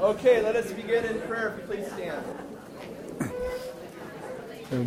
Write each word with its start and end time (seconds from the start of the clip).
Okay, 0.00 0.40
let 0.40 0.56
us 0.56 0.72
begin 0.72 1.04
in 1.04 1.20
prayer 1.22 1.60
please 1.66 1.86
stand. 1.88 2.24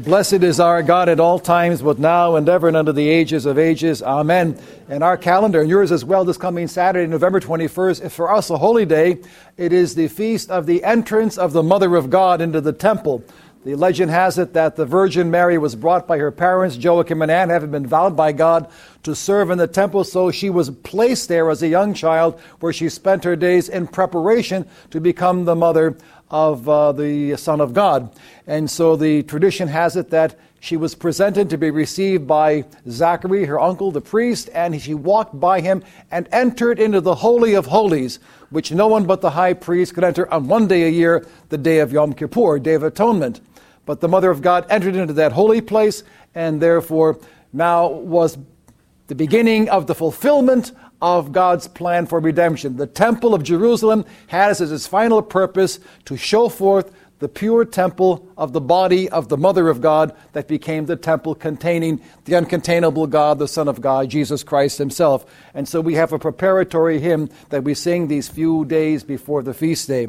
Blessed 0.04 0.42
is 0.42 0.60
our 0.60 0.82
God 0.82 1.08
at 1.08 1.20
all 1.20 1.38
times, 1.38 1.84
both 1.84 2.00
now 2.00 2.36
and 2.36 2.50
ever 2.50 2.68
and 2.68 2.76
under 2.76 2.92
the 2.92 3.08
ages 3.08 3.46
of 3.46 3.60
ages. 3.60 4.02
Amen. 4.02 4.58
And 4.90 5.04
our 5.04 5.16
calendar, 5.16 5.62
and 5.62 5.70
yours 5.70 5.92
as 5.92 6.04
well, 6.04 6.26
this 6.26 6.38
coming 6.38 6.68
Saturday, 6.68 7.06
November 7.06 7.40
21st, 7.40 8.06
is 8.06 8.16
for 8.16 8.34
us 8.34 8.50
a 8.50 8.58
holy 8.58 8.88
day. 8.88 9.20
It 9.56 9.72
is 9.72 9.94
the 9.94 10.08
feast 10.08 10.50
of 10.50 10.66
the 10.66 10.84
entrance 10.84 11.38
of 11.38 11.54
the 11.54 11.62
Mother 11.62 11.96
of 11.96 12.10
God 12.10 12.42
into 12.42 12.60
the 12.60 12.74
temple. 12.74 13.24
The 13.66 13.76
legend 13.76 14.12
has 14.12 14.38
it 14.38 14.52
that 14.54 14.76
the 14.76 14.86
Virgin 14.86 15.32
Mary 15.32 15.58
was 15.58 15.74
brought 15.74 16.06
by 16.06 16.18
her 16.18 16.32
parents, 16.32 16.76
Joachim 16.76 17.22
and 17.22 17.32
Anne, 17.32 17.50
having 17.50 17.72
been 17.72 17.88
vowed 17.88 18.14
by 18.14 18.34
God 18.34 18.70
to 19.04 19.16
serve 19.16 19.50
in 19.50 19.58
the 19.58 19.68
temple. 19.68 20.04
So 20.04 20.32
she 20.32 20.50
was 20.50 20.70
placed 20.70 21.30
there 21.30 21.50
as 21.50 21.64
a 21.64 21.70
young 21.70 21.94
child, 21.94 22.38
where 22.60 22.74
she 22.74 22.90
spent 22.90 23.24
her 23.24 23.38
days 23.38 23.70
in 23.70 23.88
preparation 23.88 24.68
to 24.92 25.00
become 25.00 25.46
the 25.46 25.56
mother 25.56 25.98
of 26.30 26.68
uh, 26.68 26.92
the 26.92 27.38
Son 27.38 27.62
of 27.62 27.74
God. 27.74 28.14
And 28.48 28.70
so 28.70 28.98
the 28.98 29.24
tradition 29.24 29.70
has 29.70 29.96
it 29.96 30.10
that 30.10 30.38
she 30.60 30.76
was 30.76 30.94
presented 30.94 31.50
to 31.50 31.58
be 31.58 31.72
received 31.72 32.28
by 32.28 32.66
Zachary, 32.90 33.46
her 33.46 33.62
uncle, 33.62 33.92
the 33.92 34.02
priest, 34.02 34.50
and 34.54 34.82
she 34.82 34.94
walked 34.94 35.40
by 35.40 35.62
him 35.62 35.86
and 36.12 36.28
entered 36.34 36.80
into 36.80 37.00
the 37.00 37.16
Holy 37.16 37.54
of 37.54 37.68
Holies, 37.68 38.20
which 38.50 38.74
no 38.74 38.88
one 38.88 39.06
but 39.06 39.22
the 39.22 39.30
high 39.30 39.54
priest 39.54 39.94
could 39.94 40.04
enter 40.04 40.30
on 40.34 40.50
one 40.50 40.68
day 40.68 40.84
a 40.84 40.90
year, 40.90 41.26
the 41.48 41.58
day 41.58 41.80
of 41.80 41.94
Yom 41.94 42.12
Kippur, 42.12 42.60
Day 42.60 42.74
of 42.74 42.84
Atonement. 42.84 43.40
But 43.86 44.02
the 44.02 44.08
Mother 44.08 44.32
of 44.32 44.42
God 44.42 44.66
entered 44.70 44.96
into 44.96 45.14
that 45.14 45.34
holy 45.34 45.62
place, 45.62 46.04
and 46.34 46.62
therefore 46.62 47.20
now 47.52 47.88
was 47.88 48.38
the 49.08 49.16
beginning 49.16 49.70
of 49.70 49.88
the 49.88 49.96
fulfillment 49.96 50.72
of 51.02 51.34
God's 51.34 51.68
plan 51.68 52.06
for 52.06 52.20
redemption. 52.20 52.78
The 52.78 52.88
Temple 52.88 53.34
of 53.34 53.44
Jerusalem 53.44 54.06
has 54.28 54.62
as 54.62 54.72
its 54.72 54.88
final 54.88 55.22
purpose 55.22 55.80
to 56.06 56.16
show 56.16 56.48
forth 56.48 56.94
the 57.20 57.30
pure 57.30 57.64
temple 57.64 58.28
of 58.38 58.52
the 58.52 58.60
body 58.60 59.08
of 59.08 59.30
the 59.30 59.38
Mother 59.38 59.70
of 59.70 59.80
God 59.80 60.14
that 60.34 60.48
became 60.48 60.88
the 60.88 60.98
temple 60.98 61.36
containing 61.36 62.02
the 62.26 62.34
uncontainable 62.34 63.10
God, 63.10 63.40
the 63.40 63.48
Son 63.48 63.70
of 63.70 63.80
God, 63.80 64.10
Jesus 64.10 64.44
Christ 64.44 64.78
Himself. 64.78 65.26
And 65.54 65.66
so 65.66 65.80
we 65.80 65.94
have 65.94 66.12
a 66.12 66.20
preparatory 66.20 67.00
hymn 67.00 67.30
that 67.50 67.64
we 67.64 67.76
sing 67.76 68.10
these 68.10 68.28
few 68.28 68.66
days 68.66 69.06
before 69.06 69.42
the 69.42 69.54
feast 69.54 69.88
day 69.88 70.08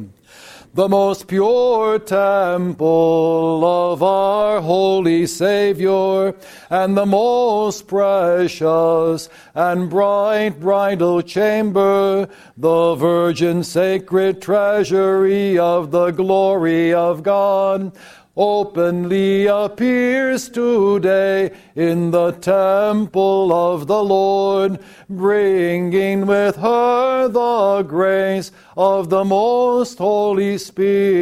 the 0.75 0.89
most 0.89 1.27
pure 1.27 1.97
temple 1.99 3.63
of 3.63 4.03
our 4.03 4.59
holy 4.59 5.25
Savior, 5.25 6.35
and 6.69 6.97
the 6.97 7.05
most 7.05 7.87
precious 7.87 9.29
and 9.53 9.89
bright 9.89 10.59
bridal 10.59 11.21
chamber, 11.21 12.27
the 12.57 12.95
virgin 12.95 13.63
sacred 13.63 14.41
treasury 14.41 15.57
of 15.57 15.91
the 15.91 16.11
glory 16.11 16.93
of 16.93 17.23
God 17.23 17.93
openly 18.37 19.45
appears 19.45 20.49
today 20.49 21.51
in 21.75 22.11
the 22.11 22.31
temple 22.31 23.53
of 23.53 23.87
the 23.87 24.03
Lord, 24.03 24.79
bringing 25.09 26.25
with 26.25 26.57
her 26.57 27.29
the 27.29 27.83
grace 27.83 28.51
of 28.75 29.09
the 29.09 29.23
most 29.23 29.97
Holy 29.97 30.57
Spirit. 30.57 31.15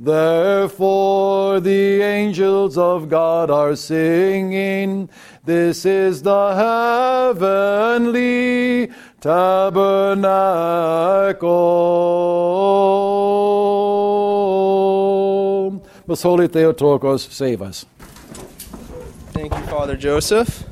Therefore, 0.00 1.60
the 1.60 2.02
angels 2.02 2.76
of 2.76 3.08
God 3.08 3.48
are 3.50 3.76
singing, 3.76 5.08
This 5.44 5.84
is 5.86 6.22
the 6.22 6.54
heavenly 7.36 8.92
tabernacle. 9.20 9.84
Most 16.06 16.22
Holy 16.22 16.48
Theotokos, 16.48 17.22
save 17.32 17.62
us. 17.62 17.86
Thank 19.32 19.54
you, 19.54 19.60
Father 19.62 19.96
Joseph. 19.96 20.64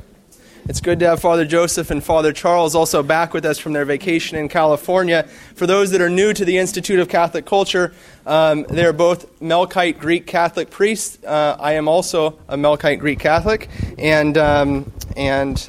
It's 0.69 0.79
good 0.79 0.99
to 0.99 1.07
have 1.07 1.21
Father 1.21 1.43
Joseph 1.43 1.89
and 1.89 2.03
Father 2.03 2.31
Charles 2.31 2.75
also 2.75 3.01
back 3.01 3.33
with 3.33 3.43
us 3.43 3.57
from 3.57 3.73
their 3.73 3.83
vacation 3.83 4.37
in 4.37 4.47
California. 4.47 5.23
For 5.55 5.65
those 5.65 5.89
that 5.89 6.01
are 6.01 6.09
new 6.09 6.33
to 6.33 6.45
the 6.45 6.59
Institute 6.59 6.99
of 6.99 7.09
Catholic 7.09 7.47
Culture, 7.47 7.95
um, 8.27 8.67
they 8.69 8.85
are 8.85 8.93
both 8.93 9.39
Melkite 9.39 9.97
Greek 9.97 10.27
Catholic 10.27 10.69
priests. 10.69 11.17
Uh, 11.23 11.57
I 11.59 11.73
am 11.73 11.87
also 11.87 12.37
a 12.47 12.55
Melkite 12.55 12.99
Greek 12.99 13.17
Catholic, 13.17 13.69
and 13.97 14.37
um, 14.37 14.93
and 15.17 15.67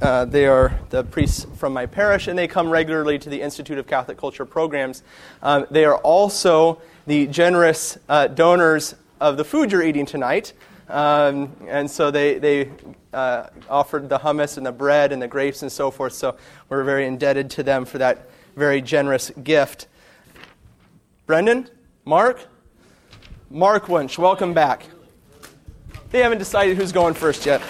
uh, 0.00 0.24
they 0.24 0.46
are 0.46 0.80
the 0.88 1.04
priests 1.04 1.46
from 1.56 1.74
my 1.74 1.84
parish, 1.84 2.28
and 2.28 2.38
they 2.38 2.48
come 2.48 2.70
regularly 2.70 3.18
to 3.18 3.28
the 3.28 3.42
Institute 3.42 3.76
of 3.76 3.86
Catholic 3.86 4.16
Culture 4.16 4.46
programs. 4.46 5.02
Um, 5.42 5.66
they 5.70 5.84
are 5.84 5.98
also 5.98 6.80
the 7.06 7.26
generous 7.26 7.98
uh, 8.08 8.26
donors 8.28 8.94
of 9.20 9.36
the 9.36 9.44
food 9.44 9.72
you're 9.72 9.82
eating 9.82 10.06
tonight. 10.06 10.52
Um, 10.88 11.54
and 11.68 11.88
so 11.90 12.10
they, 12.10 12.38
they 12.38 12.70
uh, 13.12 13.46
offered 13.68 14.08
the 14.08 14.18
hummus 14.18 14.56
and 14.56 14.66
the 14.66 14.72
bread 14.72 15.12
and 15.12 15.22
the 15.22 15.28
grapes 15.28 15.62
and 15.62 15.70
so 15.70 15.90
forth. 15.90 16.12
So 16.12 16.36
we're 16.68 16.84
very 16.84 17.06
indebted 17.06 17.50
to 17.50 17.62
them 17.62 17.84
for 17.84 17.98
that 17.98 18.28
very 18.56 18.82
generous 18.82 19.30
gift. 19.42 19.86
Brendan? 21.26 21.68
Mark? 22.04 22.46
Mark 23.50 23.88
Wunsch, 23.88 24.18
welcome 24.18 24.52
back. 24.52 24.86
They 26.10 26.20
haven't 26.20 26.38
decided 26.38 26.76
who's 26.76 26.92
going 26.92 27.14
first 27.14 27.46
yet. 27.46 27.62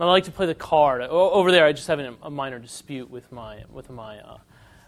I 0.00 0.06
like 0.06 0.24
to 0.24 0.30
play 0.30 0.46
the 0.46 0.54
card. 0.54 1.02
Over 1.02 1.52
there, 1.52 1.66
I 1.66 1.72
just 1.72 1.88
have 1.88 2.00
a 2.00 2.30
minor 2.30 2.58
dispute 2.58 3.10
with 3.10 3.30
my 3.30 3.64
with 3.70 3.90
my 3.90 4.18
uh, 4.20 4.38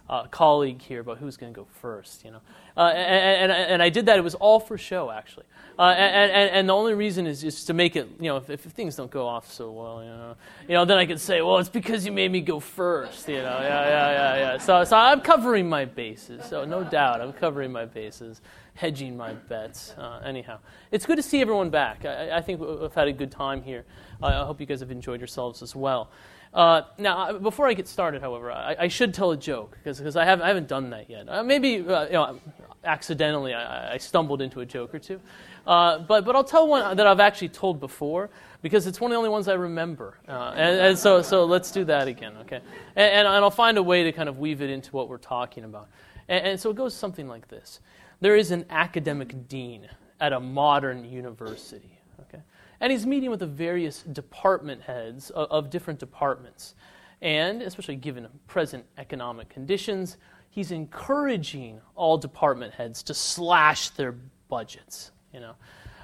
uh, 0.09 0.27
colleague 0.27 0.81
here 0.81 1.01
about 1.01 1.19
who's 1.19 1.37
going 1.37 1.53
to 1.53 1.57
go 1.59 1.67
first. 1.81 2.25
You 2.25 2.33
know, 2.33 2.41
uh, 2.77 2.89
and, 2.95 3.51
and, 3.51 3.73
and 3.73 3.83
I 3.83 3.89
did 3.89 4.07
that. 4.07 4.19
It 4.19 4.23
was 4.23 4.35
all 4.35 4.59
for 4.59 4.79
show, 4.79 5.11
actually. 5.11 5.45
Uh, 5.79 5.95
and, 5.97 6.31
and, 6.31 6.51
and 6.51 6.69
the 6.69 6.75
only 6.75 6.95
reason 6.95 7.27
is 7.27 7.41
just 7.41 7.67
to 7.67 7.75
make 7.75 7.97
it. 7.97 8.09
You 8.21 8.29
know, 8.29 8.37
if, 8.37 8.51
if 8.51 8.61
things 8.61 8.97
don't 8.97 9.11
go 9.11 9.27
off 9.27 9.51
so 9.51 9.71
well, 9.71 10.03
you 10.03 10.11
know, 10.11 10.37
you 10.69 10.75
know, 10.75 10.85
then 10.85 10.99
I 10.99 11.07
could 11.07 11.21
say, 11.21 11.43
well, 11.43 11.59
it's 11.59 11.69
because 11.69 12.05
you 12.07 12.13
made 12.13 12.31
me 12.31 12.41
go 12.41 12.61
first. 12.61 13.29
You 13.29 13.37
know, 13.37 13.59
yeah, 13.61 13.89
yeah, 13.89 14.11
yeah, 14.11 14.37
yeah. 14.37 14.59
So, 14.59 14.85
so 14.85 14.97
I'm 14.97 15.21
covering 15.21 15.69
my 15.69 15.85
bases. 15.85 16.45
So 16.47 16.65
no 16.65 16.85
doubt, 16.85 17.21
I'm 17.21 17.33
covering 17.33 17.73
my 17.73 17.85
bases 17.85 18.41
hedging 18.83 19.17
my 19.17 19.33
bets. 19.33 19.95
Uh, 19.97 20.21
anyhow, 20.25 20.59
it's 20.91 21.07
good 21.07 21.15
to 21.15 21.23
see 21.23 21.41
everyone 21.41 21.71
back. 21.71 22.05
I, 22.05 22.39
I, 22.39 22.41
think 22.41 22.61
we've 22.61 22.93
had 22.93 23.07
a 23.07 23.13
good 23.13 23.31
time 23.31 23.63
here. 23.63 23.85
I 24.21 24.45
hope 24.45 24.61
you 24.61 24.67
guys 24.67 24.81
have 24.81 24.91
enjoyed 24.91 25.21
yourselves 25.21 25.63
as 25.63 25.77
well. 25.77 26.11
Uh, 26.53 26.83
now, 26.99 27.39
before 27.39 27.69
I 27.69 27.75
get 27.75 27.87
started, 27.87 28.23
however, 28.23 28.51
I, 28.51 28.75
I 28.81 28.89
should 28.89 29.15
tell 29.15 29.31
a 29.31 29.37
joke 29.37 29.79
because 29.85 30.17
I, 30.17 30.25
have, 30.25 30.43
I 30.43 30.49
haven't 30.49 30.67
done 30.67 30.91
that 30.91 31.09
yet. 31.09 31.29
Uh, 31.29 31.45
maybe 31.45 31.77
uh, 31.77 32.07
you 32.07 32.13
know, 32.13 32.41
accidentally 32.83 33.55
I, 33.55 33.95
I, 33.95 33.99
stumbled 33.99 34.43
into 34.43 34.59
a 34.59 34.67
joke 34.67 34.93
or 34.93 34.99
two, 34.99 35.21
uh, 35.65 36.01
but 36.01 36.25
but 36.25 36.35
I'll 36.35 36.43
tell 36.43 36.67
one 36.67 36.97
that 36.97 37.07
I've 37.07 37.21
actually 37.21 37.51
told 37.51 37.79
before 37.79 38.31
because 38.63 38.89
it's 38.89 39.01
one 39.01 39.13
of 39.13 39.15
the 39.15 39.19
only 39.19 39.31
ones 39.31 39.47
I 39.47 39.55
remember. 39.55 40.19
Uh, 40.29 40.55
and, 40.57 40.81
and, 40.81 40.99
so 40.99 41.23
so 41.23 41.45
let's 41.45 41.71
do 41.71 41.85
that 41.85 42.09
again, 42.09 42.35
okay? 42.41 42.61
And, 42.97 43.29
and, 43.29 43.29
I'll 43.29 43.51
find 43.51 43.79
a 43.79 43.83
way 43.83 44.03
to 44.03 44.13
kind 44.13 44.29
of 44.29 44.39
weave 44.39 44.61
it 44.61 44.71
into 44.71 44.91
what 44.91 45.09
we're 45.09 45.19
talking 45.19 45.63
about. 45.63 45.89
And, 46.29 46.47
and 46.49 46.61
so 46.61 46.71
it 46.71 46.77
goes 46.77 46.95
something 46.95 47.29
like 47.29 47.49
this: 47.49 47.81
There 48.23 48.37
is 48.37 48.53
an 48.53 48.67
academic 48.71 49.49
dean 49.49 49.89
at 50.21 50.33
a 50.33 50.39
modern 50.39 51.05
university 51.05 51.99
Okay? 52.21 52.41
and 52.81 52.93
he's 52.93 53.05
meeting 53.05 53.31
with 53.31 53.41
the 53.41 53.49
various 53.49 54.05
department 54.05 54.81
heads 54.81 55.31
of, 55.31 55.51
of 55.51 55.71
different 55.71 55.99
departments. 55.99 56.77
And 57.21 57.63
especially 57.63 57.97
given 57.97 58.29
present 58.47 58.85
economic 58.97 59.49
conditions, 59.49 60.19
he's 60.51 60.71
encouraging 60.71 61.81
all 61.97 62.17
department 62.17 62.75
heads 62.75 63.03
to 63.05 63.15
slash 63.15 63.91
their 63.91 64.15
budgets. 64.49 65.11
You 65.35 65.41
know, 65.41 65.55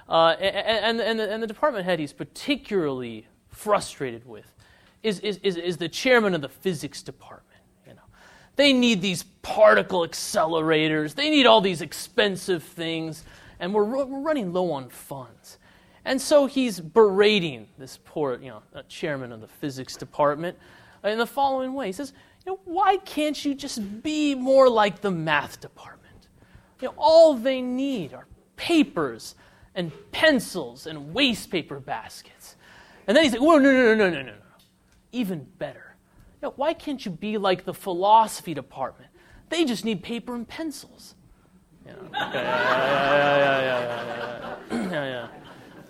uh, 0.09 0.31
and, 0.41 1.01
and, 1.01 1.21
the, 1.21 1.33
and 1.33 1.41
the 1.41 1.47
department 1.47 1.85
head 1.85 2.01
he's 2.01 2.13
particularly 2.13 3.29
frustrated 3.49 4.27
with 4.27 4.53
is, 5.05 5.21
is, 5.21 5.39
is, 5.45 5.57
is 5.57 5.77
the 5.77 5.89
chairman 5.89 6.35
of 6.35 6.41
the 6.41 6.49
physics 6.49 7.01
department. 7.01 7.48
They 8.59 8.73
need 8.73 9.01
these 9.01 9.23
particle 9.43 10.01
accelerators. 10.01 11.15
They 11.15 11.31
need 11.31 11.47
all 11.47 11.61
these 11.61 11.81
expensive 11.81 12.65
things, 12.65 13.23
and 13.61 13.73
we're, 13.73 13.85
we're 13.85 14.19
running 14.19 14.53
low 14.53 14.73
on 14.73 14.89
funds. 14.89 15.59
And 16.05 16.21
so 16.21 16.47
he's 16.47 16.81
berating 16.81 17.69
this 17.79 18.01
poor, 18.05 18.37
you 18.43 18.49
know, 18.49 18.63
uh, 18.75 18.83
chairman 18.89 19.31
of 19.31 19.41
the 19.41 19.47
physics 19.47 19.97
department 19.97 20.59
in 21.05 21.19
the 21.19 21.27
following 21.27 21.73
way. 21.73 21.87
He 21.87 21.93
says, 21.93 22.13
you 22.45 22.51
know, 22.51 22.61
why 22.65 22.97
can't 22.97 23.45
you 23.45 23.55
just 23.55 24.03
be 24.03 24.35
more 24.35 24.69
like 24.69 25.03
the 25.03 25.13
math 25.13 25.61
department? 25.61 26.27
You 26.83 26.89
know, 26.89 26.95
all 26.97 27.35
they 27.35 27.63
need 27.63 28.13
are 28.13 28.27
papers 28.57 29.37
and 29.77 29.93
pencils 30.11 30.89
and 30.89 31.15
waste 31.15 31.53
paper 31.53 31.79
baskets. 31.79 32.57
And 33.07 33.17
then 33.17 33.23
he's 33.23 33.35
like, 33.35 33.41
no, 33.41 33.57
no, 33.59 33.71
no, 33.71 33.95
no, 33.95 34.11
no, 34.11 34.17
no, 34.17 34.23
no. 34.23 34.33
Even 35.13 35.47
better. 35.59 35.88
You 36.41 36.49
know, 36.49 36.53
why 36.55 36.73
can't 36.73 37.05
you 37.05 37.11
be 37.11 37.37
like 37.37 37.65
the 37.65 37.75
philosophy 37.75 38.55
department? 38.55 39.11
They 39.49 39.65
just 39.65 39.85
need 39.85 40.05
paper 40.05 40.35
and 40.37 40.47
pencils. 40.47 41.17
Yeah, 41.85 41.95
yeah, 42.13 42.29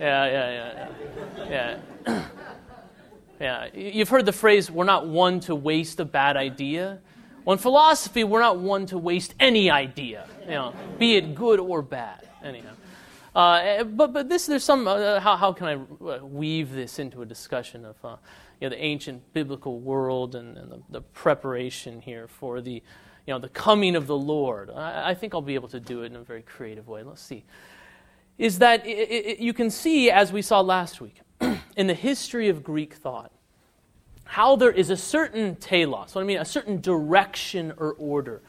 yeah, 0.01 0.25
yeah, 0.31 0.89
yeah, 1.51 1.79
yeah, 2.07 2.25
yeah. 3.41 3.69
you've 3.75 4.09
heard 4.09 4.25
the 4.25 4.33
phrase, 4.33 4.71
we're 4.71 4.85
not 4.85 5.07
one 5.07 5.41
to 5.41 5.55
waste 5.55 6.01
a 6.01 6.05
bad 6.05 6.37
idea. 6.37 7.01
Well, 7.45 7.55
in 7.55 7.59
philosophy, 7.59 8.25
we're 8.25 8.41
not 8.41 8.59
one 8.59 8.87
to 8.87 8.97
waste 8.97 9.35
any 9.41 9.71
idea, 9.71 10.27
you 10.45 10.53
know, 10.53 10.73
be 10.99 11.17
it 11.17 11.35
good 11.35 11.61
or 11.61 11.83
bad. 11.83 12.27
Anyhow. 12.43 12.71
Uh, 13.35 13.85
but 13.85 14.13
but 14.13 14.29
this 14.29 14.47
there's 14.47 14.65
some 14.65 14.89
uh, 14.89 15.21
how 15.21 15.37
how 15.37 15.53
can 15.53 15.67
I 15.67 15.75
uh, 16.05 16.25
weave 16.25 16.73
this 16.73 16.99
into 16.99 17.23
a 17.23 17.27
discussion 17.27 17.85
of 17.85 17.97
uh, 18.05 18.17
you 18.61 18.69
know 18.69 18.77
the 18.77 18.83
ancient 18.83 19.33
biblical 19.33 19.81
world 19.81 20.35
and, 20.35 20.57
and 20.57 20.71
the, 20.71 20.83
the, 20.91 21.01
preparation 21.01 22.01
here 22.01 22.27
for 22.27 22.61
the 22.61 22.83
you 23.27 23.35
know 23.35 23.39
the 23.39 23.49
coming 23.49 23.97
of 23.97 24.07
the 24.07 24.17
Lord. 24.17 24.71
I, 24.71 25.11
I, 25.11 25.15
think 25.15 25.35
I'll 25.35 25.41
be 25.43 25.55
able 25.55 25.69
to 25.69 25.81
do 25.81 26.03
it 26.03 26.07
in 26.07 26.17
a 26.17 26.23
very 26.23 26.43
creative 26.43 26.89
way. 26.89 27.03
Let's 27.03 27.23
see. 27.23 27.45
Is 28.37 28.59
that 28.59 28.87
it, 28.87 29.11
it, 29.11 29.39
you 29.39 29.53
can 29.53 29.71
see 29.71 30.11
as 30.11 30.33
we 30.33 30.43
saw 30.43 30.61
last 30.61 31.01
week 31.01 31.21
in 31.77 31.87
the 31.87 31.95
history 31.95 32.49
of 32.49 32.63
Greek 32.63 32.95
thought 32.95 33.33
how 34.29 34.57
there 34.57 34.71
is 34.71 34.91
a 34.91 34.97
certain 34.97 35.57
telos, 35.57 36.15
what 36.15 36.21
I 36.21 36.25
mean, 36.25 36.37
a 36.37 36.45
certain 36.45 36.83
direction 36.83 37.73
or 37.79 37.95
order. 37.95 38.43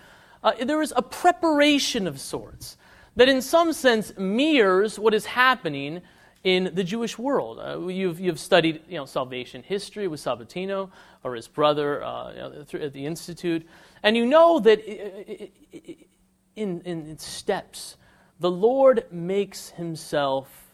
Uh, 0.44 0.52
there 0.66 0.82
is 0.82 0.92
a 0.94 1.02
preparation 1.02 2.06
of 2.06 2.20
sorts 2.20 2.78
that, 3.16 3.30
in 3.30 3.42
some 3.42 3.72
sense, 3.72 4.12
mirrors 4.18 5.00
what 5.00 5.14
is 5.14 5.26
happening 5.26 6.02
in 6.44 6.72
the 6.74 6.84
Jewish 6.84 7.18
world. 7.18 7.60
Uh, 7.60 7.88
you've, 7.88 8.20
you've 8.20 8.40
studied 8.40 8.82
you 8.88 8.98
know, 8.98 9.06
salvation 9.06 9.64
history 9.64 10.08
with 10.08 10.22
Sabatino 10.22 10.90
or 11.24 11.36
his 11.36 11.48
brother 11.48 12.04
uh, 12.04 12.32
you 12.32 12.38
know, 12.38 12.86
at 12.86 12.94
the 12.94 13.06
Institute, 13.06 13.68
and 14.04 14.16
you 14.16 14.26
know 14.26 14.60
that 14.60 14.80
in, 16.56 16.82
in 16.82 17.18
steps, 17.18 17.98
the 18.40 18.52
Lord 18.52 19.06
makes 19.12 19.70
himself 19.70 20.74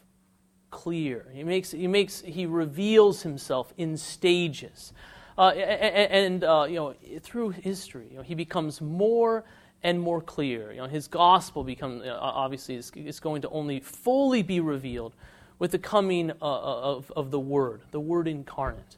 clear. 0.69 1.25
He, 1.33 1.44
makes, 1.44 1.71
he, 1.71 1.88
makes, 1.88 2.21
he 2.21 2.45
reveals 2.45 3.23
himself 3.23 3.73
in 3.77 3.97
stages. 3.97 4.94
Uh, 5.38 5.50
and, 5.50 6.44
uh, 6.44 6.65
you 6.68 6.75
know, 6.75 6.95
through 7.21 7.50
history, 7.50 8.07
you 8.09 8.18
know, 8.18 8.23
he 8.23 8.35
becomes 8.35 8.81
more 8.81 9.44
and 9.83 10.00
more 10.00 10.21
clear. 10.21 10.71
You 10.71 10.79
know, 10.79 10.88
his 10.88 11.07
gospel 11.07 11.63
becomes 11.63 12.03
obviously 12.07 12.75
is, 12.75 12.91
is 12.95 13.19
going 13.19 13.41
to 13.41 13.50
only 13.50 13.79
fully 13.79 14.44
be 14.44 14.59
revealed 14.59 15.13
with 15.60 15.72
the 15.72 15.80
coming 15.80 16.31
uh, 16.31 16.34
uh, 16.42 16.81
of, 16.81 17.12
of 17.16 17.31
the 17.31 17.40
Word, 17.40 17.81
the 17.92 18.00
Word 18.00 18.28
incarnate. 18.28 18.98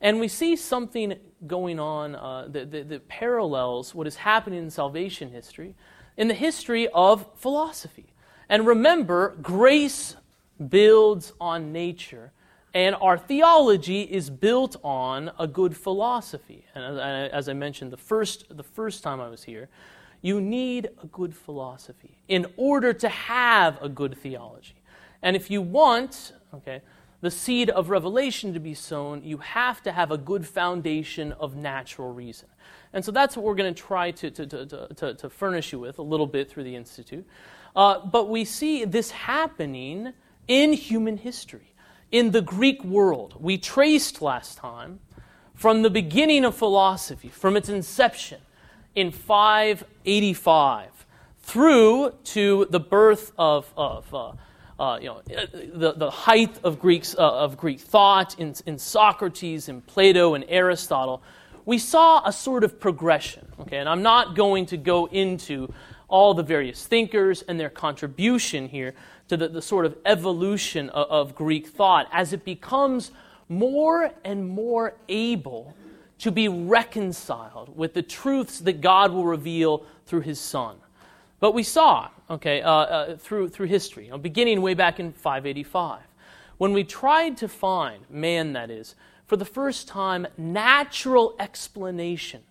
And 0.00 0.18
we 0.18 0.28
see 0.28 0.56
something 0.56 1.14
going 1.46 1.78
on 1.78 2.14
uh, 2.16 2.48
that, 2.48 2.70
that, 2.72 2.88
that 2.88 3.08
parallels 3.08 3.94
what 3.94 4.06
is 4.06 4.16
happening 4.16 4.58
in 4.58 4.70
salvation 4.70 5.30
history 5.30 5.74
in 6.16 6.28
the 6.28 6.34
history 6.34 6.88
of 6.88 7.26
philosophy. 7.36 8.06
And 8.48 8.66
remember, 8.66 9.36
grace 9.40 10.16
builds 10.68 11.32
on 11.40 11.72
nature, 11.72 12.32
and 12.74 12.94
our 12.96 13.18
theology 13.18 14.02
is 14.02 14.30
built 14.30 14.76
on 14.82 15.30
a 15.38 15.46
good 15.46 15.76
philosophy. 15.76 16.66
And 16.74 16.98
as 17.00 17.48
I 17.48 17.52
mentioned 17.54 17.92
the 17.92 17.96
first, 17.96 18.54
the 18.54 18.62
first 18.62 19.02
time 19.02 19.20
I 19.20 19.28
was 19.28 19.42
here, 19.42 19.68
you 20.20 20.40
need 20.40 20.88
a 21.02 21.06
good 21.06 21.34
philosophy 21.34 22.18
in 22.28 22.46
order 22.56 22.92
to 22.92 23.08
have 23.08 23.82
a 23.82 23.88
good 23.88 24.16
theology. 24.18 24.74
And 25.22 25.36
if 25.36 25.50
you 25.50 25.62
want, 25.62 26.32
okay, 26.54 26.82
the 27.20 27.30
seed 27.30 27.70
of 27.70 27.88
revelation 27.88 28.52
to 28.52 28.60
be 28.60 28.74
sown, 28.74 29.22
you 29.22 29.38
have 29.38 29.82
to 29.84 29.92
have 29.92 30.10
a 30.10 30.18
good 30.18 30.46
foundation 30.46 31.32
of 31.32 31.54
natural 31.54 32.12
reason. 32.12 32.48
And 32.92 33.04
so 33.04 33.12
that's 33.12 33.36
what 33.36 33.46
we're 33.46 33.54
going 33.54 33.72
to 33.72 33.80
try 33.80 34.10
to, 34.10 34.30
to, 34.30 34.46
to, 34.96 35.14
to, 35.14 35.30
furnish 35.30 35.72
you 35.72 35.78
with 35.78 35.98
a 35.98 36.02
little 36.02 36.26
bit 36.26 36.50
through 36.50 36.64
the 36.64 36.76
Institute. 36.76 37.24
Uh, 37.74 38.04
but 38.04 38.28
we 38.28 38.44
see 38.44 38.84
this 38.84 39.12
happening 39.12 40.12
in 40.48 40.72
human 40.72 41.16
history, 41.16 41.72
in 42.10 42.32
the 42.32 42.42
Greek 42.42 42.84
world. 42.84 43.36
We 43.38 43.56
traced 43.56 44.20
last 44.20 44.58
time 44.58 45.00
from 45.54 45.82
the 45.82 45.90
beginning 45.90 46.44
of 46.44 46.56
philosophy, 46.56 47.28
from 47.28 47.56
its 47.56 47.68
inception, 47.68 48.40
in 48.94 49.10
585 49.10 51.06
through 51.40 52.12
to 52.24 52.66
the 52.70 52.80
birth 52.80 53.32
of, 53.38 53.72
of 53.76 54.14
uh, 54.14 54.32
uh, 54.78 54.98
you 55.00 55.08
know, 55.08 55.22
the, 55.26 55.92
the 55.92 56.10
height 56.10 56.58
of, 56.64 56.78
Greeks, 56.78 57.14
uh, 57.16 57.20
of 57.20 57.56
Greek 57.56 57.80
thought 57.80 58.38
in, 58.38 58.54
in 58.66 58.78
Socrates 58.78 59.68
and 59.68 59.86
Plato 59.86 60.34
and 60.34 60.44
Aristotle, 60.48 61.22
we 61.64 61.78
saw 61.78 62.22
a 62.26 62.32
sort 62.32 62.64
of 62.64 62.80
progression. 62.80 63.46
Okay, 63.60 63.78
and 63.78 63.88
I'm 63.88 64.02
not 64.02 64.34
going 64.34 64.66
to 64.66 64.76
go 64.76 65.06
into 65.06 65.72
all 66.08 66.34
the 66.34 66.42
various 66.42 66.86
thinkers 66.86 67.42
and 67.42 67.58
their 67.58 67.70
contribution 67.70 68.68
here 68.68 68.94
to 69.28 69.36
the, 69.36 69.48
the 69.48 69.62
sort 69.62 69.86
of 69.86 69.96
evolution 70.04 70.90
of, 70.90 71.08
of 71.08 71.34
Greek 71.34 71.68
thought 71.68 72.08
as 72.12 72.32
it 72.32 72.44
becomes 72.44 73.12
more 73.48 74.10
and 74.24 74.48
more 74.48 74.94
able 75.08 75.74
to 76.18 76.30
be 76.30 76.48
reconciled 76.48 77.76
with 77.76 77.94
the 77.94 78.02
truths 78.02 78.60
that 78.60 78.80
God 78.80 79.12
will 79.12 79.24
reveal 79.24 79.84
through 80.06 80.20
his 80.20 80.38
Son. 80.38 80.76
But 81.40 81.52
we 81.52 81.62
saw, 81.64 82.08
okay, 82.32 82.62
uh, 82.62 82.70
uh, 82.70 83.16
through, 83.16 83.50
through 83.50 83.66
history, 83.66 84.06
you 84.06 84.10
know, 84.10 84.18
beginning 84.18 84.62
way 84.62 84.72
back 84.74 84.98
in 84.98 85.12
585, 85.12 86.00
when 86.56 86.72
we 86.72 86.82
tried 86.82 87.36
to 87.36 87.48
find, 87.48 88.04
man 88.08 88.54
that 88.54 88.70
is, 88.70 88.94
for 89.26 89.36
the 89.36 89.44
first 89.44 89.86
time, 89.86 90.26
natural 90.38 91.36
explanation 91.38 92.42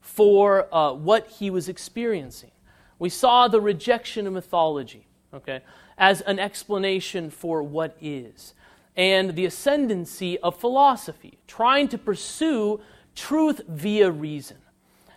for 0.00 0.72
uh, 0.74 0.92
what 0.92 1.26
he 1.28 1.48
was 1.50 1.68
experiencing. 1.68 2.50
We 2.98 3.08
saw 3.08 3.48
the 3.48 3.60
rejection 3.60 4.26
of 4.26 4.34
mythology, 4.34 5.06
okay, 5.32 5.62
as 5.96 6.20
an 6.22 6.38
explanation 6.38 7.30
for 7.30 7.62
what 7.62 7.96
is, 8.00 8.52
and 8.96 9.34
the 9.34 9.46
ascendancy 9.46 10.38
of 10.40 10.56
philosophy, 10.56 11.38
trying 11.46 11.88
to 11.88 11.98
pursue 11.98 12.80
truth 13.14 13.62
via 13.66 14.10
reason. 14.10 14.58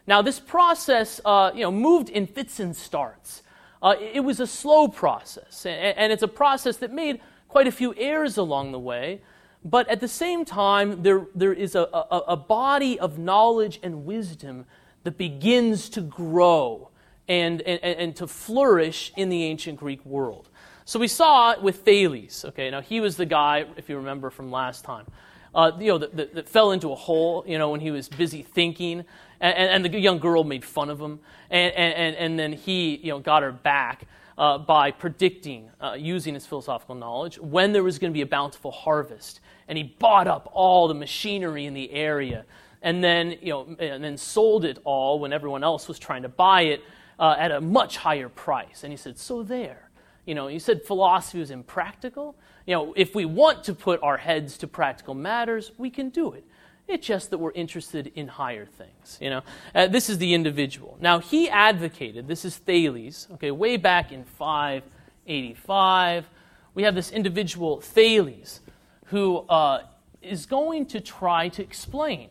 Now, 0.08 0.22
this 0.22 0.40
process, 0.40 1.20
uh, 1.26 1.52
you 1.54 1.62
know, 1.62 1.72
moved 1.72 2.10
in 2.10 2.28
fits 2.28 2.60
and 2.60 2.76
starts. 2.76 3.42
Uh, 3.86 3.94
it 4.00 4.22
was 4.22 4.40
a 4.40 4.48
slow 4.48 4.88
process, 4.88 5.64
and, 5.64 6.12
it's 6.12 6.24
a 6.24 6.28
process 6.28 6.78
that 6.78 6.92
made 6.92 7.22
quite 7.48 7.68
a 7.68 7.72
few 7.72 7.94
errors 7.98 8.36
along 8.36 8.72
the 8.72 8.80
way. 8.80 9.22
But 9.64 9.88
at 9.90 10.00
the 10.00 10.08
same 10.08 10.44
time, 10.44 11.04
there, 11.04 11.28
there 11.36 11.54
is 11.54 11.76
a, 11.76 11.88
a, 11.94 12.24
a 12.30 12.36
body 12.36 13.00
of 13.00 13.20
knowledge 13.20 13.80
and 13.84 14.04
wisdom 14.04 14.66
that 15.04 15.20
begins 15.20 15.88
to 15.90 16.02
grow 16.02 16.90
and, 17.28 17.62
and, 17.62 17.80
and 17.84 18.16
to 18.16 18.26
flourish 18.26 19.14
in 19.16 19.30
the 19.30 19.44
ancient 19.44 19.78
Greek 19.78 20.04
world. 20.04 20.50
So 20.86 21.00
we 21.00 21.08
saw 21.08 21.52
it 21.52 21.62
with 21.62 21.82
Thales. 21.82 22.44
Okay, 22.44 22.72
now 22.72 22.82
he 22.82 23.00
was 23.00 23.18
the 23.18 23.28
guy, 23.28 23.66
if 23.78 23.88
you 23.88 23.98
remember 23.98 24.32
from 24.32 24.50
last 24.50 24.84
time, 24.84 25.06
uh, 25.54 25.74
you 25.80 25.90
know, 25.90 26.00
that, 26.00 26.18
that, 26.18 26.34
that, 26.34 26.50
fell 26.50 26.72
into 26.72 26.92
a 26.92 26.96
hole, 26.96 27.46
you 27.48 27.60
know, 27.60 27.70
when 27.70 27.82
he 27.82 27.92
was 27.92 28.10
busy 28.10 28.42
thinking, 28.42 29.06
and, 29.52 29.86
and, 29.86 29.94
the 29.94 30.00
young 30.00 30.20
girl 30.20 30.44
made 30.44 30.64
fun 30.64 30.90
of 30.90 31.00
him, 31.00 31.20
and, 31.50 31.74
and, 31.74 32.16
and 32.16 32.40
then 32.40 32.54
he, 32.54 32.96
you 32.98 33.12
know, 33.12 33.20
got 33.20 33.44
her 33.44 33.52
back 33.52 34.08
uh, 34.38 34.58
by 34.58 34.92
predicting, 34.92 35.70
uh, 35.82 35.96
using 35.98 36.34
his 36.34 36.46
philosophical 36.46 36.96
knowledge, 36.96 37.38
when 37.40 37.74
there 37.74 37.84
was 37.84 38.00
going 38.00 38.12
to 38.12 38.14
be 38.14 38.22
a 38.22 38.26
bountiful 38.26 38.72
harvest, 38.72 39.40
and 39.68 39.78
he 39.78 39.84
bought 39.84 40.28
up 40.28 40.50
all 40.54 40.88
the 40.88 40.94
machinery 40.94 41.66
in 41.66 41.74
the 41.74 41.92
area, 41.92 42.46
and 42.82 43.04
then, 43.04 43.38
you 43.42 43.50
know, 43.50 43.76
and 43.80 44.04
then 44.04 44.18
sold 44.18 44.66
it 44.66 44.80
all 44.84 45.20
when 45.20 45.34
everyone 45.34 45.64
else 45.64 45.88
was 45.88 45.98
trying 45.98 46.22
to 46.22 46.30
buy 46.30 46.62
it 46.64 46.84
uh, 47.20 47.36
at 47.38 47.52
a 47.52 47.62
much 47.62 47.98
higher 47.98 48.30
price, 48.30 48.84
and 48.84 48.92
he 48.92 48.98
said, 48.98 49.18
so 49.18 49.44
there. 49.44 49.90
You 50.26 50.34
know, 50.34 50.48
he 50.48 50.60
said 50.60 50.84
philosophy 50.84 51.40
was 51.40 51.52
impractical. 51.52 52.36
You 52.66 52.76
know, 52.76 52.94
if 52.96 53.14
we 53.14 53.26
want 53.26 53.64
to 53.66 53.76
put 53.76 54.02
our 54.02 54.18
heads 54.18 54.58
to 54.60 54.68
practical 54.68 55.14
matters, 55.14 55.72
we 55.78 55.90
can 55.90 56.10
do 56.10 56.34
it. 56.34 56.44
It's 56.88 57.06
just 57.06 57.32
that 57.32 57.40
we're 57.40 57.52
interested 57.52 58.12
in 58.16 58.28
higher 58.28 58.66
things. 58.66 59.18
You 59.20 59.32
know, 59.32 59.42
uh, 59.74 59.88
this 59.88 60.10
is 60.10 60.20
the 60.20 60.34
individual. 60.34 60.98
Now 61.02 61.20
he 61.20 61.50
advocated. 61.50 62.28
This 62.28 62.46
is 62.46 62.58
Thales. 62.58 63.28
Okay, 63.34 63.52
way 63.52 63.78
back 63.78 64.12
in 64.12 64.24
585, 64.24 66.26
we 66.74 66.84
have 66.84 66.94
this 66.94 67.12
individual 67.12 67.82
Thales 67.82 68.62
who 69.06 69.40
uh, 69.50 69.84
is 70.22 70.46
going 70.46 70.86
to 70.88 71.00
try 71.00 71.50
to 71.50 71.64
explain 71.64 72.30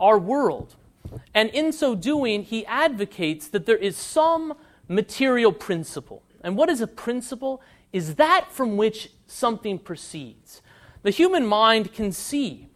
our 0.00 0.18
world, 0.18 0.76
and 1.34 1.50
in 1.50 1.72
so 1.72 1.94
doing, 1.94 2.44
he 2.44 2.64
advocates 2.66 3.48
that 3.48 3.66
there 3.66 3.76
is 3.76 3.96
some 3.96 4.54
material 4.86 5.52
principle. 5.52 6.22
And 6.42 6.56
what 6.56 6.68
is 6.68 6.80
a 6.80 6.86
principle? 6.86 7.60
Is 7.92 8.16
that 8.16 8.52
from 8.52 8.76
which 8.76 9.10
something 9.28 9.78
proceeds. 9.78 10.60
The 11.02 11.10
human 11.10 11.46
mind 11.46 11.92
can 11.92 12.10
see, 12.10 12.67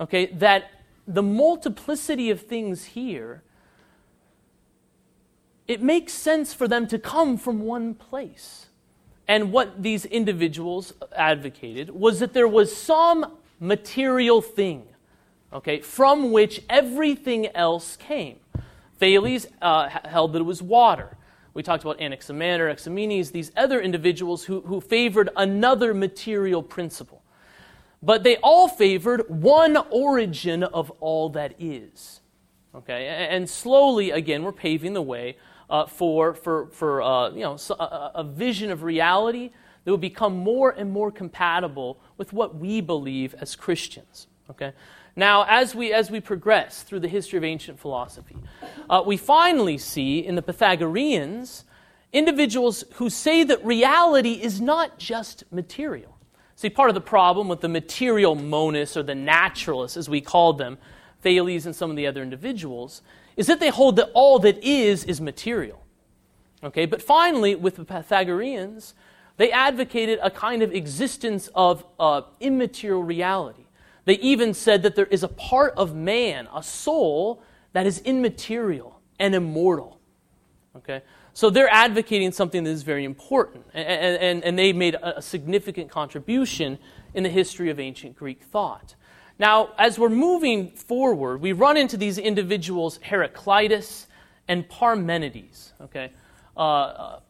okay, 0.00 0.26
that 0.26 0.70
the 1.06 1.22
multiplicity 1.22 2.30
of 2.30 2.40
things 2.40 2.84
here, 2.86 3.42
it 5.68 5.82
makes 5.82 6.12
sense 6.12 6.54
for 6.54 6.66
them 6.66 6.86
to 6.88 6.98
come 6.98 7.36
from 7.36 7.60
one 7.60 7.94
place. 7.94 8.66
And 9.28 9.52
what 9.52 9.82
these 9.82 10.04
individuals 10.06 10.92
advocated 11.14 11.90
was 11.90 12.18
that 12.18 12.32
there 12.32 12.48
was 12.48 12.74
some 12.74 13.36
material 13.60 14.42
thing, 14.42 14.86
okay, 15.52 15.80
from 15.80 16.32
which 16.32 16.62
everything 16.68 17.54
else 17.54 17.96
came. 17.96 18.40
Thales 18.98 19.46
uh, 19.62 19.88
held 20.04 20.32
that 20.32 20.40
it 20.40 20.44
was 20.44 20.62
water. 20.62 21.16
We 21.54 21.62
talked 21.62 21.84
about 21.84 22.00
Anaximander, 22.00 22.68
Anaximenes, 22.68 23.30
these 23.30 23.52
other 23.56 23.80
individuals 23.80 24.44
who, 24.44 24.60
who 24.62 24.80
favored 24.80 25.30
another 25.36 25.94
material 25.94 26.62
principle. 26.62 27.19
But 28.02 28.22
they 28.22 28.36
all 28.36 28.68
favored 28.68 29.28
one 29.28 29.76
origin 29.90 30.62
of 30.62 30.90
all 31.00 31.28
that 31.30 31.54
is. 31.58 32.20
Okay, 32.74 33.06
and 33.08 33.50
slowly, 33.50 34.12
again, 34.12 34.44
we're 34.44 34.52
paving 34.52 34.94
the 34.94 35.02
way 35.02 35.36
uh, 35.68 35.86
for, 35.86 36.34
for, 36.34 36.66
for 36.68 37.02
uh, 37.02 37.30
you 37.30 37.40
know, 37.40 37.56
a, 37.78 38.10
a 38.16 38.24
vision 38.24 38.70
of 38.70 38.82
reality 38.82 39.50
that 39.84 39.90
will 39.90 39.98
become 39.98 40.36
more 40.36 40.70
and 40.70 40.92
more 40.92 41.10
compatible 41.10 41.98
with 42.16 42.32
what 42.32 42.56
we 42.56 42.80
believe 42.80 43.34
as 43.40 43.56
Christians. 43.56 44.26
Okay? 44.50 44.72
Now, 45.16 45.44
as 45.48 45.74
we, 45.74 45.92
as 45.92 46.10
we 46.10 46.20
progress 46.20 46.82
through 46.82 47.00
the 47.00 47.08
history 47.08 47.36
of 47.36 47.44
ancient 47.44 47.78
philosophy, 47.78 48.36
uh, 48.88 49.02
we 49.04 49.16
finally 49.16 49.78
see 49.78 50.18
in 50.18 50.34
the 50.34 50.42
Pythagoreans 50.42 51.64
individuals 52.12 52.84
who 52.94 53.10
say 53.10 53.44
that 53.44 53.64
reality 53.64 54.34
is 54.34 54.60
not 54.60 54.98
just 54.98 55.44
material. 55.50 56.16
See, 56.60 56.68
part 56.68 56.90
of 56.90 56.94
the 56.94 57.00
problem 57.00 57.48
with 57.48 57.62
the 57.62 57.70
material 57.70 58.36
monists 58.36 58.94
or 58.94 59.02
the 59.02 59.14
naturalists, 59.14 59.96
as 59.96 60.10
we 60.10 60.20
called 60.20 60.58
them, 60.58 60.76
Thales 61.22 61.64
and 61.64 61.74
some 61.74 61.88
of 61.88 61.96
the 61.96 62.06
other 62.06 62.22
individuals, 62.22 63.00
is 63.34 63.46
that 63.46 63.60
they 63.60 63.70
hold 63.70 63.96
that 63.96 64.10
all 64.12 64.38
that 64.40 64.62
is 64.62 65.04
is 65.04 65.22
material. 65.22 65.82
Okay, 66.62 66.84
but 66.84 67.00
finally, 67.00 67.54
with 67.54 67.76
the 67.76 67.84
Pythagoreans, 67.86 68.92
they 69.38 69.50
advocated 69.50 70.18
a 70.22 70.30
kind 70.30 70.62
of 70.62 70.70
existence 70.74 71.48
of 71.54 71.82
uh, 71.98 72.20
immaterial 72.40 73.02
reality. 73.02 73.64
They 74.04 74.18
even 74.18 74.52
said 74.52 74.82
that 74.82 74.96
there 74.96 75.06
is 75.06 75.22
a 75.22 75.28
part 75.28 75.72
of 75.78 75.94
man, 75.94 76.46
a 76.54 76.62
soul, 76.62 77.42
that 77.72 77.86
is 77.86 78.00
immaterial 78.00 79.00
and 79.18 79.34
immortal. 79.34 79.98
Okay? 80.76 81.00
So 81.40 81.48
they're 81.48 81.72
advocating 81.72 82.32
something 82.32 82.64
that 82.64 82.70
is 82.70 82.82
very 82.82 83.06
important, 83.06 83.64
and, 83.72 83.88
and, 84.18 84.44
and 84.44 84.58
they 84.58 84.74
made 84.74 84.94
a, 84.96 85.22
significant 85.22 85.90
contribution 85.90 86.78
in 87.14 87.22
the 87.22 87.30
history 87.30 87.70
of 87.70 87.80
ancient 87.80 88.14
Greek 88.14 88.42
thought. 88.42 88.94
Now, 89.38 89.70
as 89.78 89.98
we're 89.98 90.10
moving 90.10 90.68
forward, 90.72 91.40
we 91.40 91.52
run 91.52 91.78
into 91.78 91.96
these 91.96 92.18
individuals, 92.18 92.98
Heraclitus 93.02 94.06
and 94.48 94.68
Parmenides. 94.68 95.72
Okay? 95.80 96.12
Uh, 96.54 96.60
uh, 96.60 97.20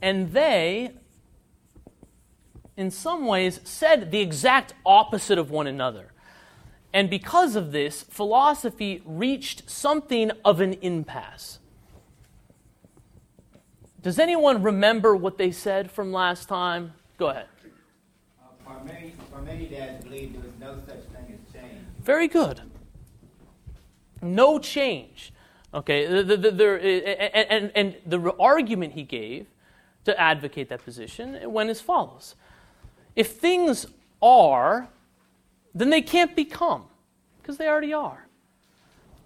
and 0.00 0.32
they, 0.32 0.92
in 2.78 2.90
some 2.90 3.26
ways, 3.26 3.60
said 3.64 4.12
the 4.12 4.20
exact 4.20 4.72
opposite 4.86 5.36
of 5.36 5.50
one 5.50 5.66
another. 5.66 6.14
And 6.94 7.10
because 7.10 7.54
of 7.54 7.70
this, 7.70 8.02
philosophy 8.04 9.02
reached 9.04 9.68
something 9.68 10.30
of 10.42 10.62
an 10.62 10.72
impasse. 10.80 11.58
Does 14.04 14.18
anyone 14.18 14.62
remember 14.62 15.16
what 15.16 15.38
they 15.38 15.50
said 15.50 15.90
from 15.90 16.12
last 16.12 16.46
time? 16.46 16.92
Go 17.16 17.30
ahead. 17.30 17.46
Uh, 18.38 18.70
Parmenides 19.32 20.04
believed 20.04 20.34
there 20.34 20.42
was 20.42 20.52
no 20.60 20.74
such 20.86 21.04
thing 21.04 21.32
as 21.32 21.54
change. 21.54 21.80
Very 22.02 22.28
good. 22.28 22.60
No 24.20 24.58
change. 24.58 25.32
Okay, 25.72 26.06
the, 26.06 26.36
the, 26.36 26.50
the, 26.50 27.34
and, 27.34 27.50
and, 27.50 27.72
and 27.74 27.96
the 28.04 28.34
argument 28.38 28.92
he 28.92 29.04
gave 29.04 29.46
to 30.04 30.20
advocate 30.20 30.68
that 30.68 30.84
position 30.84 31.50
went 31.50 31.70
as 31.70 31.80
follows 31.80 32.34
If 33.16 33.32
things 33.32 33.86
are, 34.20 34.88
then 35.74 35.88
they 35.88 36.02
can't 36.02 36.36
become, 36.36 36.84
because 37.40 37.56
they 37.56 37.66
already 37.66 37.94
are. 37.94 38.26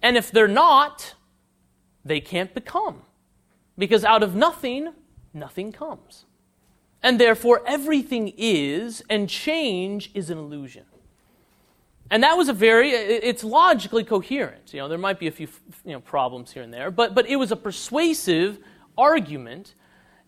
And 0.01 0.15
if 0.15 0.31
they're 0.31 0.47
not, 0.47 1.15
they 2.05 2.21
can't 2.21 2.53
become, 2.53 3.01
because 3.79 4.05
out 4.05 4.21
of 4.21 4.35
nothing, 4.35 4.93
nothing 5.33 5.71
comes. 5.71 6.25
And 7.01 7.19
therefore, 7.19 7.63
everything 7.65 8.33
is, 8.37 9.01
and 9.09 9.27
change 9.29 10.11
is 10.13 10.29
an 10.29 10.37
illusion. 10.37 10.83
And 12.11 12.23
that 12.23 12.35
was 12.35 12.49
a 12.49 12.53
very, 12.53 12.89
it's 12.89 13.43
logically 13.43 14.03
coherent. 14.03 14.73
You 14.73 14.79
know, 14.79 14.87
there 14.87 14.97
might 14.97 15.19
be 15.19 15.27
a 15.27 15.31
few 15.31 15.47
you 15.85 15.93
know, 15.93 16.01
problems 16.01 16.51
here 16.51 16.63
and 16.63 16.73
there, 16.73 16.91
but, 16.91 17.15
but 17.15 17.27
it 17.27 17.37
was 17.37 17.51
a 17.51 17.55
persuasive 17.55 18.59
argument, 18.97 19.75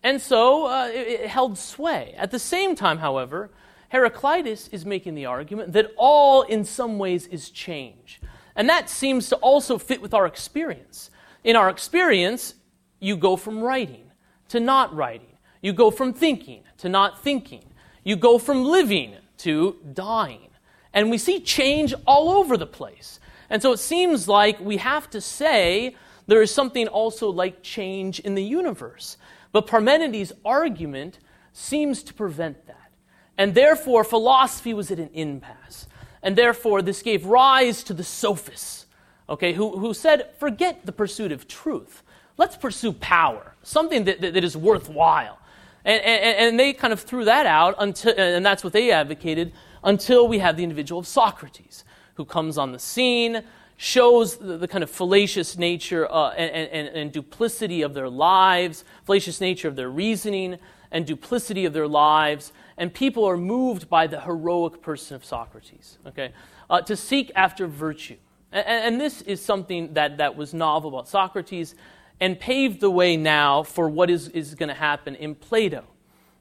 and 0.01 0.22
so 0.22 0.67
uh, 0.67 0.88
it, 0.88 1.08
it 1.08 1.27
held 1.27 1.58
sway. 1.58 2.13
At 2.17 2.31
the 2.31 2.39
same 2.39 2.75
time, 2.75 3.00
however, 3.00 3.50
Heraclitus 3.89 4.70
is 4.70 4.86
making 4.86 5.15
the 5.15 5.25
argument 5.25 5.74
that 5.74 5.91
all, 5.98 6.43
in 6.43 6.63
some 6.63 6.98
ways, 6.98 7.27
is 7.27 7.50
change. 7.50 8.22
And 8.55 8.70
that 8.70 8.89
seems 8.89 9.27
to 9.29 9.36
also 9.38 9.77
fit 9.77 10.01
with 10.01 10.13
our 10.13 10.25
experience. 10.25 11.10
In 11.43 11.55
our 11.55 11.70
experience, 11.70 12.53
you 13.01 13.17
go 13.17 13.36
from 13.36 13.60
writing 13.60 14.10
to 14.48 14.62
not 14.62 14.96
writing. 14.96 15.27
You 15.62 15.74
go 15.74 15.91
from 15.91 16.13
thinking 16.13 16.63
to 16.77 16.88
not 16.88 17.22
thinking. 17.22 17.65
You 18.03 18.15
go 18.15 18.38
from 18.38 18.63
living 18.63 19.15
to 19.39 19.75
dying. 19.93 20.50
And 20.93 21.12
we 21.12 21.17
see 21.17 21.39
change 21.39 21.93
all 22.05 22.29
over 22.29 22.55
the 22.55 22.65
place. 22.65 23.20
And 23.50 23.62
so 23.62 23.74
it 23.74 23.79
seems 23.79 24.27
like 24.27 24.60
we 24.60 24.77
have 24.77 25.10
to 25.10 25.20
say 25.20 25.96
there 26.27 26.41
is 26.41 26.53
something 26.53 26.88
also 26.88 27.29
like 27.29 27.63
change 27.63 28.20
in 28.20 28.36
the 28.36 28.43
universe. 28.43 29.17
But 29.51 29.67
Parmenides' 29.67 30.31
argument 30.46 31.20
seems 31.53 32.03
to 32.03 32.13
prevent 32.13 32.67
that. 32.67 32.91
And 33.38 33.55
therefore, 33.55 34.03
philosophy 34.03 34.74
was 34.74 34.91
at 34.91 35.00
an 35.00 35.10
impasse. 35.13 35.88
And 36.22 36.38
therefore, 36.38 36.81
this 36.81 37.01
gave 37.01 37.25
rise 37.25 37.84
to 37.86 37.93
the 37.93 38.03
sophists, 38.03 38.86
okay, 39.27 39.53
who, 39.53 39.77
who 39.77 39.93
said, 39.93 40.29
forget 40.38 40.86
the 40.86 40.91
pursuit 40.91 41.31
of 41.31 41.48
truth. 41.48 42.03
Let's 42.41 42.57
pursue 42.57 42.93
power, 42.93 43.53
something 43.62 44.05
that, 44.05 44.19
that, 44.21 44.33
that 44.33 44.43
is 44.43 44.57
worthwhile. 44.57 45.38
And, 45.86 46.01
and, 46.01 46.38
and, 46.39 46.60
they 46.60 46.74
kind 46.74 46.91
of 46.91 47.00
threw 47.00 47.25
that 47.25 47.45
out, 47.45 47.75
until, 47.77 48.15
and 48.17 48.43
that's 48.43 48.63
what 48.63 48.74
they 48.74 48.89
advocated, 48.89 49.53
until 49.83 50.27
we 50.27 50.39
have 50.39 50.57
the 50.57 50.63
individual 50.63 50.98
of 50.98 51.05
Socrates, 51.05 51.83
who 52.15 52.25
comes 52.25 52.57
on 52.57 52.71
the 52.71 52.79
scene, 52.79 53.43
shows 53.77 54.38
the, 54.38 54.57
the 54.57 54.67
kind 54.67 54.83
of 54.83 54.89
fallacious 54.89 55.55
nature 55.55 56.12
uh, 56.12 56.31
and, 56.31 56.89
and, 56.89 57.12
duplicity 57.12 57.83
of 57.83 57.93
their 57.93 58.10
lives, 58.10 58.86
fallacious 59.05 59.39
nature 59.39 59.67
of 59.67 59.75
their 59.75 59.91
reasoning, 59.91 60.57
and 60.91 61.05
duplicity 61.05 61.65
of 61.65 61.74
their 61.74 61.88
lives. 61.88 62.53
And 62.75 62.91
people 62.91 63.24
are 63.24 63.38
moved 63.38 63.88
by 63.88 64.07
the 64.07 64.19
heroic 64.19 64.81
person 64.81 65.15
of 65.15 65.24
Socrates, 65.24 66.00
okay, 66.07 66.31
uh, 66.71 66.81
to 66.81 66.95
seek 66.95 67.31
after 67.36 67.67
virtue. 67.67 68.17
And, 68.51 68.65
and 68.67 69.00
this 69.00 69.21
is 69.21 69.45
something 69.45 69.93
that, 69.93 70.17
that 70.17 70.36
was 70.36 70.55
novel 70.55 70.89
about 70.89 71.07
Socrates 71.07 71.75
and 72.21 72.39
paved 72.39 72.79
the 72.79 72.89
way 72.89 73.17
now 73.17 73.63
for 73.63 73.89
what 73.89 74.09
is, 74.09 74.29
is 74.29 74.55
going 74.55 74.69
to 74.69 74.75
happen 74.75 75.15
in 75.15 75.35
Plato. 75.35 75.83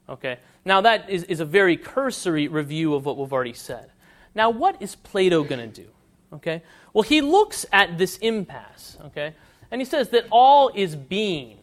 Okay? 0.07 0.37
Now, 0.63 0.81
that 0.81 1.09
is, 1.09 1.23
is 1.23 1.41
a 1.41 1.45
very 1.45 1.75
cursory 1.75 2.47
review 2.47 2.93
of 2.93 3.03
what 3.05 3.17
we've 3.17 3.33
already 3.33 3.53
said. 3.53 3.91
Now, 4.33 4.51
what 4.51 4.81
is 4.81 4.95
Plato 4.95 5.43
going 5.43 5.59
to 5.71 5.81
do? 5.81 5.89
Okay? 6.33 6.61
Well, 6.93 7.01
he 7.01 7.19
looks 7.19 7.65
at 7.73 7.97
this 7.97 8.17
impasse, 8.17 8.97
okay? 9.07 9.33
And 9.71 9.81
he 9.81 9.85
says 9.85 10.09
that 10.09 10.25
all 10.29 10.71
is 10.73 10.95
being. 10.95 11.57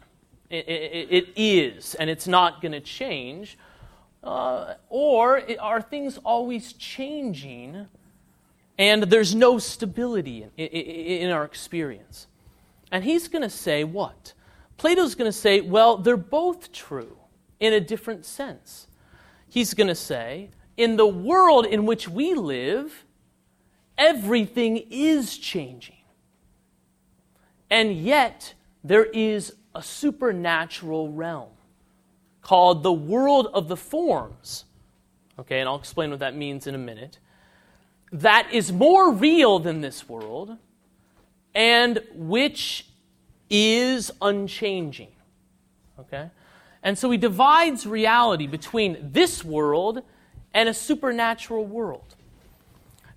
it, 0.51 0.69
it, 0.69 1.09
it 1.11 1.29
is, 1.37 1.95
and 1.95 2.11
it's 2.11 2.27
not 2.27 2.61
going 2.61 2.73
to 2.73 2.81
change. 2.81 3.57
Uh, 4.23 4.75
or 4.89 5.43
are 5.61 5.81
things 5.81 6.19
always 6.19 6.73
changing 6.75 7.87
and 8.79 9.03
there's 9.05 9.35
no 9.35 9.59
stability 9.59 10.45
in, 10.57 10.67
in, 10.67 11.23
in 11.23 11.31
our 11.31 11.45
experience? 11.45 12.28
And 12.91 13.05
he's 13.05 13.29
going 13.29 13.43
to 13.43 13.51
say 13.51 13.85
what? 13.85 14.33
Plato's 14.77 15.15
going 15.15 15.29
to 15.29 15.37
say, 15.37 15.61
well, 15.61 15.97
they're 15.97 16.17
both 16.17 16.73
true 16.73 17.19
in 17.61 17.73
a 17.73 17.81
different 17.81 18.25
sense. 18.25 18.87
He's 19.49 19.75
going 19.75 19.89
to 19.89 19.95
say, 19.95 20.51
in 20.77 20.97
the 20.97 21.07
world 21.07 21.67
in 21.67 21.85
which 21.85 22.09
we 22.09 22.35
live, 22.35 23.05
everything 23.97 24.85
is 24.91 25.37
changing. 25.37 25.97
And 27.71 27.97
yet, 27.97 28.55
there 28.85 29.05
is 29.05 29.55
a 29.75 29.83
supernatural 29.83 31.13
realm 31.13 31.51
called 32.41 32.83
the 32.83 32.93
world 32.93 33.49
of 33.53 33.69
the 33.69 33.77
forms. 33.77 34.65
Okay, 35.39 35.61
and 35.61 35.69
I'll 35.69 35.77
explain 35.77 36.11
what 36.11 36.21
that 36.21 36.35
means 36.35 36.67
in 36.67 36.75
a 36.75 36.79
minute. 36.79 37.19
That 38.13 38.49
is 38.53 38.73
more 38.73 39.13
real 39.13 39.59
than 39.59 39.81
this 39.81 40.09
world 40.09 40.57
and 41.59 42.01
which 42.15 42.87
is 43.51 44.13
unchanging. 44.23 45.11
Okay? 45.99 46.31
And 46.85 46.97
so 46.97 47.11
he 47.11 47.19
divides 47.19 47.85
reality 47.85 48.47
between 48.47 49.11
this 49.11 49.45
world 49.45 50.03
and 50.55 50.69
a 50.69 50.75
supernatural 50.75 51.67
world. 51.67 52.15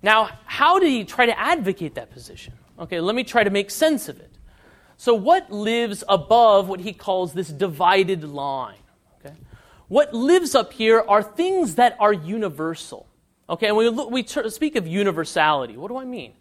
Now, 0.02 0.30
how 0.44 0.80
did 0.80 0.88
he 0.88 1.04
try 1.04 1.26
to 1.26 1.38
advocate 1.38 1.94
that 1.94 2.10
position? 2.10 2.54
Okay, 2.80 2.98
let 2.98 3.14
me 3.14 3.22
try 3.22 3.44
to 3.44 3.50
make 3.50 3.70
sense 3.70 4.08
of 4.08 4.18
it. 4.18 4.32
So, 4.96 5.14
what 5.14 5.52
lives 5.52 6.02
above 6.08 6.68
what 6.68 6.80
he 6.80 6.92
calls 6.92 7.34
this 7.34 7.48
divided 7.48 8.24
line? 8.24 8.82
Okay? 9.20 9.36
What 9.86 10.12
lives 10.12 10.56
up 10.56 10.72
here 10.72 11.04
are 11.06 11.22
things 11.22 11.76
that 11.76 11.96
are 12.00 12.12
universal. 12.12 13.06
Okay, 13.48 13.68
and 13.68 13.76
we, 13.76 13.88
look, 13.88 14.10
we 14.10 14.24
speak 14.24 14.74
of 14.74 14.88
universality. 14.88 15.76
What 15.76 15.88
do 15.88 15.96
I 15.96 16.04
mean? 16.04 16.32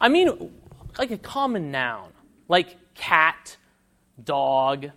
I 0.00 0.08
mean 0.08 0.50
like 0.98 1.10
a 1.10 1.18
common 1.18 1.70
noun, 1.70 2.10
like 2.48 2.76
cat, 2.94 3.56
dog, 4.22 4.90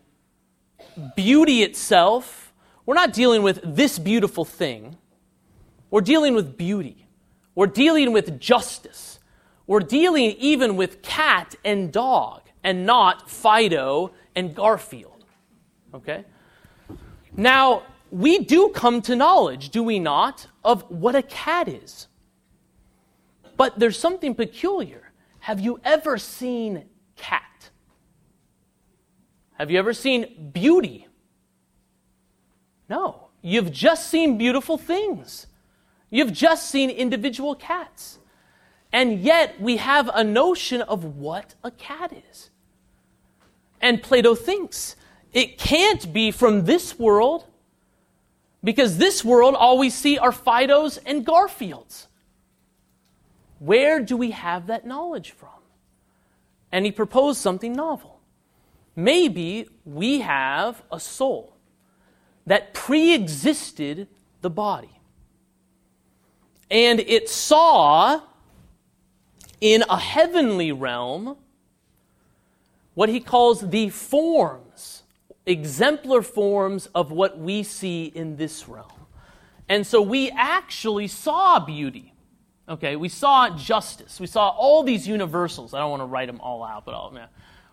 beauty 1.16 1.64
itself. 1.64 2.54
We're 2.86 2.96
not 2.96 3.14
dealing 3.14 3.44
with 3.44 3.60
this 3.64 3.98
beautiful 4.00 4.46
thing. 4.46 4.98
We're 5.90 6.02
dealing 6.02 6.36
with 6.36 6.58
beauty. 6.58 7.08
We're 7.56 7.68
dealing 7.68 8.12
with 8.12 8.40
justice. 8.40 9.20
We're 9.68 9.80
dealing 9.80 10.32
even 10.38 10.76
with 10.76 11.02
cat 11.02 11.56
and 11.64 11.92
dog 11.92 12.42
and 12.64 12.86
not 12.86 13.30
Fido 13.30 14.12
and 14.36 14.54
Garfield. 14.54 15.26
Okay? 15.94 16.26
Now, 17.36 17.84
we 18.12 18.40
do 18.40 18.70
come 18.70 19.02
to 19.04 19.16
knowledge, 19.16 19.70
do 19.70 19.84
we 19.84 20.00
not, 20.00 20.48
of 20.64 20.84
what 20.90 21.16
a 21.16 21.22
cat 21.22 21.68
is. 21.68 22.08
But 23.58 23.80
there's 23.80 23.98
something 23.98 24.36
peculiar. 24.36 25.05
Have 25.46 25.60
you 25.60 25.80
ever 25.84 26.18
seen 26.18 26.86
cat? 27.16 27.70
Have 29.60 29.70
you 29.70 29.78
ever 29.78 29.94
seen 29.94 30.50
beauty? 30.52 31.08
No. 32.90 33.28
You've 33.44 33.72
just 33.72 34.10
seen 34.10 34.40
beautiful 34.40 34.76
things. 34.76 35.46
You've 36.10 36.34
just 36.34 36.72
seen 36.72 36.90
individual 36.90 37.54
cats. 37.54 38.18
And 38.92 39.20
yet 39.20 39.62
we 39.62 39.78
have 39.78 40.10
a 40.16 40.24
notion 40.24 40.82
of 40.82 41.04
what 41.04 41.54
a 41.64 41.70
cat 41.70 42.12
is. 42.32 42.50
And 43.80 44.02
Plato 44.02 44.34
thinks 44.34 44.96
it 45.32 45.60
can't 45.60 46.12
be 46.12 46.32
from 46.32 46.66
this 46.66 46.98
world 46.98 47.46
because 48.64 48.98
this 48.98 49.24
world 49.24 49.54
all 49.54 49.78
we 49.78 49.92
see 49.92 50.18
are 50.18 50.32
Fidos 50.32 50.98
and 51.06 51.24
Garfields. 51.24 52.08
Where 53.60 54.00
do 54.00 54.18
we 54.18 54.32
have 54.32 54.68
that 54.68 54.86
knowledge 54.86 55.32
from? 55.32 55.50
And 56.72 56.86
he 56.86 56.92
proposed 56.92 57.40
something 57.40 57.74
novel. 57.74 58.20
Maybe 58.96 59.68
we 59.86 60.22
have 60.22 60.84
a 60.92 61.00
soul 61.00 61.56
that 62.46 62.74
pre 62.74 63.14
existed 63.14 64.08
the 64.42 64.50
body. 64.50 65.00
And 66.70 67.00
it 67.00 67.30
saw 67.30 68.22
in 69.62 69.84
a 69.90 69.98
heavenly 69.98 70.72
realm 70.72 71.38
what 72.94 73.10
he 73.10 73.20
calls 73.20 73.70
the 73.70 73.90
forms, 73.90 75.04
exemplar 75.46 76.22
forms 76.22 76.88
of 76.96 77.12
what 77.12 77.38
we 77.38 77.62
see 77.64 78.06
in 78.06 78.38
this 78.38 78.68
realm. 78.68 78.90
And 79.68 79.86
so 79.86 80.02
we 80.02 80.32
actually 80.32 81.08
saw 81.08 81.60
beauty. 81.60 82.15
Okay, 82.68 82.96
we 82.96 83.10
saw 83.10 83.56
justice. 83.56 84.20
We 84.20 84.26
saw 84.26 84.50
all 84.50 84.82
these 84.84 85.08
universals. 85.08 85.74
I 85.74 85.80
don't 85.80 85.92
want 85.92 86.02
to 86.02 86.08
write 86.08 86.28
them 86.28 86.42
all 86.42 86.64
out, 86.64 86.84
but 86.86 86.96
I'll, 86.96 87.12
yeah. 87.14 87.28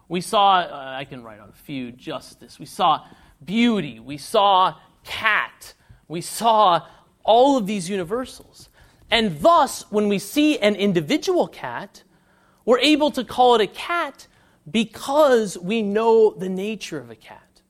we 0.08 0.20
saw, 0.20 0.58
uh, 0.58 0.94
I 0.99 1.04
can 1.04 1.22
write 1.22 1.40
on 1.40 1.49
a 1.49 1.52
few, 1.64 1.92
justice. 1.92 2.58
We 2.58 2.66
saw 2.66 3.06
beauty. 3.42 4.00
We 4.00 4.18
saw 4.18 4.76
cat. 5.02 5.72
We 6.08 6.20
saw 6.20 6.87
all 7.25 7.56
of 7.56 7.66
these 7.66 7.88
universals. 7.88 8.68
And 9.11 9.40
thus, 9.40 9.90
when 9.90 10.08
we 10.08 10.18
see 10.18 10.58
an 10.58 10.75
individual 10.75 11.49
cat, 11.49 12.02
we're 12.66 12.80
able 12.80 13.11
to 13.12 13.25
call 13.25 13.54
it 13.54 13.61
a 13.62 13.66
cat 13.66 14.26
because 14.70 15.56
we 15.58 15.82
know 15.82 16.32
the 16.32 16.49
nature 16.49 16.99
of 16.99 17.11
a 17.11 17.16
cat. 17.16 17.62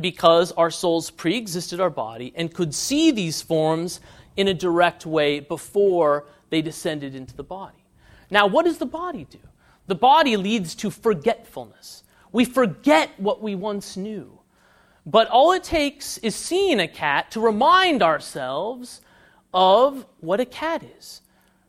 Because 0.00 0.52
our 0.52 0.70
souls 0.70 1.10
pre 1.10 1.36
existed 1.36 1.80
our 1.80 1.90
body 1.90 2.32
and 2.36 2.52
could 2.52 2.74
see 2.74 3.12
these 3.12 3.40
forms 3.40 4.00
in 4.38 4.46
a 4.46 4.54
direct 4.54 5.04
way 5.04 5.40
before 5.40 6.24
they 6.48 6.62
descended 6.62 7.14
into 7.14 7.34
the 7.34 7.42
body. 7.42 7.84
Now, 8.30 8.46
what 8.46 8.64
does 8.64 8.78
the 8.78 8.86
body 8.86 9.26
do? 9.28 9.40
The 9.88 9.96
body 9.96 10.36
leads 10.36 10.76
to 10.76 10.90
forgetfulness. 10.90 12.04
We 12.30 12.44
forget 12.44 13.10
what 13.18 13.42
we 13.42 13.56
once 13.56 13.96
knew. 13.96 14.38
But 15.04 15.28
all 15.28 15.52
it 15.52 15.64
takes 15.64 16.18
is 16.18 16.36
seeing 16.36 16.78
a 16.78 16.86
cat 16.86 17.32
to 17.32 17.40
remind 17.40 18.00
ourselves 18.00 19.00
of 19.52 20.06
what 20.20 20.38
a 20.38 20.44
cat 20.44 20.84
is. 20.98 21.22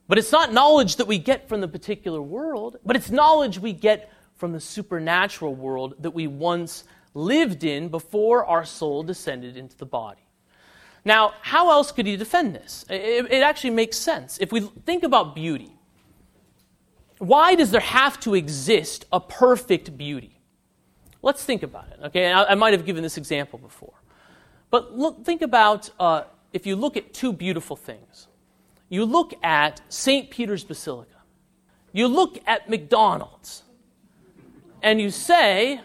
But 0.07 0.19
it's 0.19 0.31
not 0.31 0.53
knowledge 0.53 0.97
that 0.97 1.07
we 1.07 1.17
get 1.17 1.49
from 1.49 1.61
the 1.61 1.67
particular 1.67 2.21
world, 2.21 2.77
but 2.85 2.95
it's 2.95 3.09
knowledge 3.09 3.57
we 3.57 3.73
get 3.73 4.11
from 4.35 4.51
the 4.51 4.59
supernatural 4.59 5.55
world 5.55 5.95
that 5.99 6.11
we 6.11 6.27
once 6.27 6.83
lived 7.15 7.63
in 7.63 7.89
before 7.89 8.45
our 8.45 8.63
soul 8.63 9.01
descended 9.01 9.57
into 9.57 9.75
the 9.77 9.85
body. 9.85 10.28
Now, 11.05 11.33
how 11.41 11.71
else 11.71 11.91
could 11.91 12.05
he 12.05 12.17
defend 12.17 12.55
this? 12.55 12.85
It, 12.89 13.31
it, 13.31 13.41
actually 13.41 13.71
makes 13.71 13.97
sense. 13.97 14.37
If 14.39 14.51
we 14.51 14.61
think 14.61 15.03
about 15.03 15.33
beauty, 15.35 15.71
why 17.17 17.55
does 17.55 17.71
there 17.71 17.81
have 17.81 18.19
to 18.21 18.35
exist 18.35 19.05
a 19.11 19.19
perfect 19.19 19.97
beauty? 19.97 20.39
Let's 21.21 21.43
think 21.43 21.63
about 21.63 21.87
it. 21.89 21.99
Okay, 22.05 22.31
I, 22.31 22.51
I 22.51 22.55
might 22.55 22.73
have 22.73 22.85
given 22.85 23.03
this 23.03 23.17
example 23.17 23.59
before, 23.59 23.93
but 24.69 24.97
look, 24.97 25.25
think 25.25 25.41
about 25.41 25.89
uh, 25.99 26.23
if 26.53 26.65
you 26.65 26.75
look 26.75 26.97
at 26.97 27.13
two 27.13 27.33
beautiful 27.33 27.75
things. 27.75 28.27
You 28.89 29.05
look 29.05 29.33
at 29.43 29.81
St. 29.89 30.31
Peter's 30.31 30.63
Basilica. 30.63 31.15
You 31.93 32.07
look 32.07 32.39
at 32.47 32.69
McDonald's, 32.69 33.63
and 34.81 34.99
you 34.99 35.11
say, 35.11 35.81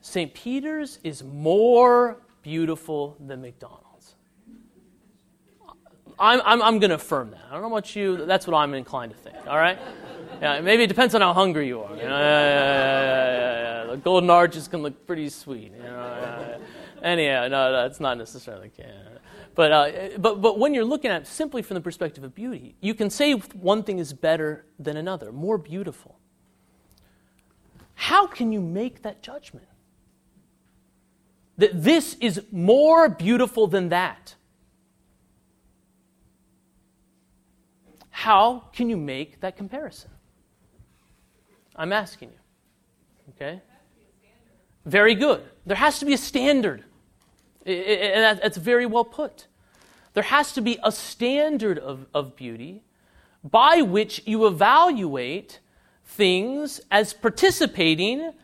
St. 0.00 0.32
Peter's 0.32 0.98
is 1.04 1.22
more 1.22 2.18
beautiful 2.42 3.16
than 3.20 3.40
McDonald's. 3.40 3.81
I'm, 6.22 6.40
I'm, 6.44 6.62
I'm 6.62 6.78
going 6.78 6.90
to 6.90 6.94
affirm 6.94 7.32
that. 7.32 7.40
I 7.50 7.52
don't 7.52 7.62
know 7.62 7.68
about 7.68 7.96
you. 7.96 8.24
That's 8.24 8.46
what 8.46 8.56
I'm 8.56 8.74
inclined 8.74 9.12
to 9.12 9.18
think. 9.18 9.36
All 9.48 9.56
right. 9.56 9.76
Yeah, 10.40 10.60
maybe 10.60 10.84
it 10.84 10.86
depends 10.86 11.16
on 11.16 11.20
how 11.20 11.32
hungry 11.32 11.66
you 11.66 11.80
are. 11.82 11.96
Yeah, 11.96 12.02
yeah, 12.04 13.84
the 13.90 13.96
golden 13.96 14.30
arches 14.30 14.68
can 14.68 14.82
look 14.82 15.04
pretty 15.06 15.28
sweet. 15.28 15.72
You 15.72 15.82
know, 15.82 16.60
anyhow, 17.02 17.48
no, 17.48 17.72
that's 17.72 17.98
not 17.98 18.18
necessarily. 18.18 18.70
But, 19.54 19.72
uh, 19.72 19.90
but, 20.18 20.40
but 20.40 20.58
when 20.58 20.74
you're 20.74 20.84
looking 20.84 21.10
at 21.10 21.26
simply 21.26 21.60
from 21.62 21.74
the 21.74 21.80
perspective 21.80 22.24
of 22.24 22.34
beauty, 22.34 22.76
you 22.80 22.94
can 22.94 23.10
say 23.10 23.32
one 23.32 23.82
thing 23.82 23.98
is 23.98 24.12
better 24.12 24.64
than 24.78 24.96
another, 24.96 25.32
more 25.32 25.58
beautiful. 25.58 26.18
How 27.94 28.26
can 28.26 28.52
you 28.52 28.60
make 28.60 29.02
that 29.02 29.22
judgment? 29.22 29.66
That 31.58 31.82
this 31.82 32.14
is 32.20 32.42
more 32.50 33.08
beautiful 33.08 33.66
than 33.66 33.90
that. 33.90 34.36
How 38.22 38.62
can 38.72 38.88
you 38.88 38.96
make 38.96 39.40
that 39.40 39.56
comparison? 39.56 40.08
I'm 41.74 41.92
asking 41.92 42.28
you. 42.28 42.38
Okay? 43.30 43.60
Very 44.86 45.16
good. 45.16 45.42
There 45.66 45.76
has 45.76 45.98
to 45.98 46.04
be 46.04 46.12
a 46.12 46.16
standard. 46.16 46.84
And 47.66 48.38
that's 48.38 48.58
very 48.58 48.86
well 48.86 49.04
put. 49.04 49.48
There 50.14 50.22
has 50.22 50.52
to 50.52 50.60
be 50.60 50.78
a 50.84 50.92
standard 50.92 51.80
of, 51.80 52.06
of 52.14 52.36
beauty 52.36 52.84
by 53.42 53.82
which 53.82 54.22
you 54.24 54.46
evaluate 54.46 55.58
things 56.04 56.80
as 56.92 57.12
participating 57.12 58.34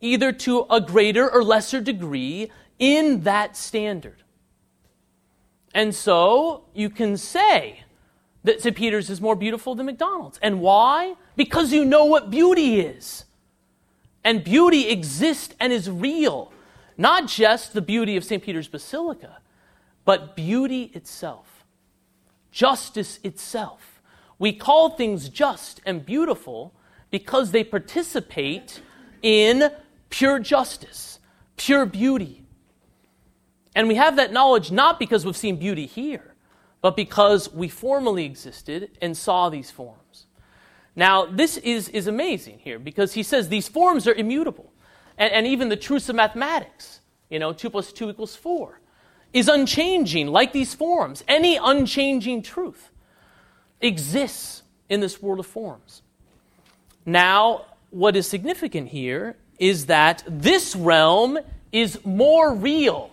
either 0.00 0.32
to 0.32 0.64
a 0.70 0.80
greater 0.80 1.30
or 1.30 1.44
lesser 1.44 1.82
degree 1.82 2.50
in 2.78 3.20
that 3.24 3.54
standard. 3.54 4.22
And 5.74 5.94
so 5.94 6.64
you 6.72 6.88
can 6.88 7.18
say 7.18 7.82
that 8.46 8.62
St. 8.62 8.76
Peter's 8.76 9.10
is 9.10 9.20
more 9.20 9.34
beautiful 9.34 9.74
than 9.74 9.86
McDonald's. 9.86 10.38
And 10.40 10.60
why? 10.60 11.14
Because 11.36 11.72
you 11.72 11.84
know 11.84 12.04
what 12.04 12.30
beauty 12.30 12.80
is. 12.80 13.24
And 14.24 14.42
beauty 14.42 14.88
exists 14.88 15.54
and 15.58 15.72
is 15.72 15.90
real. 15.90 16.52
Not 16.96 17.26
just 17.26 17.74
the 17.74 17.82
beauty 17.82 18.16
of 18.16 18.24
St. 18.24 18.42
Peter's 18.42 18.68
Basilica, 18.68 19.38
but 20.04 20.36
beauty 20.36 20.92
itself, 20.94 21.64
justice 22.52 23.18
itself. 23.24 24.00
We 24.38 24.52
call 24.52 24.90
things 24.90 25.28
just 25.28 25.80
and 25.84 26.06
beautiful 26.06 26.72
because 27.10 27.50
they 27.50 27.64
participate 27.64 28.80
in 29.22 29.70
pure 30.08 30.38
justice, 30.38 31.18
pure 31.56 31.84
beauty. 31.84 32.44
And 33.74 33.88
we 33.88 33.96
have 33.96 34.16
that 34.16 34.32
knowledge 34.32 34.70
not 34.70 35.00
because 35.00 35.26
we've 35.26 35.36
seen 35.36 35.56
beauty 35.56 35.86
here, 35.86 36.35
but 36.86 36.94
because 36.94 37.52
we 37.52 37.66
formerly 37.66 38.24
existed 38.24 38.96
and 39.02 39.16
saw 39.16 39.48
these 39.48 39.72
forms. 39.72 40.26
Now, 40.94 41.26
this 41.26 41.56
is, 41.56 41.88
is 41.88 42.06
amazing 42.06 42.60
here 42.60 42.78
because 42.78 43.14
he 43.14 43.24
says 43.24 43.48
these 43.48 43.66
forms 43.66 44.06
are 44.06 44.14
immutable. 44.14 44.72
And, 45.18 45.32
and 45.32 45.46
even 45.48 45.68
the 45.68 45.74
truths 45.76 46.08
of 46.08 46.14
mathematics, 46.14 47.00
you 47.28 47.40
know, 47.40 47.52
2 47.52 47.70
plus 47.70 47.92
2 47.92 48.10
equals 48.10 48.36
4, 48.36 48.80
is 49.32 49.48
unchanging 49.48 50.28
like 50.28 50.52
these 50.52 50.74
forms. 50.74 51.24
Any 51.26 51.56
unchanging 51.56 52.42
truth 52.42 52.92
exists 53.80 54.62
in 54.88 55.00
this 55.00 55.20
world 55.20 55.40
of 55.40 55.46
forms. 55.46 56.02
Now, 57.04 57.66
what 57.90 58.14
is 58.14 58.28
significant 58.28 58.90
here 58.90 59.34
is 59.58 59.86
that 59.86 60.22
this 60.28 60.76
realm 60.76 61.40
is 61.72 61.98
more 62.04 62.54
real 62.54 63.10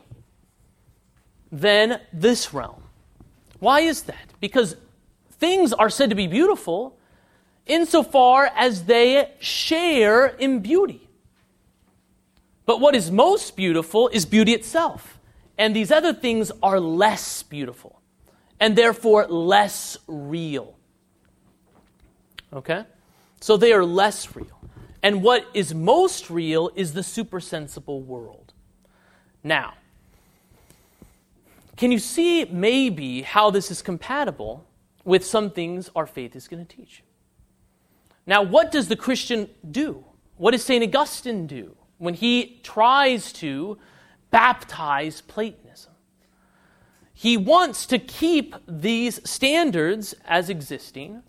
than 1.51 1.99
this 2.13 2.53
realm. 2.53 2.82
Why 3.63 3.79
is 3.79 4.03
that? 4.03 4.27
Because 4.41 4.75
things 5.31 5.71
are 5.71 5.89
said 5.89 6.09
to 6.09 6.15
be 6.15 6.27
beautiful 6.27 6.97
insofar 7.65 8.51
as 8.57 8.83
they 8.83 9.31
share 9.39 10.27
in 10.27 10.59
beauty. 10.59 11.07
But 12.65 12.81
what 12.81 12.93
is 12.93 13.09
most 13.09 13.55
beautiful 13.55 14.09
is 14.09 14.25
beauty 14.25 14.53
itself. 14.53 15.17
And 15.57 15.73
these 15.73 15.91
other 15.91 16.13
things 16.13 16.51
are 16.61 16.79
less 16.79 17.43
beautiful. 17.43 18.01
and 18.59 18.77
therefore 18.77 19.27
less 19.27 19.97
real. 20.07 20.73
Okay? 22.53 22.85
So 23.41 23.57
they 23.57 23.73
are 23.73 23.83
less 23.83 24.35
real. 24.37 24.57
And 25.01 25.21
what 25.21 25.45
is 25.53 25.75
most 25.75 26.29
real 26.29 26.71
is 26.73 26.93
the 26.93 27.03
supersensible 27.03 28.01
world. 28.01 28.53
Now, 29.43 29.73
can 31.75 31.91
you 31.91 31.99
see 31.99 32.45
maybe 32.45 33.21
how 33.21 33.49
this 33.49 33.71
is 33.71 33.81
compatible 33.81 34.65
with 35.03 35.25
some 35.25 35.49
things 35.49 35.89
our 35.95 36.05
faith 36.05 36.35
is 36.35 36.47
going 36.47 36.65
to 36.65 36.75
teach? 36.75 37.03
Now, 38.25 38.41
what 38.41 38.71
does 38.71 38.87
the 38.87 38.95
Christian 38.95 39.49
do? 39.69 40.05
What 40.37 40.51
does 40.51 40.63
St. 40.63 40.83
Augustine 40.83 41.47
do 41.47 41.75
when 41.97 42.13
he 42.13 42.59
tries 42.63 43.33
to 43.33 43.77
baptize 44.31 45.21
Platonism? 45.21 45.91
He 47.13 47.37
wants 47.37 47.85
to 47.87 47.99
keep 47.99 48.55
these 48.67 49.27
standards 49.29 50.15
as 50.25 50.49
existing 50.49 51.23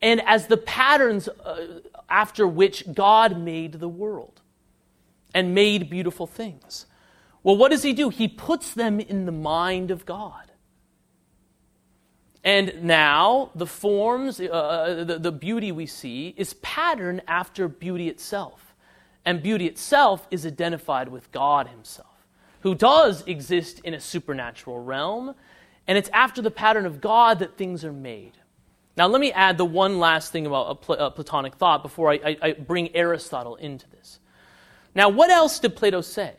and 0.00 0.20
as 0.26 0.46
the 0.46 0.56
patterns 0.56 1.28
uh, 1.28 1.80
after 2.08 2.46
which 2.46 2.92
God 2.92 3.38
made 3.38 3.74
the 3.74 3.88
world 3.88 4.40
and 5.34 5.54
made 5.54 5.88
beautiful 5.88 6.26
things. 6.26 6.86
Well, 7.42 7.56
what 7.56 7.70
does 7.70 7.82
he 7.82 7.92
do? 7.92 8.08
He 8.08 8.28
puts 8.28 8.72
them 8.72 9.00
in 9.00 9.26
the 9.26 9.32
mind 9.32 9.90
of 9.90 10.06
God. 10.06 10.52
And 12.44 12.82
now 12.82 13.50
the 13.54 13.66
forms, 13.66 14.40
uh, 14.40 14.44
uh, 14.44 15.04
the, 15.04 15.18
the 15.18 15.32
beauty 15.32 15.70
we 15.70 15.86
see 15.86 16.34
is 16.36 16.54
patterned 16.54 17.22
after 17.28 17.68
beauty 17.68 18.08
itself. 18.08 18.74
And 19.24 19.42
beauty 19.42 19.66
itself 19.66 20.26
is 20.30 20.44
identified 20.44 21.08
with 21.08 21.30
God 21.30 21.68
Himself, 21.68 22.26
who 22.60 22.74
does 22.74 23.22
exist 23.26 23.80
in 23.80 23.94
a 23.94 24.00
supernatural 24.00 24.82
realm. 24.82 25.34
And 25.86 25.96
it's 25.96 26.08
after 26.10 26.42
the 26.42 26.50
pattern 26.50 26.86
of 26.86 27.00
God 27.00 27.38
that 27.38 27.56
things 27.56 27.84
are 27.84 27.92
made. 27.92 28.32
Now, 28.96 29.06
let 29.06 29.20
me 29.20 29.32
add 29.32 29.56
the 29.56 29.64
one 29.64 29.98
last 29.98 30.32
thing 30.32 30.44
about 30.46 30.70
a, 30.70 30.74
Pl- 30.74 30.96
a 30.96 31.10
Platonic 31.10 31.54
thought 31.54 31.82
before 31.82 32.10
I, 32.10 32.20
I, 32.24 32.36
I 32.42 32.52
bring 32.52 32.94
Aristotle 32.94 33.56
into 33.56 33.88
this. 33.90 34.18
Now, 34.94 35.08
what 35.08 35.30
else 35.30 35.60
did 35.60 35.76
Plato 35.76 36.02
say? 36.02 36.34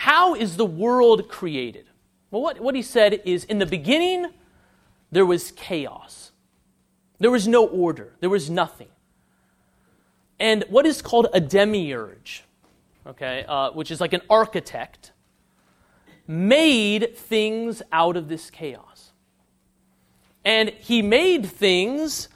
How 0.00 0.34
is 0.34 0.56
the 0.56 0.64
world 0.64 1.28
created? 1.28 1.84
Well, 2.30 2.40
what, 2.40 2.58
what 2.58 2.74
he 2.74 2.80
said 2.80 3.20
is 3.26 3.44
in 3.44 3.58
the 3.58 3.66
beginning, 3.66 4.28
there 5.12 5.26
was 5.26 5.52
chaos. 5.52 6.32
There 7.18 7.30
was 7.30 7.46
no 7.46 7.66
order. 7.66 8.14
There 8.20 8.30
was 8.30 8.48
nothing. 8.48 8.88
And 10.38 10.64
what 10.70 10.86
is 10.86 11.02
called 11.02 11.26
a 11.34 11.38
demiurge, 11.38 12.44
okay, 13.06 13.44
uh, 13.46 13.72
which 13.72 13.90
is 13.90 14.00
like 14.00 14.14
an 14.14 14.22
architect, 14.30 15.12
made 16.26 17.14
things 17.14 17.82
out 17.92 18.16
of 18.16 18.30
this 18.30 18.48
chaos. 18.48 19.12
And 20.46 20.70
he 20.70 21.02
made 21.02 21.44
things 21.44 22.30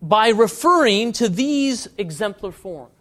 by 0.00 0.28
referring 0.28 1.10
to 1.14 1.28
these 1.28 1.88
exemplar 1.98 2.52
forms. 2.52 2.97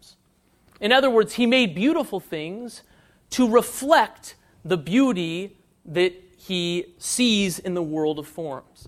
In 0.80 0.92
other 0.92 1.10
words, 1.10 1.34
he 1.34 1.46
made 1.46 1.74
beautiful 1.74 2.20
things 2.20 2.84
to 3.32 3.50
reflect 3.50 4.36
the 4.64 4.78
beauty 4.78 5.58
that 5.86 6.14
he 6.38 6.94
sees 6.98 7.60
in 7.60 7.74
the 7.74 7.84
world 7.84 8.20
of 8.20 8.28
forms. 8.28 8.88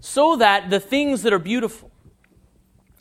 So 0.00 0.36
that 0.36 0.70
the 0.70 0.80
things 0.80 1.22
that 1.22 1.32
are 1.32 1.38
beautiful, 1.38 1.90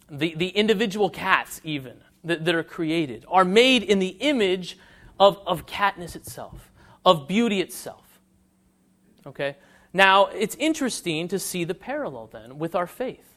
the, 0.09 0.33
the 0.35 0.49
individual 0.49 1.09
cats 1.09 1.61
even 1.63 1.97
that, 2.23 2.45
that 2.45 2.55
are 2.55 2.63
created, 2.63 3.25
are 3.27 3.45
made 3.45 3.83
in 3.83 3.99
the 3.99 4.15
image 4.19 4.77
of, 5.19 5.39
of 5.45 5.65
catness 5.65 6.15
itself, 6.15 6.71
of 7.05 7.27
beauty 7.27 7.61
itself. 7.61 8.19
Okay? 9.25 9.55
Now, 9.93 10.27
it's 10.27 10.55
interesting 10.55 11.27
to 11.29 11.39
see 11.39 11.63
the 11.63 11.73
parallel 11.73 12.27
then 12.27 12.59
with 12.59 12.75
our 12.75 12.87
faith. 12.87 13.35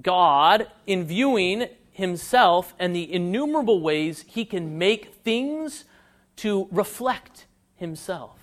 God, 0.00 0.68
in 0.86 1.04
viewing 1.04 1.68
himself 1.98 2.74
and 2.78 2.94
the 2.94 3.12
innumerable 3.12 3.80
ways 3.80 4.24
he 4.28 4.44
can 4.44 4.78
make 4.78 5.14
things 5.24 5.84
to 6.36 6.68
reflect 6.70 7.46
himself, 7.74 8.38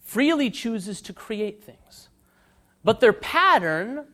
freely 0.00 0.48
chooses 0.48 1.02
to 1.02 1.12
create 1.12 1.62
things. 1.62 2.08
But 2.84 3.00
their 3.00 3.12
pattern 3.12 4.06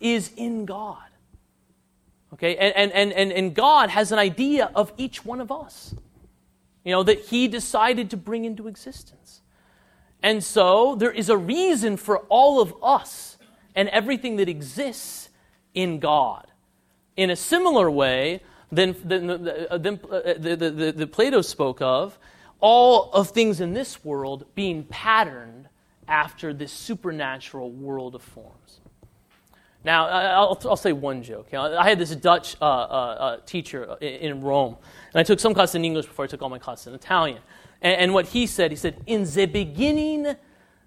is 0.00 0.32
in 0.36 0.64
God. 0.64 1.04
Okay? 2.34 2.56
And, 2.56 2.90
and, 2.92 3.12
and, 3.12 3.32
and 3.32 3.54
God 3.54 3.90
has 3.90 4.10
an 4.10 4.18
idea 4.18 4.68
of 4.74 4.92
each 4.96 5.24
one 5.24 5.40
of 5.40 5.52
us, 5.52 5.94
you 6.84 6.90
know, 6.90 7.04
that 7.04 7.26
He 7.26 7.46
decided 7.46 8.10
to 8.10 8.16
bring 8.16 8.44
into 8.44 8.66
existence. 8.66 9.40
And 10.20 10.42
so 10.42 10.96
there 10.96 11.12
is 11.12 11.28
a 11.28 11.36
reason 11.36 11.96
for 11.96 12.18
all 12.28 12.60
of 12.60 12.74
us 12.82 13.38
and 13.76 13.88
everything 13.90 14.34
that 14.36 14.48
exists 14.48 15.28
in 15.74 16.00
God. 16.00 16.48
In 17.18 17.30
a 17.30 17.36
similar 17.36 17.90
way 17.90 18.42
than, 18.70 18.94
than, 19.04 19.26
than, 19.26 19.48
uh, 19.48 20.34
the, 20.38 20.56
the, 20.56 20.94
the, 20.96 21.06
Plato 21.08 21.40
spoke 21.42 21.82
of, 21.82 22.16
all 22.60 23.10
of 23.10 23.30
things 23.30 23.60
in 23.60 23.74
this 23.74 24.04
world 24.04 24.44
being 24.54 24.84
patterned 24.84 25.68
after 26.06 26.54
this 26.54 26.70
supernatural 26.70 27.72
world 27.72 28.14
of 28.14 28.22
forms. 28.22 28.78
Now, 29.82 30.06
I'll, 30.06 30.60
I'll 30.64 30.76
say 30.76 30.92
one 30.92 31.24
joke. 31.24 31.48
You 31.50 31.58
know, 31.58 31.76
I 31.76 31.88
had 31.88 31.98
this 31.98 32.14
Dutch 32.14 32.56
uh, 32.60 32.64
uh, 32.64 32.68
uh, 32.68 33.36
teacher 33.46 33.96
in 34.00 34.40
Rome, 34.40 34.76
and 35.12 35.18
I 35.18 35.24
took 35.24 35.40
some 35.40 35.54
classes 35.54 35.74
in 35.74 35.84
English 35.84 36.06
before 36.06 36.24
I 36.24 36.28
took 36.28 36.40
all 36.40 36.48
my 36.48 36.60
classes 36.60 36.86
in 36.86 36.94
Italian. 36.94 37.40
And, 37.82 38.00
and 38.00 38.14
what 38.14 38.26
he 38.26 38.46
said, 38.46 38.70
he 38.70 38.76
said, 38.76 39.02
In 39.08 39.24
the 39.24 39.46
beginning, 39.46 40.36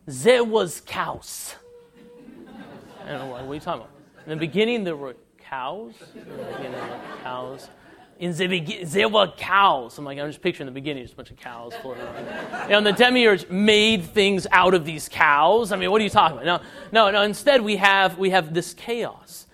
there 0.05 0.45
was 0.45 0.81
cows. 0.85 1.55
I 3.03 3.09
don't 3.09 3.19
know, 3.19 3.31
what 3.31 3.43
are 3.43 3.53
you 3.53 3.59
talking 3.59 3.81
about? 3.81 3.91
In 4.27 4.29
the 4.29 4.35
beginning, 4.37 4.85
there 4.85 4.95
were 4.95 5.17
cows. 5.51 5.93
There 6.15 6.71
were 6.71 6.99
cows 7.23 7.69
in 8.21 8.37
the 8.37 8.47
beginning, 8.47 8.87
there 8.87 9.09
were 9.09 9.27
cows. 9.35 9.97
I'm 9.97 10.05
like, 10.05 10.19
I'm 10.19 10.29
just 10.29 10.41
picturing 10.41 10.67
the 10.67 10.71
beginning, 10.71 11.03
just 11.03 11.13
a 11.13 11.17
bunch 11.17 11.31
of 11.31 11.37
cows 11.37 11.73
floating 11.81 12.03
around. 12.03 12.71
And 12.71 12.85
the 12.85 12.91
demiurge 12.93 13.49
made 13.49 14.05
things 14.05 14.45
out 14.51 14.75
of 14.75 14.85
these 14.85 15.09
cows. 15.09 15.71
I 15.71 15.75
mean, 15.75 15.89
what 15.89 15.99
are 15.99 16.03
you 16.03 16.09
talking 16.09 16.37
about? 16.37 16.45
No, 16.91 17.09
no, 17.09 17.11
no. 17.11 17.23
Instead, 17.23 17.61
we 17.61 17.77
have, 17.77 18.19
we 18.19 18.29
have 18.29 18.53
this 18.53 18.75
chaos. 18.75 19.47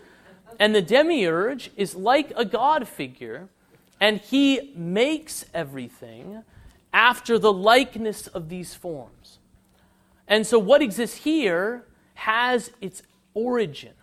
And 0.60 0.76
the 0.76 0.82
demiurge 0.82 1.72
is 1.78 1.96
like 1.96 2.34
a 2.36 2.44
god 2.44 2.90
figure, 2.90 3.48
and 4.02 4.20
he 4.20 4.74
makes 4.76 5.46
everything 5.54 6.44
after 6.92 7.40
the 7.40 7.54
likeness 7.54 8.28
of 8.28 8.50
these 8.50 8.76
forms. 8.76 9.40
And 10.28 10.46
so, 10.46 10.60
what 10.60 10.82
exists 10.82 11.18
here 11.18 11.86
has 12.16 12.70
its 12.82 13.02
origin 13.34 13.94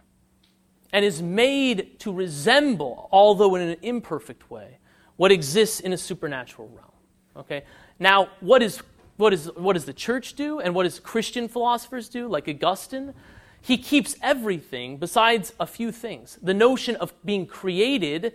and 0.95 1.05
is 1.05 1.21
made 1.21 1.99
to 1.99 2.13
resemble, 2.13 3.09
although 3.11 3.57
in 3.57 3.63
an 3.63 3.77
imperfect 3.83 4.49
way, 4.49 4.79
what 5.17 5.33
exists 5.33 5.81
in 5.81 5.93
a 5.93 5.99
supernatural 5.99 6.69
realm. 6.69 6.93
Okay? 7.37 7.65
Now, 7.99 8.29
what, 8.39 8.63
is, 8.63 8.81
what, 9.17 9.33
is, 9.33 9.51
what 9.57 9.73
does 9.73 9.87
the 9.87 9.93
church 9.93 10.35
do 10.35 10.61
and 10.61 10.73
what 10.73 10.85
does 10.85 11.01
Christian 11.01 11.49
philosophers 11.49 12.09
do, 12.09 12.29
like 12.29 12.49
Augustine? 12.49 13.13
He 13.61 13.77
keeps 13.77 14.15
everything 14.23 14.99
besides 14.99 15.53
a 15.59 15.67
few 15.67 15.91
things. 15.91 16.39
The 16.41 16.55
notion 16.55 16.95
of 16.97 17.13
being 17.25 17.47
created, 17.47 18.33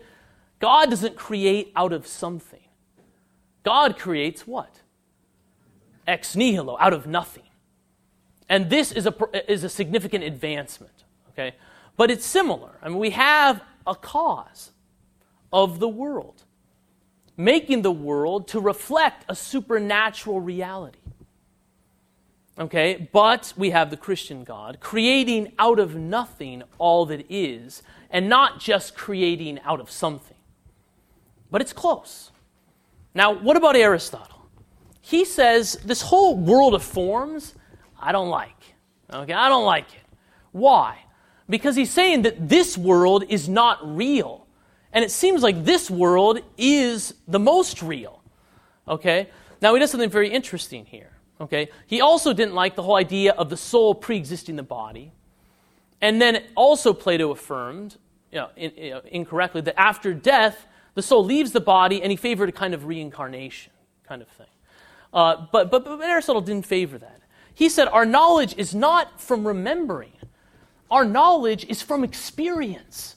God 0.59 0.89
doesn't 0.89 1.15
create 1.15 1.71
out 1.77 1.93
of 1.93 2.07
something. 2.07 2.67
God 3.63 3.97
creates 3.97 4.45
what? 4.45 4.81
Ex 6.05 6.35
nihilo, 6.35 6.75
out 6.77 6.91
of 6.91 7.07
nothing. 7.07 7.43
And 8.49 8.69
this 8.69 8.91
is 8.91 9.05
a, 9.05 9.15
is 9.49 9.63
a 9.63 9.69
significant 9.69 10.25
advancement. 10.25 11.05
Okay? 11.29 11.55
But 11.99 12.09
it's 12.09 12.25
similar. 12.25 12.77
I 12.81 12.87
mean, 12.87 12.97
we 12.97 13.09
have 13.09 13.61
a 13.85 13.93
cause 13.93 14.71
of 15.51 15.79
the 15.81 15.89
world, 15.89 16.43
making 17.35 17.81
the 17.81 17.91
world 17.91 18.47
to 18.47 18.61
reflect 18.61 19.25
a 19.27 19.35
supernatural 19.35 20.39
reality. 20.39 20.99
Okay, 22.57 23.09
but 23.11 23.51
we 23.57 23.71
have 23.71 23.89
the 23.89 23.97
Christian 23.97 24.45
God 24.45 24.77
creating 24.79 25.51
out 25.59 25.77
of 25.77 25.93
nothing 25.97 26.63
all 26.77 27.05
that 27.07 27.25
is, 27.29 27.83
and 28.09 28.29
not 28.29 28.61
just 28.61 28.95
creating 28.95 29.59
out 29.65 29.81
of 29.81 29.91
something. 29.91 30.37
But 31.51 31.59
it's 31.59 31.73
close. 31.73 32.31
Now, 33.13 33.33
what 33.33 33.57
about 33.57 33.75
Aristotle? 33.75 34.47
He 35.01 35.25
says 35.25 35.73
this 35.83 36.03
whole 36.03 36.37
world 36.37 36.73
of 36.75 36.81
forms, 36.81 37.55
I 37.99 38.13
don't 38.13 38.29
like. 38.29 38.55
Okay, 39.13 39.33
I 39.33 39.49
don't 39.49 39.65
like 39.65 39.93
it. 39.93 40.03
Why? 40.53 40.99
Because 41.49 41.75
he's 41.75 41.91
saying 41.91 42.21
that 42.23 42.47
this 42.47 42.77
world 42.77 43.23
is 43.29 43.49
not 43.49 43.95
real. 43.95 44.45
And 44.93 45.03
it 45.03 45.11
seems 45.11 45.43
like 45.43 45.65
this 45.65 45.89
world 45.89 46.39
is 46.57 47.13
the 47.27 47.39
most 47.39 47.81
real. 47.81 48.21
Okay? 48.87 49.29
Now, 49.61 49.73
he 49.73 49.79
does 49.79 49.91
something 49.91 50.09
very 50.09 50.29
interesting 50.29 50.85
here. 50.85 51.11
Okay? 51.41 51.69
He 51.87 52.01
also 52.01 52.33
didn't 52.33 52.55
like 52.55 52.75
the 52.75 52.83
whole 52.83 52.95
idea 52.95 53.33
of 53.33 53.49
the 53.49 53.57
soul 53.57 53.95
pre 53.95 54.17
existing 54.17 54.55
the 54.55 54.63
body. 54.63 55.11
And 56.01 56.21
then 56.21 56.43
also, 56.55 56.93
Plato 56.93 57.31
affirmed, 57.31 57.97
you 58.31 58.39
know, 58.39 58.49
in, 58.55 58.71
you 58.77 58.89
know, 58.91 59.01
incorrectly, 59.05 59.61
that 59.61 59.79
after 59.79 60.13
death, 60.13 60.65
the 60.95 61.01
soul 61.01 61.23
leaves 61.23 61.51
the 61.51 61.61
body 61.61 62.01
and 62.01 62.11
he 62.11 62.15
favored 62.15 62.49
a 62.49 62.53
kind 62.53 62.73
of 62.73 62.85
reincarnation 62.85 63.71
kind 64.07 64.21
of 64.21 64.27
thing. 64.29 64.47
Uh, 65.13 65.47
but, 65.51 65.71
but, 65.71 65.83
but 65.83 66.01
Aristotle 66.01 66.41
didn't 66.41 66.65
favor 66.65 66.97
that. 66.97 67.21
He 67.53 67.67
said 67.67 67.87
our 67.89 68.05
knowledge 68.05 68.55
is 68.57 68.73
not 68.73 69.19
from 69.19 69.45
remembering, 69.45 70.13
our 70.91 71.05
knowledge 71.05 71.65
is 71.65 71.81
from 71.81 72.03
experience. 72.03 73.15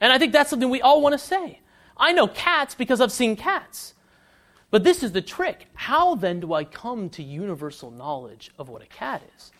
And 0.00 0.12
I 0.12 0.18
think 0.18 0.32
that's 0.32 0.50
something 0.50 0.70
we 0.70 0.82
all 0.82 1.02
want 1.02 1.12
to 1.12 1.18
say. 1.18 1.60
I 1.96 2.12
know 2.12 2.26
cats 2.26 2.74
because 2.74 3.00
I've 3.00 3.12
seen 3.12 3.36
cats. 3.36 3.94
But 4.70 4.84
this 4.84 5.02
is 5.02 5.12
the 5.12 5.20
trick. 5.20 5.66
How 5.74 6.14
then 6.14 6.40
do 6.40 6.54
I 6.54 6.64
come 6.64 7.10
to 7.10 7.22
universal 7.22 7.90
knowledge 7.90 8.50
of 8.58 8.68
what 8.68 8.82
a 8.82 8.86
cat 8.86 9.22
is? 9.36 9.50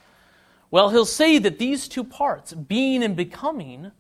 Well, 0.71 0.91
he'll 0.91 1.05
say 1.05 1.39
that 1.39 1.59
these 1.59 1.89
two 1.89 2.05
parts, 2.05 2.53
being 2.53 3.03
and 3.03 3.17
becoming, 3.17 3.91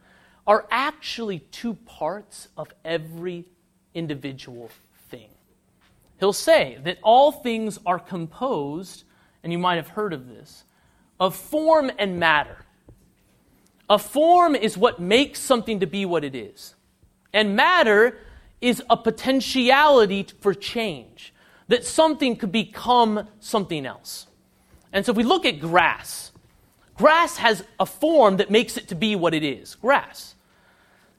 are 0.47 0.67
actually 0.71 1.41
two 1.51 1.75
parts 1.75 2.49
of 2.57 2.69
every 2.85 3.45
individual 3.93 4.71
thing. 5.09 5.31
He'll 6.21 6.33
say 6.33 6.79
that 6.85 6.99
all 7.03 7.33
things 7.33 7.79
are 7.85 7.99
composed, 7.99 9.05
and 9.43 9.53
you 9.53 9.59
might 9.59 9.77
have 9.77 9.89
heard 9.89 10.13
of 10.13 10.29
this, 10.29 10.65
of 11.19 11.35
form 11.35 11.91
and 11.99 12.21
matter. 12.21 12.57
A 13.91 13.99
form 13.99 14.55
is 14.55 14.79
what 14.79 15.01
makes 15.01 15.41
something 15.41 15.81
to 15.81 15.87
be 15.87 16.07
what 16.07 16.25
it 16.25 16.35
is, 16.35 16.77
and 17.33 17.57
matter 17.57 18.17
is 18.61 18.83
a 18.89 18.97
potentiality 18.97 20.27
for 20.41 20.55
change, 20.55 21.35
that 21.69 21.85
something 21.85 22.37
could 22.37 22.53
become 22.53 23.29
something 23.41 23.85
else. 23.85 24.27
And 24.93 25.05
so 25.05 25.13
if 25.13 25.17
we 25.17 25.25
look 25.25 25.45
at 25.45 25.61
grass, 25.61 26.31
grass 26.97 27.37
has 27.39 27.65
a 27.79 27.87
form 27.87 28.37
that 28.37 28.51
makes 28.51 28.77
it 28.77 28.89
to 28.89 28.95
be 28.95 29.17
what 29.17 29.35
it 29.35 29.43
is 29.43 29.75
grass. 29.77 30.35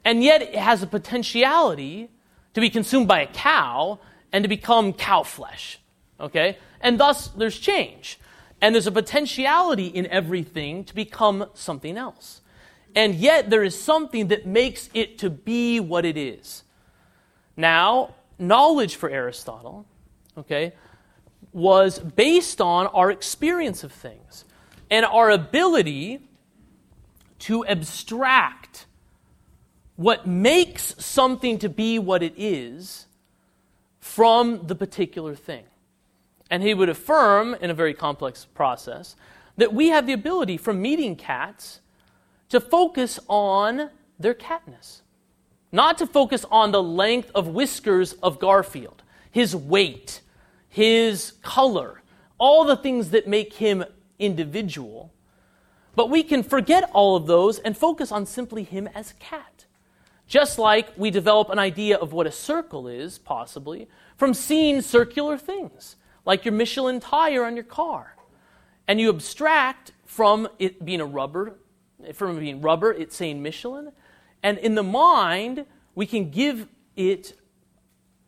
And 0.04 0.24
yet 0.24 0.42
it 0.42 0.56
has 0.56 0.82
a 0.82 0.88
potentiality 0.88 2.10
to 2.54 2.62
be 2.62 2.70
consumed 2.70 3.08
by 3.08 3.22
a 3.22 3.28
cow 3.28 4.00
and 4.32 4.44
to 4.44 4.48
become 4.48 4.94
cow 4.94 5.24
flesh. 5.24 5.80
Okay? 6.20 6.58
And 6.82 7.00
thus 7.00 7.28
there's 7.30 7.60
change. 7.60 8.20
And 8.62 8.76
there's 8.76 8.88
a 8.88 8.92
potentiality 8.92 9.88
in 9.88 10.08
everything 10.08 10.84
to 10.86 10.96
become 10.96 11.48
something 11.54 11.98
else. 11.98 12.42
And 12.96 13.16
yet 13.16 13.50
there 13.50 13.64
is 13.64 13.80
something 13.80 14.28
that 14.28 14.46
makes 14.46 14.90
it 14.94 15.18
to 15.20 15.30
be 15.30 15.80
what 15.80 16.06
it 16.06 16.18
is. 16.18 16.64
Now, 17.56 18.16
knowledge 18.38 18.96
for 18.96 19.10
Aristotle, 19.10 19.86
okay, 20.38 20.74
was 21.54 22.00
based 22.00 22.62
on 22.62 22.88
our 22.88 23.12
experience 23.12 23.84
of 23.84 23.92
things 23.92 24.46
and 24.90 25.06
our 25.06 25.30
ability 25.30 26.20
to 27.40 27.66
abstract 27.66 28.86
what 29.96 30.28
makes 30.28 30.96
something 30.98 31.60
to 31.60 31.70
be 31.70 32.00
what 32.00 32.24
it 32.24 32.34
is 32.38 33.08
from 34.00 34.66
the 34.68 34.76
particular 34.76 35.36
thing. 35.36 35.64
And 36.50 36.64
he 36.64 36.74
would 36.74 36.90
affirm, 36.90 37.56
in 37.56 37.70
a 37.70 37.74
very 37.74 37.94
complex 37.94 38.46
process, 38.46 39.16
that 39.58 39.74
we 39.74 39.90
have 39.90 40.08
the 40.08 40.14
ability 40.14 40.58
from 40.58 40.82
meeting 40.82 41.16
cats 41.16 41.82
to 42.52 42.60
focus 42.60 43.20
on 43.28 43.90
their 44.20 44.34
catness. 44.34 45.02
Not 45.72 45.98
to 46.00 46.08
focus 46.08 46.46
on 46.52 46.72
the 46.72 46.84
length 46.84 47.32
of 47.34 47.48
whiskers 47.48 48.14
of 48.14 48.40
Garfield, 48.40 49.04
his 49.32 49.56
weight, 49.56 50.22
his 50.68 51.34
color, 51.42 52.02
all 52.38 52.66
the 52.66 52.76
things 52.76 53.12
that 53.12 53.26
make 53.26 53.54
him 53.54 53.86
individual. 54.20 55.14
But 55.96 56.10
we 56.10 56.24
can 56.24 56.44
forget 56.44 56.90
all 56.94 57.16
of 57.16 57.26
those 57.26 57.58
and 57.58 57.78
focus 57.78 58.12
on 58.12 58.26
simply 58.26 58.64
him 58.64 58.88
as 58.94 59.12
a 59.12 59.16
cat. 59.16 59.66
Just 60.28 60.60
like 60.60 60.90
we 60.98 61.10
develop 61.10 61.50
an 61.50 61.60
idea 61.60 61.98
of 61.98 62.12
what 62.12 62.28
a 62.28 62.32
circle 62.32 62.88
is, 62.88 63.18
possibly, 63.18 63.88
from 64.18 64.34
seeing 64.34 64.82
circular 64.82 65.38
things, 65.38 65.96
like 66.26 66.44
your 66.44 66.54
Michelin 66.54 67.00
tire 67.00 67.46
on 67.46 67.56
your 67.56 67.66
car. 67.66 68.16
And 68.88 69.00
you 69.00 69.10
abstract 69.10 69.94
from 70.06 70.50
it 70.60 70.84
being 70.84 71.02
a 71.02 71.06
rubber, 71.06 71.56
from 72.14 72.40
being 72.40 72.62
rubber, 72.62 72.92
it's 72.92 73.16
saying 73.16 73.42
Michelin, 73.42 73.92
and 74.44 74.58
in 74.58 74.76
the 74.76 74.84
mind, 74.84 75.66
we 75.96 76.06
can 76.06 76.32
give 76.32 76.68
it 76.96 77.38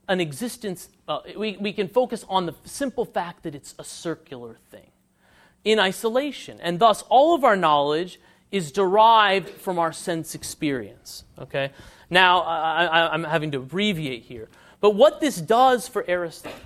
an 0.07 0.19
existence, 0.19 0.89
uh, 1.07 1.19
we, 1.37 1.57
we 1.57 1.73
can 1.73 1.87
focus 1.87 2.25
on 2.27 2.45
the 2.45 2.53
simple 2.65 3.05
fact 3.05 3.43
that 3.43 3.55
it's 3.55 3.73
a 3.79 3.83
circular 3.83 4.57
thing 4.69 4.91
in 5.63 5.79
isolation. 5.79 6.59
And 6.61 6.79
thus, 6.79 7.03
all 7.03 7.35
of 7.35 7.43
our 7.43 7.55
knowledge 7.55 8.19
is 8.51 8.71
derived 8.71 9.49
from 9.49 9.79
our 9.79 9.91
sense 9.91 10.35
experience. 10.35 11.23
Okay? 11.39 11.71
Now, 12.09 12.41
I, 12.41 13.13
am 13.13 13.23
having 13.23 13.51
to 13.51 13.57
abbreviate 13.57 14.23
here. 14.23 14.49
But 14.81 14.91
what 14.91 15.21
this 15.21 15.37
does 15.37 15.87
for 15.87 16.03
Aristotle 16.07 16.59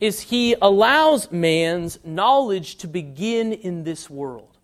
is 0.00 0.20
he 0.20 0.54
allows 0.60 1.32
man's 1.32 1.98
knowledge 2.04 2.76
to 2.76 2.86
begin 2.86 3.52
in 3.52 3.84
this 3.84 4.10
world. 4.10 4.57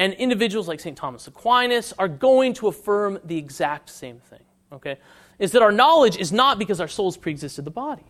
And 0.00 0.14
individuals 0.14 0.66
like 0.66 0.80
St. 0.80 0.96
Thomas 0.96 1.26
Aquinas 1.28 1.92
are 1.98 2.08
going 2.08 2.54
to 2.54 2.68
affirm 2.68 3.18
the 3.22 3.36
exact 3.36 3.90
same 3.90 4.18
thing. 4.18 4.40
Okay? 4.72 4.96
Is 5.38 5.52
that 5.52 5.60
our 5.60 5.70
knowledge 5.70 6.16
is 6.16 6.32
not 6.32 6.58
because 6.58 6.80
our 6.80 6.88
souls 6.88 7.18
preexisted 7.18 7.66
the 7.66 7.70
body, 7.70 8.06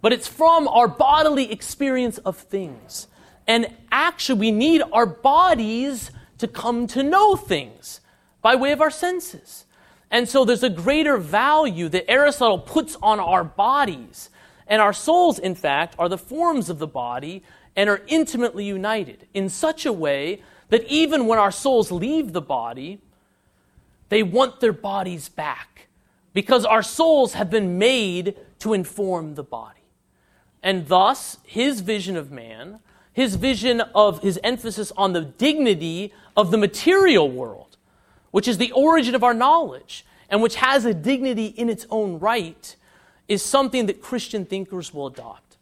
but 0.00 0.12
it's 0.12 0.28
from 0.28 0.68
our 0.68 0.86
bodily 0.86 1.50
experience 1.50 2.18
of 2.18 2.36
things. 2.36 3.08
And 3.48 3.66
actually, 3.90 4.38
we 4.38 4.52
need 4.52 4.82
our 4.92 5.06
bodies 5.06 6.12
to 6.38 6.46
come 6.46 6.86
to 6.88 7.02
know 7.02 7.34
things 7.34 8.00
by 8.40 8.54
way 8.54 8.70
of 8.70 8.80
our 8.80 8.92
senses. 8.92 9.64
And 10.12 10.28
so 10.28 10.44
there's 10.44 10.62
a 10.62 10.70
greater 10.70 11.16
value 11.18 11.88
that 11.88 12.08
Aristotle 12.08 12.60
puts 12.60 12.96
on 13.02 13.18
our 13.18 13.42
bodies. 13.42 14.30
And 14.68 14.80
our 14.80 14.92
souls, 14.92 15.40
in 15.40 15.56
fact, 15.56 15.96
are 15.98 16.08
the 16.08 16.16
forms 16.16 16.70
of 16.70 16.78
the 16.78 16.86
body 16.86 17.42
and 17.74 17.90
are 17.90 18.02
intimately 18.06 18.64
united 18.64 19.26
in 19.34 19.48
such 19.48 19.84
a 19.84 19.92
way 19.92 20.40
that 20.68 20.84
even 20.84 21.26
when 21.26 21.38
our 21.38 21.50
souls 21.50 21.90
leave 21.92 22.32
the 22.32 22.40
body, 22.40 23.00
they 24.08 24.22
want 24.22 24.60
their 24.60 24.72
bodies 24.72 25.28
back 25.28 25.88
because 26.32 26.64
our 26.64 26.82
souls 26.82 27.34
have 27.34 27.50
been 27.50 27.78
made 27.78 28.36
to 28.58 28.72
inform 28.72 29.34
the 29.34 29.42
body. 29.42 29.80
And 30.62 30.88
thus, 30.88 31.38
his 31.44 31.80
vision 31.80 32.16
of 32.16 32.30
man, 32.30 32.80
his 33.12 33.36
vision 33.36 33.80
of 33.94 34.22
his 34.22 34.38
emphasis 34.42 34.92
on 34.96 35.12
the 35.12 35.20
dignity 35.20 36.12
of 36.36 36.50
the 36.50 36.56
material 36.56 37.30
world, 37.30 37.76
which 38.30 38.48
is 38.48 38.58
the 38.58 38.72
origin 38.72 39.14
of 39.14 39.22
our 39.22 39.34
knowledge 39.34 40.04
and 40.28 40.42
which 40.42 40.56
has 40.56 40.84
a 40.84 40.94
dignity 40.94 41.46
in 41.46 41.68
its 41.68 41.86
own 41.90 42.18
right, 42.18 42.76
is 43.28 43.42
something 43.42 43.86
that 43.86 44.02
Christian 44.02 44.44
thinkers 44.44 44.92
will 44.92 45.06
adopt. 45.06 45.56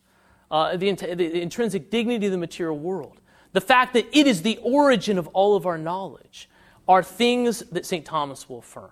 Uh, 0.51 0.77
the, 0.77 0.93
the 0.93 1.43
intrinsic 1.43 1.91
dignity 1.91 2.27
of 2.27 2.33
the 2.33 2.39
material 2.39 2.79
world 2.79 3.21
the 3.53 3.61
fact 3.61 3.95
that 3.95 4.07
it 4.17 4.27
is 4.27 4.43
the 4.43 4.59
origin 4.63 5.19
of 5.19 5.29
all 5.29 5.57
of 5.57 5.67
our 5.67 5.79
knowledge, 5.79 6.49
are 6.89 7.03
things 7.03 7.61
that 7.71 7.87
St. 7.87 8.05
Thomas 8.05 8.49
will 8.49 8.59
affirm. 8.59 8.91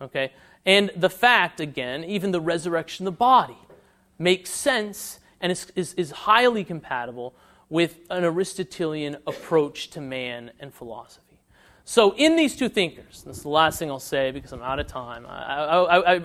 Okay? 0.00 0.32
And 0.64 0.90
the 0.96 1.10
fact, 1.10 1.60
again, 1.60 2.04
even 2.04 2.30
the 2.30 2.40
resurrection 2.40 3.06
of 3.06 3.14
the 3.14 3.18
body 3.18 3.58
makes 4.18 4.50
sense 4.50 5.20
and 5.40 5.52
is, 5.52 5.70
is, 5.74 5.94
is 5.94 6.10
highly 6.10 6.64
compatible 6.64 7.34
with 7.68 7.98
an 8.10 8.24
Aristotelian 8.24 9.16
approach 9.26 9.90
to 9.90 10.00
man 10.00 10.50
and 10.60 10.72
philosophy. 10.72 11.40
So, 11.84 12.14
in 12.14 12.36
these 12.36 12.54
two 12.54 12.68
thinkers, 12.68 13.24
this 13.26 13.38
is 13.38 13.42
the 13.42 13.48
last 13.48 13.78
thing 13.78 13.90
I'll 13.90 13.98
say 13.98 14.30
because 14.30 14.52
I'm 14.52 14.62
out 14.62 14.78
of 14.78 14.86
time. 14.86 15.26
I, 15.26 15.56
I, 15.56 16.14
I, 16.14 16.24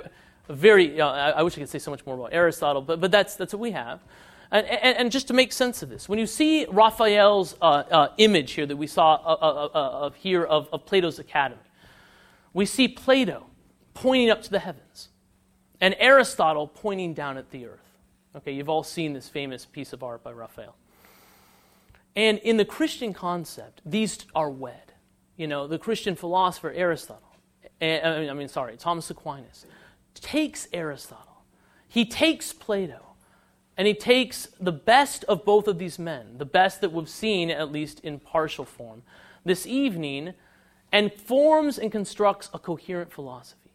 very, 0.49 1.01
I 1.01 1.41
wish 1.41 1.55
I 1.57 1.61
could 1.61 1.69
say 1.69 1.79
so 1.79 1.89
much 1.89 2.05
more 2.05 2.15
about 2.15 2.29
Aristotle, 2.31 2.81
but, 2.81 3.01
but 3.01 3.11
that's, 3.11 3.35
that's 3.35 3.53
what 3.53 3.59
we 3.59 3.71
have. 3.71 3.99
And, 4.51 4.65
and, 4.65 4.97
and, 4.97 5.11
just 5.11 5.27
to 5.27 5.33
make 5.33 5.51
sense 5.51 5.83
of 5.83 5.89
this, 5.89 6.07
when 6.07 6.19
you 6.19 6.25
see 6.25 6.65
Raphael's 6.69 7.55
uh, 7.61 7.65
uh, 7.65 8.07
image 8.17 8.53
here 8.53 8.65
that 8.65 8.77
we 8.77 8.87
saw 8.87 9.15
uh, 9.15 9.37
uh, 9.41 10.05
uh, 10.05 10.09
here 10.11 10.43
of, 10.43 10.69
of 10.71 10.85
Plato's 10.85 11.19
Academy, 11.19 11.61
we 12.53 12.65
see 12.65 12.87
Plato 12.87 13.47
pointing 13.93 14.29
up 14.29 14.41
to 14.43 14.49
the 14.49 14.59
heavens 14.59 15.09
and 15.81 15.95
Aristotle 15.99 16.67
pointing 16.67 17.13
down 17.13 17.37
at 17.37 17.51
the 17.51 17.65
earth. 17.65 17.79
Okay, 18.37 18.53
you've 18.53 18.69
all 18.69 18.83
seen 18.83 19.13
this 19.13 19.27
famous 19.27 19.65
piece 19.65 19.91
of 19.91 20.01
art 20.01 20.23
by 20.23 20.31
Raphael. 20.31 20.75
And 22.15 22.37
in 22.39 22.57
the 22.57 22.65
Christian 22.65 23.13
concept, 23.13 23.81
these 23.85 24.19
are 24.33 24.49
wed. 24.49 24.93
You 25.35 25.47
know, 25.47 25.67
the 25.67 25.77
Christian 25.77 26.15
philosopher 26.15 26.71
Aristotle, 26.71 27.21
I 27.81 28.33
mean, 28.33 28.47
sorry, 28.47 28.77
Thomas 28.77 29.09
Aquinas, 29.09 29.65
takes 30.15 30.67
Aristotle. 30.73 31.43
He 31.87 32.05
takes 32.05 32.53
Plato 32.53 33.06
and 33.77 33.87
he 33.87 33.93
takes 33.93 34.47
the 34.59 34.71
best 34.71 35.23
of 35.25 35.45
both 35.45 35.67
of 35.67 35.77
these 35.77 35.99
men, 35.99 36.37
the 36.39 36.45
best 36.45 36.81
that 36.81 36.91
we've 36.91 37.07
seen, 37.07 37.51
at 37.51 37.71
least 37.71 37.99
in 37.99 38.19
partial 38.19 38.65
form, 38.65 39.03
this 39.45 39.67
evening, 39.67 40.33
and 40.91 41.13
forms 41.13 41.77
and 41.77 41.91
constructs 41.91 42.49
a 42.53 42.59
coherent 42.59 43.11
philosophy 43.11 43.71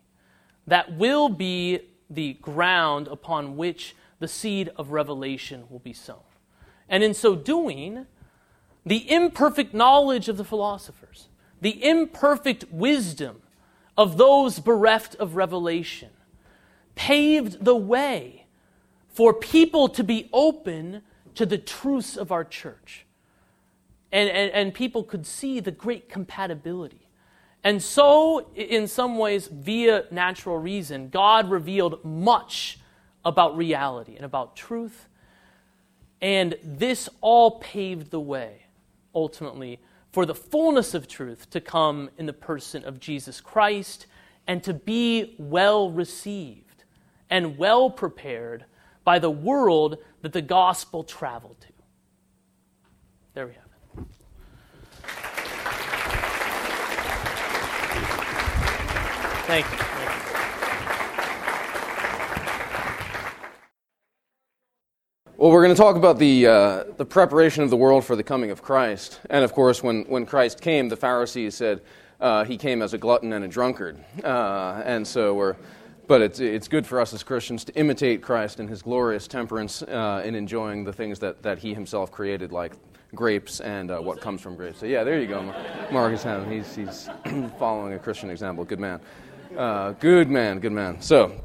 that 0.66 0.96
will 0.96 1.28
be 1.28 1.80
the 2.10 2.34
ground 2.34 3.08
upon 3.08 3.56
which 3.56 3.94
the 4.18 4.28
seed 4.28 4.70
of 4.76 4.90
revelation 4.90 5.64
will 5.70 5.78
be 5.78 5.92
sown. 5.92 6.20
And 6.88 7.02
in 7.02 7.14
so 7.14 7.34
doing, 7.34 8.06
the 8.84 9.10
imperfect 9.10 9.72
knowledge 9.72 10.28
of 10.28 10.36
the 10.36 10.44
philosophers, 10.44 11.28
the 11.60 11.84
imperfect 11.84 12.64
wisdom 12.70 13.42
of 13.96 14.16
those 14.16 14.58
bereft 14.58 15.14
of 15.16 15.36
revelation, 15.36 16.10
paved 16.94 17.64
the 17.64 17.76
way 17.76 18.41
for 19.12 19.34
people 19.34 19.88
to 19.90 20.02
be 20.02 20.28
open 20.32 21.02
to 21.34 21.46
the 21.46 21.58
truths 21.58 22.16
of 22.16 22.32
our 22.32 22.44
church. 22.44 23.06
And, 24.10 24.28
and, 24.28 24.50
and 24.52 24.74
people 24.74 25.04
could 25.04 25.26
see 25.26 25.60
the 25.60 25.70
great 25.70 26.08
compatibility. 26.08 27.08
And 27.64 27.80
so, 27.80 28.50
in 28.54 28.88
some 28.88 29.18
ways, 29.18 29.46
via 29.46 30.04
natural 30.10 30.58
reason, 30.58 31.08
God 31.08 31.50
revealed 31.50 32.04
much 32.04 32.78
about 33.24 33.56
reality 33.56 34.16
and 34.16 34.24
about 34.24 34.56
truth. 34.56 35.08
And 36.20 36.56
this 36.62 37.08
all 37.20 37.60
paved 37.60 38.10
the 38.10 38.20
way, 38.20 38.66
ultimately, 39.14 39.80
for 40.10 40.26
the 40.26 40.34
fullness 40.34 40.92
of 40.92 41.06
truth 41.08 41.48
to 41.50 41.60
come 41.60 42.10
in 42.18 42.26
the 42.26 42.32
person 42.32 42.84
of 42.84 43.00
Jesus 43.00 43.40
Christ 43.40 44.06
and 44.46 44.62
to 44.64 44.74
be 44.74 45.36
well 45.38 45.90
received 45.90 46.84
and 47.30 47.56
well 47.56 47.90
prepared 47.90 48.64
by 49.04 49.18
the 49.18 49.30
world 49.30 49.98
that 50.22 50.32
the 50.32 50.42
gospel 50.42 51.04
traveled 51.04 51.60
to. 51.60 51.68
There 53.34 53.46
we 53.46 53.54
have 53.54 53.62
it. 53.64 53.72
Thank 59.46 59.70
you. 59.70 59.92
Well, 65.42 65.50
we're 65.50 65.64
going 65.64 65.74
to 65.74 65.82
talk 65.82 65.96
about 65.96 66.20
the, 66.20 66.46
uh, 66.46 66.84
the 66.98 67.04
preparation 67.04 67.64
of 67.64 67.70
the 67.70 67.76
world 67.76 68.04
for 68.04 68.14
the 68.14 68.22
coming 68.22 68.52
of 68.52 68.62
Christ. 68.62 69.18
And 69.28 69.44
of 69.44 69.52
course, 69.52 69.82
when, 69.82 70.04
when 70.04 70.24
Christ 70.24 70.60
came, 70.60 70.88
the 70.88 70.96
Pharisees 70.96 71.56
said 71.56 71.80
uh, 72.20 72.44
he 72.44 72.56
came 72.56 72.80
as 72.80 72.94
a 72.94 72.98
glutton 72.98 73.32
and 73.32 73.44
a 73.44 73.48
drunkard. 73.48 73.98
Uh, 74.22 74.82
and 74.84 75.04
so 75.04 75.34
we're, 75.34 75.56
but 76.06 76.20
it's, 76.20 76.40
it's 76.40 76.68
good 76.68 76.86
for 76.86 77.00
us 77.00 77.12
as 77.12 77.22
Christians 77.22 77.64
to 77.64 77.74
imitate 77.74 78.22
Christ 78.22 78.60
in 78.60 78.68
his 78.68 78.82
glorious 78.82 79.26
temperance 79.26 79.82
uh, 79.82 80.22
in 80.24 80.34
enjoying 80.34 80.84
the 80.84 80.92
things 80.92 81.18
that, 81.20 81.42
that 81.42 81.58
he 81.58 81.74
himself 81.74 82.10
created, 82.10 82.52
like 82.52 82.72
grapes 83.14 83.60
and 83.60 83.90
uh, 83.90 83.98
what 83.98 84.20
comes 84.20 84.40
from 84.40 84.56
grapes. 84.56 84.78
So, 84.78 84.86
yeah, 84.86 85.04
there 85.04 85.20
you 85.20 85.26
go, 85.26 85.42
Marcus 85.90 86.22
Hammond. 86.22 86.52
He's, 86.52 86.74
he's 86.74 87.10
following 87.58 87.92
a 87.94 87.98
Christian 87.98 88.30
example. 88.30 88.64
Good 88.64 88.80
man. 88.80 89.00
Uh, 89.56 89.92
good 89.92 90.30
man, 90.30 90.60
good 90.60 90.72
man. 90.72 91.00
So, 91.00 91.38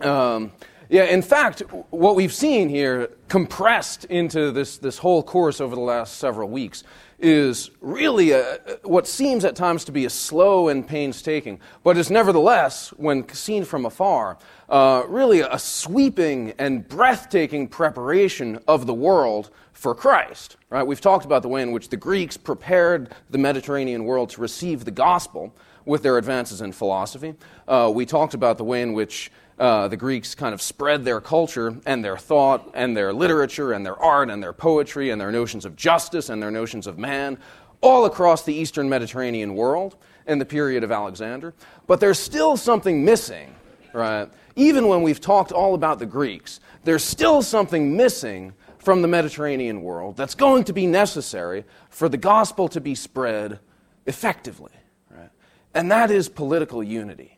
um, 0.00 0.52
yeah, 0.88 1.04
in 1.04 1.22
fact, 1.22 1.60
what 1.90 2.14
we've 2.14 2.32
seen 2.32 2.68
here 2.68 3.10
compressed 3.28 4.04
into 4.06 4.50
this, 4.50 4.78
this 4.78 4.98
whole 4.98 5.22
course 5.22 5.60
over 5.60 5.74
the 5.74 5.80
last 5.80 6.16
several 6.18 6.48
weeks 6.48 6.84
is 7.18 7.70
really 7.80 8.32
a, 8.32 8.58
what 8.82 9.06
seems 9.06 9.44
at 9.44 9.56
times 9.56 9.84
to 9.84 9.92
be 9.92 10.04
a 10.04 10.10
slow 10.10 10.68
and 10.68 10.86
painstaking, 10.86 11.58
but 11.82 11.96
is 11.96 12.10
nevertheless, 12.10 12.90
when 12.90 13.26
seen 13.30 13.64
from 13.64 13.86
afar, 13.86 14.36
uh, 14.68 15.02
really 15.08 15.40
a 15.40 15.58
sweeping 15.58 16.52
and 16.58 16.86
breathtaking 16.86 17.66
preparation 17.68 18.58
of 18.68 18.86
the 18.86 18.94
world 18.94 19.50
for 19.72 19.94
Christ. 19.94 20.56
Right? 20.70 20.86
We've 20.86 21.00
talked 21.00 21.24
about 21.24 21.42
the 21.42 21.48
way 21.48 21.62
in 21.62 21.72
which 21.72 21.88
the 21.88 21.96
Greeks 21.96 22.36
prepared 22.36 23.10
the 23.30 23.38
Mediterranean 23.38 24.04
world 24.04 24.30
to 24.30 24.40
receive 24.40 24.84
the 24.84 24.90
gospel 24.90 25.54
with 25.86 26.02
their 26.02 26.18
advances 26.18 26.60
in 26.60 26.72
philosophy. 26.72 27.34
Uh, 27.68 27.90
we 27.94 28.06
talked 28.06 28.34
about 28.34 28.58
the 28.58 28.64
way 28.64 28.82
in 28.82 28.92
which 28.92 29.30
uh, 29.58 29.88
the 29.88 29.96
Greeks 29.96 30.34
kind 30.34 30.52
of 30.52 30.60
spread 30.60 31.04
their 31.04 31.20
culture 31.20 31.76
and 31.86 32.04
their 32.04 32.16
thought 32.16 32.70
and 32.74 32.96
their 32.96 33.12
literature 33.12 33.72
and 33.72 33.86
their 33.86 33.96
art 33.96 34.30
and 34.30 34.42
their 34.42 34.52
poetry 34.52 35.10
and 35.10 35.20
their 35.20 35.30
notions 35.30 35.64
of 35.64 35.76
justice 35.76 36.28
and 36.28 36.42
their 36.42 36.50
notions 36.50 36.86
of 36.86 36.98
man 36.98 37.38
all 37.80 38.06
across 38.06 38.44
the 38.44 38.54
eastern 38.54 38.88
Mediterranean 38.88 39.54
world 39.54 39.96
in 40.26 40.38
the 40.38 40.44
period 40.44 40.82
of 40.82 40.90
Alexander. 40.90 41.54
But 41.86 42.00
there's 42.00 42.18
still 42.18 42.56
something 42.56 43.04
missing, 43.04 43.54
right? 43.92 44.28
Even 44.56 44.88
when 44.88 45.02
we've 45.02 45.20
talked 45.20 45.52
all 45.52 45.74
about 45.74 45.98
the 45.98 46.06
Greeks, 46.06 46.60
there's 46.84 47.04
still 47.04 47.42
something 47.42 47.96
missing 47.96 48.54
from 48.78 49.02
the 49.02 49.08
Mediterranean 49.08 49.82
world 49.82 50.16
that's 50.16 50.34
going 50.34 50.64
to 50.64 50.72
be 50.72 50.86
necessary 50.86 51.64
for 51.90 52.08
the 52.08 52.16
gospel 52.16 52.68
to 52.68 52.80
be 52.80 52.94
spread 52.94 53.58
effectively, 54.06 54.72
right? 55.10 55.30
And 55.74 55.90
that 55.90 56.10
is 56.10 56.28
political 56.28 56.82
unity. 56.82 57.33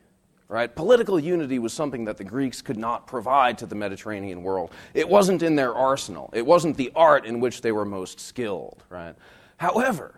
Right? 0.49 0.73
Political 0.73 1.19
unity 1.19 1.59
was 1.59 1.73
something 1.73 2.05
that 2.05 2.19
the 2.19 2.25
Greeks 2.25 2.63
could 2.63 2.77
not 2.77 3.09
provide 3.09 3.59
to 3.59 3.67
the 3.67 3.75
Mediterranean 3.75 4.45
world. 4.45 4.71
It 4.95 5.09
wasn't 5.09 5.43
in 5.43 5.57
their 5.57 5.75
arsenal. 5.75 6.31
It 6.33 6.47
wasn't 6.47 6.77
the 6.77 6.93
art 6.95 7.27
in 7.27 7.41
which 7.41 7.63
they 7.63 7.73
were 7.73 7.85
most 7.85 8.21
skilled, 8.21 8.85
right? 8.89 9.17
However, 9.57 10.15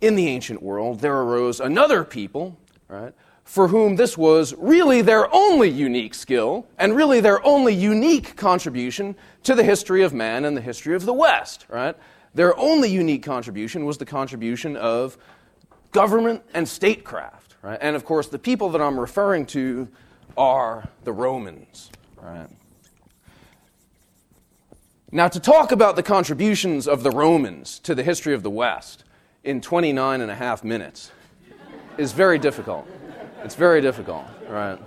in 0.00 0.16
the 0.16 0.26
ancient 0.26 0.62
world, 0.62 0.98
there 0.98 1.16
arose 1.16 1.60
another 1.60 2.02
people, 2.02 2.58
right, 2.88 3.14
for 3.44 3.68
whom 3.68 3.94
this 3.94 4.18
was 4.18 4.52
really 4.58 5.00
their 5.00 5.32
only 5.32 5.70
unique 5.70 6.14
skill 6.14 6.66
and 6.78 6.96
really 6.96 7.20
their 7.20 7.44
only 7.46 7.72
unique 7.72 8.36
contribution 8.36 9.14
to 9.44 9.54
the 9.54 9.62
history 9.62 10.02
of 10.02 10.12
man 10.12 10.44
and 10.44 10.56
the 10.56 10.60
history 10.60 10.96
of 10.96 11.04
the 11.04 11.12
West, 11.12 11.66
right? 11.68 11.96
Their 12.34 12.58
only 12.58 12.90
unique 12.90 13.22
contribution 13.22 13.84
was 13.84 13.96
the 13.96 14.04
contribution 14.04 14.76
of 14.76 15.16
government 15.92 16.42
and 16.52 16.68
statecraft. 16.68 17.45
Right? 17.66 17.78
And 17.80 17.96
of 17.96 18.04
course, 18.04 18.28
the 18.28 18.38
people 18.38 18.70
that 18.70 18.80
I'm 18.80 18.98
referring 18.98 19.44
to 19.46 19.88
are 20.38 20.88
the 21.02 21.12
Romans. 21.12 21.90
Right? 22.22 22.46
Now, 25.10 25.26
to 25.26 25.40
talk 25.40 25.72
about 25.72 25.96
the 25.96 26.02
contributions 26.04 26.86
of 26.86 27.02
the 27.02 27.10
Romans 27.10 27.80
to 27.80 27.96
the 27.96 28.04
history 28.04 28.34
of 28.34 28.44
the 28.44 28.50
West 28.50 29.02
in 29.42 29.60
29 29.60 30.20
and 30.20 30.30
a 30.30 30.34
half 30.36 30.62
minutes 30.62 31.10
is 31.98 32.12
very 32.12 32.38
difficult. 32.38 32.86
It's 33.42 33.56
very 33.56 33.80
difficult, 33.80 34.26
right? 34.48 34.78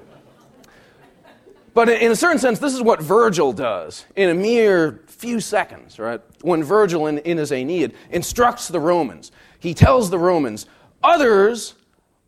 But 1.73 1.89
in 1.89 2.13
a 2.13 2.15
certain 2.15 2.39
sense, 2.39 2.59
this 2.59 2.73
is 2.73 2.81
what 2.81 3.01
Virgil 3.01 3.51
does 3.51 4.05
in 4.15 4.29
a 4.29 4.33
mere 4.33 5.01
few 5.07 5.41
seconds, 5.41 5.99
right? 5.99 6.21
When 6.43 6.63
Virgil, 6.63 7.07
in, 7.07 7.17
in 7.19 7.39
his 7.39 7.51
Aeneid, 7.51 7.93
instructs 8.09 8.69
the 8.69 8.79
Romans, 8.79 9.33
he 9.59 9.73
tells 9.73 10.09
the 10.09 10.19
Romans, 10.19 10.65
others 11.03 11.73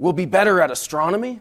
will 0.02 0.14
be 0.14 0.26
better 0.26 0.60
at 0.60 0.72
astronomy, 0.72 1.40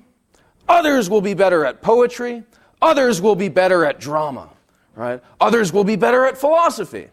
others 0.69 1.09
will 1.09 1.23
be 1.23 1.33
better 1.33 1.65
at 1.65 1.81
poetry, 1.81 2.45
others 2.83 3.19
will 3.19 3.35
be 3.35 3.49
better 3.49 3.87
at 3.87 3.99
drama, 3.99 4.51
right? 4.95 5.23
Others 5.41 5.73
will 5.73 5.83
be 5.83 5.97
better 5.97 6.27
at 6.27 6.37
philosophy, 6.37 7.09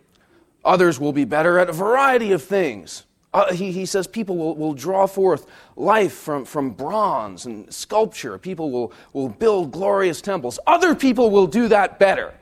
others 0.66 1.00
will 1.00 1.14
be 1.14 1.24
better 1.24 1.58
at 1.58 1.70
a 1.70 1.72
variety 1.72 2.34
of 2.34 2.44
things. 2.44 3.06
Uh, 3.34 3.54
he, 3.54 3.72
he 3.72 3.86
says 3.86 4.08
people 4.08 4.36
will, 4.36 4.56
will 4.58 4.74
draw 4.74 5.08
forth 5.08 5.46
life 5.78 6.12
from, 6.12 6.44
from 6.44 6.72
bronze 6.72 7.46
and 7.46 7.74
sculpture. 7.74 8.38
People 8.38 8.70
will, 8.70 8.92
will 9.14 9.30
build 9.30 9.72
glorious 9.72 10.22
temples. 10.22 10.60
Other 10.68 10.96
people 10.96 11.30
will 11.30 11.48
do 11.48 11.70
that 11.70 11.98
better. 11.98 12.34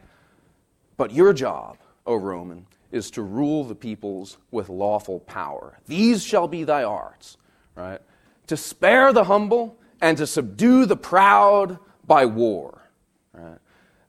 But 0.97 1.11
your 1.11 1.33
job, 1.33 1.77
O 2.07 2.15
Roman, 2.15 2.65
is 2.91 3.11
to 3.11 3.21
rule 3.21 3.65
the 3.65 3.75
peoples 3.75 4.37
with 4.51 4.69
lawful 4.69 5.19
power. 5.21 5.77
These 5.85 6.23
shall 6.23 6.47
be 6.47 6.63
thy 6.63 6.83
arts, 6.83 7.37
right? 7.75 7.99
To 8.47 8.57
spare 8.57 9.11
the 9.13 9.25
humble 9.25 9.77
and 10.01 10.17
to 10.17 10.27
subdue 10.27 10.85
the 10.85 10.97
proud 10.97 11.79
by 12.05 12.25
war. 12.25 12.81
Right? 13.33 13.57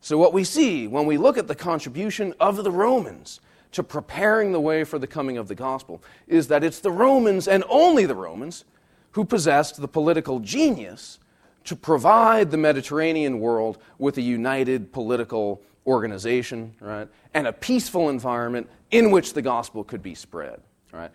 So, 0.00 0.18
what 0.18 0.32
we 0.32 0.44
see 0.44 0.86
when 0.86 1.06
we 1.06 1.16
look 1.16 1.38
at 1.38 1.48
the 1.48 1.54
contribution 1.54 2.34
of 2.38 2.62
the 2.62 2.70
Romans 2.70 3.40
to 3.72 3.82
preparing 3.82 4.52
the 4.52 4.60
way 4.60 4.84
for 4.84 4.98
the 4.98 5.06
coming 5.06 5.36
of 5.36 5.48
the 5.48 5.54
gospel 5.54 6.02
is 6.26 6.48
that 6.48 6.62
it's 6.62 6.80
the 6.80 6.90
Romans 6.90 7.48
and 7.48 7.64
only 7.68 8.06
the 8.06 8.14
Romans 8.14 8.64
who 9.12 9.24
possessed 9.24 9.80
the 9.80 9.88
political 9.88 10.40
genius 10.40 11.18
to 11.64 11.74
provide 11.74 12.50
the 12.50 12.56
Mediterranean 12.56 13.40
world 13.40 13.78
with 13.98 14.16
a 14.18 14.22
united 14.22 14.92
political 14.92 15.60
organization, 15.86 16.74
right, 16.80 17.08
and 17.34 17.46
a 17.46 17.52
peaceful 17.52 18.08
environment 18.08 18.68
in 18.90 19.10
which 19.10 19.32
the 19.32 19.42
gospel 19.42 19.82
could 19.82 20.02
be 20.02 20.14
spread, 20.14 20.60
right? 20.92 21.10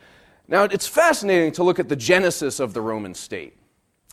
Now, 0.51 0.65
it's 0.65 0.85
fascinating 0.85 1.53
to 1.53 1.63
look 1.63 1.79
at 1.79 1.87
the 1.87 1.95
genesis 1.95 2.59
of 2.59 2.73
the 2.73 2.81
Roman 2.81 3.13
state. 3.13 3.57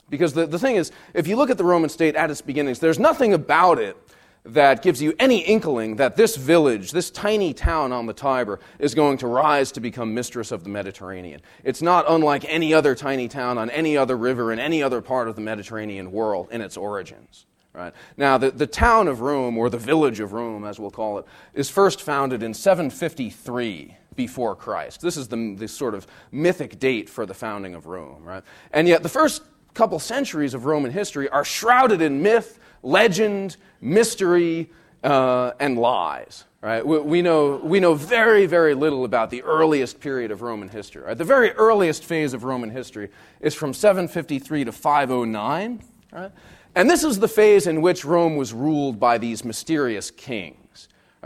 Because 0.09 0.35
the, 0.35 0.46
the 0.46 0.59
thing 0.59 0.77
is, 0.77 0.92
if 1.12 1.27
you 1.27 1.35
look 1.35 1.51
at 1.51 1.59
the 1.59 1.64
Roman 1.64 1.90
state 1.90 2.14
at 2.14 2.31
its 2.31 2.40
beginnings, 2.40 2.79
there's 2.79 3.01
nothing 3.01 3.35
about 3.35 3.81
it 3.81 3.96
that 4.44 4.81
gives 4.81 5.03
you 5.03 5.14
any 5.18 5.40
inkling 5.40 5.97
that 5.97 6.14
this 6.14 6.36
village, 6.36 6.93
this 6.93 7.11
tiny 7.11 7.53
town 7.53 7.93
on 7.93 8.07
the 8.07 8.12
Tiber, 8.12 8.61
is 8.78 8.95
going 8.95 9.18
to 9.18 9.26
rise 9.26 9.72
to 9.72 9.80
become 9.80 10.14
mistress 10.14 10.53
of 10.53 10.62
the 10.62 10.70
Mediterranean. 10.70 11.41
It's 11.64 11.82
not 11.82 12.05
unlike 12.09 12.45
any 12.49 12.72
other 12.72 12.95
tiny 12.95 13.26
town 13.26 13.59
on 13.59 13.68
any 13.70 13.97
other 13.97 14.16
river 14.16 14.53
in 14.53 14.61
any 14.61 14.80
other 14.80 15.03
part 15.03 15.26
of 15.26 15.34
the 15.34 15.43
Mediterranean 15.43 16.12
world 16.12 16.49
in 16.53 16.61
its 16.61 16.76
origins. 16.76 17.47
Right? 17.74 17.93
Now, 18.16 18.39
the, 18.39 18.53
the 18.53 18.66
town 18.68 19.09
of 19.09 19.20
Rome, 19.20 19.59
or 19.59 19.68
the 19.68 19.76
village 19.76 20.20
of 20.20 20.32
Rome, 20.32 20.64
as 20.64 20.78
we'll 20.78 20.93
call 20.93 21.18
it, 21.18 21.26
is 21.53 21.68
first 21.68 22.01
founded 22.01 22.45
in 22.45 22.55
753 22.55 23.97
before 24.19 24.57
Christ. 24.57 25.01
This 25.01 25.16
is 25.16 25.29
the, 25.29 25.55
the 25.57 25.69
sort 25.69 25.95
of 25.95 26.05
mythic 26.33 26.81
date 26.81 27.09
for 27.09 27.25
the 27.25 27.33
founding 27.33 27.77
of 27.77 27.87
Rome, 27.87 28.25
right? 28.25 28.43
And 28.73 28.89
yet, 28.89 29.05
the 29.05 29.09
first 29.09 29.43
couple 29.75 30.01
centuries 30.01 30.55
of 30.55 30.64
Roman 30.64 30.91
history 30.91 31.29
are 31.29 31.45
shrouded 31.45 32.03
in 32.03 32.21
myth, 32.21 32.59
legend, 32.83 33.57
mystery, 33.81 34.71
uh, 35.05 35.53
and 35.61 35.79
lies. 35.79 36.45
Right? 36.61 36.85
We, 36.85 36.99
we, 36.99 37.23
know, 37.23 37.61
we 37.62 37.79
know 37.79 37.95
very, 37.95 38.47
very 38.47 38.75
little 38.75 39.05
about 39.05 39.31
the 39.31 39.43
earliest 39.45 40.01
period 40.01 40.33
of 40.33 40.43
Roman 40.43 40.69
history. 40.69 41.05
Right? 41.05 41.16
The 41.16 41.23
very 41.23 41.53
earliest 41.53 42.03
phase 42.05 42.35
of 42.35 42.43
Roman 42.43 42.71
history 42.71 43.11
is 43.41 43.55
from 43.55 43.73
753 43.73 44.64
to 44.64 44.73
509. 44.73 45.81
Right? 46.12 46.33
And 46.75 46.91
this 46.91 47.05
is 47.05 47.21
the 47.21 47.29
phase 47.29 47.69
in 47.69 47.81
which 47.83 48.05
Rome 48.05 48.35
was 48.35 48.53
ruled 48.53 48.99
by 48.99 49.19
these 49.19 49.45
mysterious 49.45 50.11
kings 50.11 50.68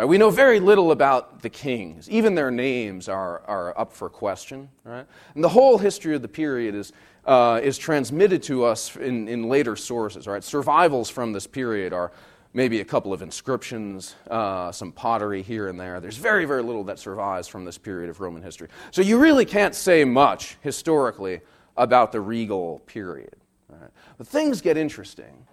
Uh, 0.00 0.06
we 0.06 0.16
know 0.16 0.30
very 0.30 0.58
little 0.58 0.90
about 0.90 1.42
the 1.42 1.50
kings. 1.50 2.08
Even 2.08 2.34
their 2.34 2.50
names 2.50 3.08
are, 3.08 3.42
are 3.46 3.78
up 3.78 3.92
for 3.92 4.08
question. 4.08 4.68
Right? 4.84 5.06
And 5.34 5.44
the 5.44 5.50
whole 5.50 5.76
history 5.76 6.14
of 6.14 6.22
the 6.22 6.28
period 6.28 6.74
is, 6.74 6.92
uh, 7.26 7.60
is 7.62 7.76
transmitted 7.76 8.42
to 8.44 8.64
us 8.64 8.96
in, 8.96 9.28
in 9.28 9.48
later 9.48 9.76
sources. 9.76 10.26
Right? 10.26 10.42
Survivals 10.42 11.10
from 11.10 11.32
this 11.32 11.46
period 11.46 11.92
are 11.92 12.10
maybe 12.54 12.80
a 12.80 12.84
couple 12.84 13.12
of 13.12 13.20
inscriptions, 13.20 14.14
uh, 14.30 14.72
some 14.72 14.92
pottery 14.92 15.42
here 15.42 15.68
and 15.68 15.78
there. 15.78 16.00
There's 16.00 16.16
very, 16.16 16.46
very 16.46 16.62
little 16.62 16.84
that 16.84 16.98
survives 16.98 17.48
from 17.48 17.64
this 17.64 17.76
period 17.76 18.08
of 18.08 18.20
Roman 18.20 18.42
history. 18.42 18.68
So 18.92 19.02
you 19.02 19.18
really 19.18 19.44
can't 19.44 19.74
say 19.74 20.04
much 20.04 20.56
historically 20.62 21.40
about 21.76 22.12
the 22.12 22.20
regal 22.20 22.78
period. 22.86 23.36
Right? 23.68 23.90
But 24.16 24.26
things 24.26 24.62
get 24.62 24.78
interesting 24.78 25.46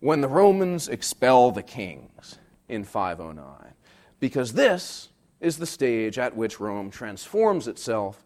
when 0.00 0.22
the 0.22 0.28
Romans 0.28 0.88
expel 0.88 1.50
the 1.50 1.62
kings 1.62 2.38
in 2.68 2.84
509, 2.84 3.72
because 4.20 4.52
this 4.52 5.08
is 5.40 5.58
the 5.58 5.66
stage 5.66 6.18
at 6.18 6.36
which 6.36 6.60
Rome 6.60 6.90
transforms 6.90 7.68
itself 7.68 8.24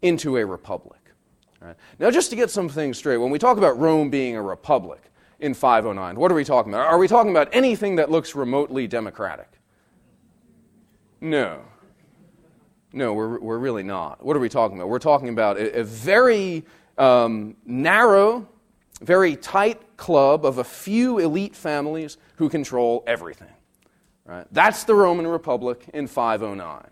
into 0.00 0.36
a 0.36 0.46
republic. 0.46 1.00
Right? 1.60 1.76
Now, 1.98 2.10
just 2.10 2.30
to 2.30 2.36
get 2.36 2.50
some 2.50 2.68
things 2.68 2.98
straight, 2.98 3.18
when 3.18 3.30
we 3.30 3.38
talk 3.38 3.58
about 3.58 3.78
Rome 3.78 4.10
being 4.10 4.36
a 4.36 4.42
republic, 4.42 5.12
in 5.42 5.54
509. 5.54 6.14
What 6.14 6.30
are 6.32 6.34
we 6.34 6.44
talking 6.44 6.72
about? 6.72 6.86
Are 6.86 6.98
we 6.98 7.08
talking 7.08 7.32
about 7.32 7.48
anything 7.52 7.96
that 7.96 8.10
looks 8.10 8.34
remotely 8.34 8.86
democratic? 8.86 9.48
No. 11.20 11.62
No, 12.92 13.12
we're, 13.12 13.38
we're 13.40 13.58
really 13.58 13.82
not. 13.82 14.24
What 14.24 14.36
are 14.36 14.40
we 14.40 14.48
talking 14.48 14.78
about? 14.78 14.88
We're 14.88 14.98
talking 15.00 15.28
about 15.28 15.58
a, 15.58 15.80
a 15.80 15.84
very 15.84 16.64
um, 16.96 17.56
narrow, 17.66 18.48
very 19.00 19.34
tight 19.36 19.96
club 19.96 20.46
of 20.46 20.58
a 20.58 20.64
few 20.64 21.18
elite 21.18 21.56
families 21.56 22.18
who 22.36 22.48
control 22.48 23.02
everything. 23.06 23.48
Right? 24.24 24.46
That's 24.52 24.84
the 24.84 24.94
Roman 24.94 25.26
Republic 25.26 25.84
in 25.92 26.06
509. 26.06 26.86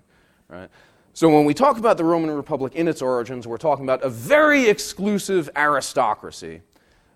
Right? 0.49 0.69
So 1.13 1.29
when 1.29 1.45
we 1.45 1.55
talk 1.55 1.79
about 1.79 1.97
the 1.97 2.05
Roman 2.05 2.31
Republic 2.31 2.75
in 2.75 2.89
its 2.89 3.03
origins, 3.03 3.47
we're 3.47 3.57
talking 3.57 3.85
about 3.85 4.03
a 4.03 4.09
very 4.09 4.69
exclusive 4.69 5.51
aristocracy 5.57 6.63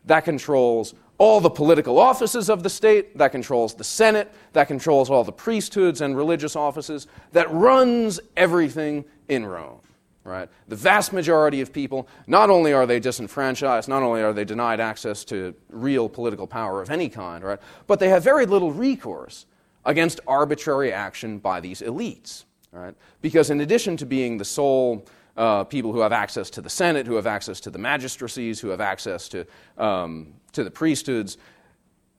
that 0.05 0.25
controls 0.25 0.95
all 1.19 1.41
the 1.41 1.51
political 1.51 1.99
offices 1.99 2.51
of 2.51 2.63
the 2.63 2.71
state, 2.71 3.17
that 3.19 3.31
controls 3.31 3.75
the 3.75 3.85
Senate, 3.85 4.33
that 4.53 4.67
controls 4.67 5.11
all 5.11 5.23
the 5.23 5.33
priesthoods 5.33 6.01
and 6.01 6.17
religious 6.17 6.57
offices, 6.57 7.07
that 7.33 7.51
runs 7.53 8.21
everything 8.37 9.05
in 9.29 9.47
Rome. 9.47 9.81
Right? 10.25 10.49
The 10.69 10.77
vast 10.77 11.13
majority 11.13 11.61
of 11.61 11.73
people, 11.73 12.09
not 12.27 12.51
only 12.51 12.73
are 12.73 12.87
they 12.87 12.99
disenfranchised, 12.99 13.89
not 13.89 14.03
only 14.03 14.23
are 14.23 14.33
they 14.33 14.45
denied 14.45 14.81
access 14.81 15.25
to 15.27 15.55
real 15.69 16.09
political 16.09 16.47
power 16.47 16.81
of 16.81 16.91
any 16.91 17.11
kind, 17.11 17.45
right, 17.45 17.59
but 17.87 18.01
they 18.01 18.09
have 18.09 18.25
very 18.25 18.47
little 18.47 18.73
recourse 18.73 19.45
against 19.87 20.21
arbitrary 20.27 20.93
action 20.93 21.39
by 21.39 21.61
these 21.61 21.81
elites. 21.81 22.45
Right? 22.73 22.95
Because 23.21 23.51
in 23.51 23.61
addition 23.61 23.97
to 23.99 24.07
being 24.07 24.39
the 24.39 24.45
sole 24.45 25.07
uh, 25.37 25.65
people 25.65 25.93
who 25.93 26.01
have 26.01 26.13
access 26.13 26.51
to 26.51 26.61
the 26.61 26.71
Senate, 26.71 27.07
who 27.07 27.15
have 27.15 27.27
access 27.27 27.61
to 27.61 27.71
the 27.71 27.79
magistracies, 27.79 28.61
who 28.61 28.69
have 28.69 28.81
access 28.81 29.29
to, 29.29 29.47
um, 29.79 30.35
to 30.53 30.63
the 30.63 30.71
priesthoods. 30.71 31.39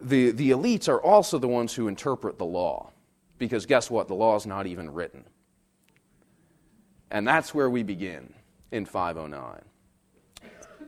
The, 0.01 0.32
the 0.32 0.51
elites 0.51 0.89
are 0.89 1.01
also 1.01 1.39
the 1.39 1.47
ones 1.47 1.74
who 1.74 1.88
interpret 1.88 2.38
the 2.38 2.45
law. 2.45 2.91
Because 3.38 3.66
guess 3.66 3.89
what? 3.89 4.07
The 4.07 4.16
law 4.16 4.36
is 4.36 4.45
not 4.45 4.68
even 4.68 4.91
written. 4.91 5.24
And 7.11 7.28
that's 7.28 7.53
where 7.53 7.70
we 7.70 7.84
begin 7.84 8.34
in 8.72 8.86
509. 8.86 9.61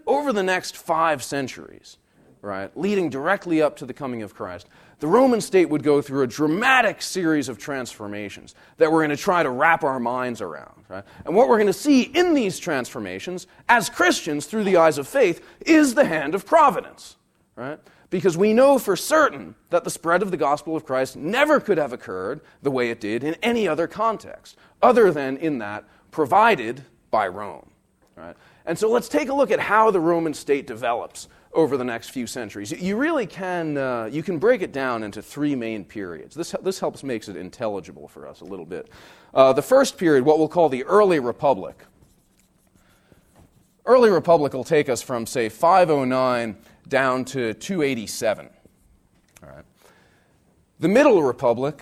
Over 0.05 0.33
the 0.33 0.43
next 0.43 0.77
five 0.77 1.23
centuries, 1.23 1.97
right, 2.41 2.75
leading 2.77 3.09
directly 3.09 3.61
up 3.61 3.75
to 3.77 3.85
the 3.85 3.93
coming 3.93 4.21
of 4.21 4.33
Christ, 4.33 4.67
the 4.99 5.07
Roman 5.07 5.41
state 5.41 5.69
would 5.69 5.83
go 5.83 6.01
through 6.01 6.23
a 6.23 6.27
dramatic 6.27 7.01
series 7.01 7.49
of 7.49 7.57
transformations 7.57 8.55
that 8.77 8.91
we're 8.91 8.99
going 8.99 9.15
to 9.15 9.17
try 9.17 9.43
to 9.43 9.49
wrap 9.49 9.83
our 9.83 9.99
minds 9.99 10.41
around. 10.41 10.83
Right? 10.89 11.03
And 11.25 11.35
what 11.35 11.47
we're 11.47 11.57
going 11.57 11.67
to 11.67 11.73
see 11.73 12.01
in 12.01 12.33
these 12.33 12.57
transformations, 12.57 13.45
as 13.69 13.89
Christians 13.89 14.47
through 14.47 14.63
the 14.63 14.77
eyes 14.77 14.97
of 14.97 15.07
faith, 15.07 15.45
is 15.65 15.93
the 15.93 16.05
hand 16.05 16.33
of 16.33 16.45
providence. 16.45 17.15
Right? 17.55 17.79
Because 18.09 18.37
we 18.37 18.53
know 18.53 18.79
for 18.79 18.95
certain 18.95 19.53
that 19.69 19.83
the 19.83 19.89
spread 19.89 20.21
of 20.21 20.31
the 20.31 20.37
gospel 20.37 20.75
of 20.75 20.85
Christ 20.85 21.15
never 21.15 21.59
could 21.59 21.77
have 21.77 21.93
occurred 21.93 22.41
the 22.63 22.71
way 22.71 22.89
it 22.89 22.99
did 22.99 23.23
in 23.23 23.35
any 23.43 23.67
other 23.67 23.87
context, 23.87 24.57
other 24.81 25.11
than 25.11 25.37
in 25.37 25.59
that 25.59 25.83
provided 26.09 26.83
by 27.11 27.27
Rome. 27.27 27.69
Right? 28.15 28.35
And 28.65 28.79
so 28.79 28.89
let's 28.89 29.09
take 29.09 29.29
a 29.29 29.33
look 29.33 29.51
at 29.51 29.59
how 29.59 29.91
the 29.91 29.99
Roman 29.99 30.33
state 30.33 30.65
develops 30.65 31.27
over 31.57 31.75
the 31.75 31.83
next 31.83 32.11
few 32.11 32.27
centuries. 32.27 32.71
You 32.71 32.95
really 32.97 33.25
can, 33.25 33.77
uh, 33.77 34.09
you 34.11 34.21
can 34.21 34.37
break 34.37 34.61
it 34.61 34.71
down 34.71 35.01
into 35.01 35.23
three 35.23 35.55
main 35.55 35.83
periods. 35.83 36.35
This, 36.35 36.55
this 36.61 36.79
helps 36.79 37.03
makes 37.03 37.27
it 37.29 37.35
intelligible 37.35 38.07
for 38.07 38.27
us 38.27 38.41
a 38.41 38.45
little 38.45 38.65
bit. 38.65 38.89
Uh, 39.33 39.53
the 39.53 39.61
first 39.63 39.97
period, 39.97 40.23
what 40.23 40.37
we'll 40.37 40.47
call 40.47 40.69
the 40.69 40.83
early 40.83 41.19
republic. 41.19 41.75
Early 43.87 44.11
republic 44.11 44.53
will 44.53 44.63
take 44.63 44.87
us 44.87 45.01
from, 45.01 45.25
say, 45.25 45.49
509 45.49 46.57
down 46.87 47.25
to 47.25 47.55
287. 47.55 48.49
All 49.41 49.49
right. 49.49 49.65
The 50.79 50.87
middle 50.87 51.23
republic, 51.23 51.81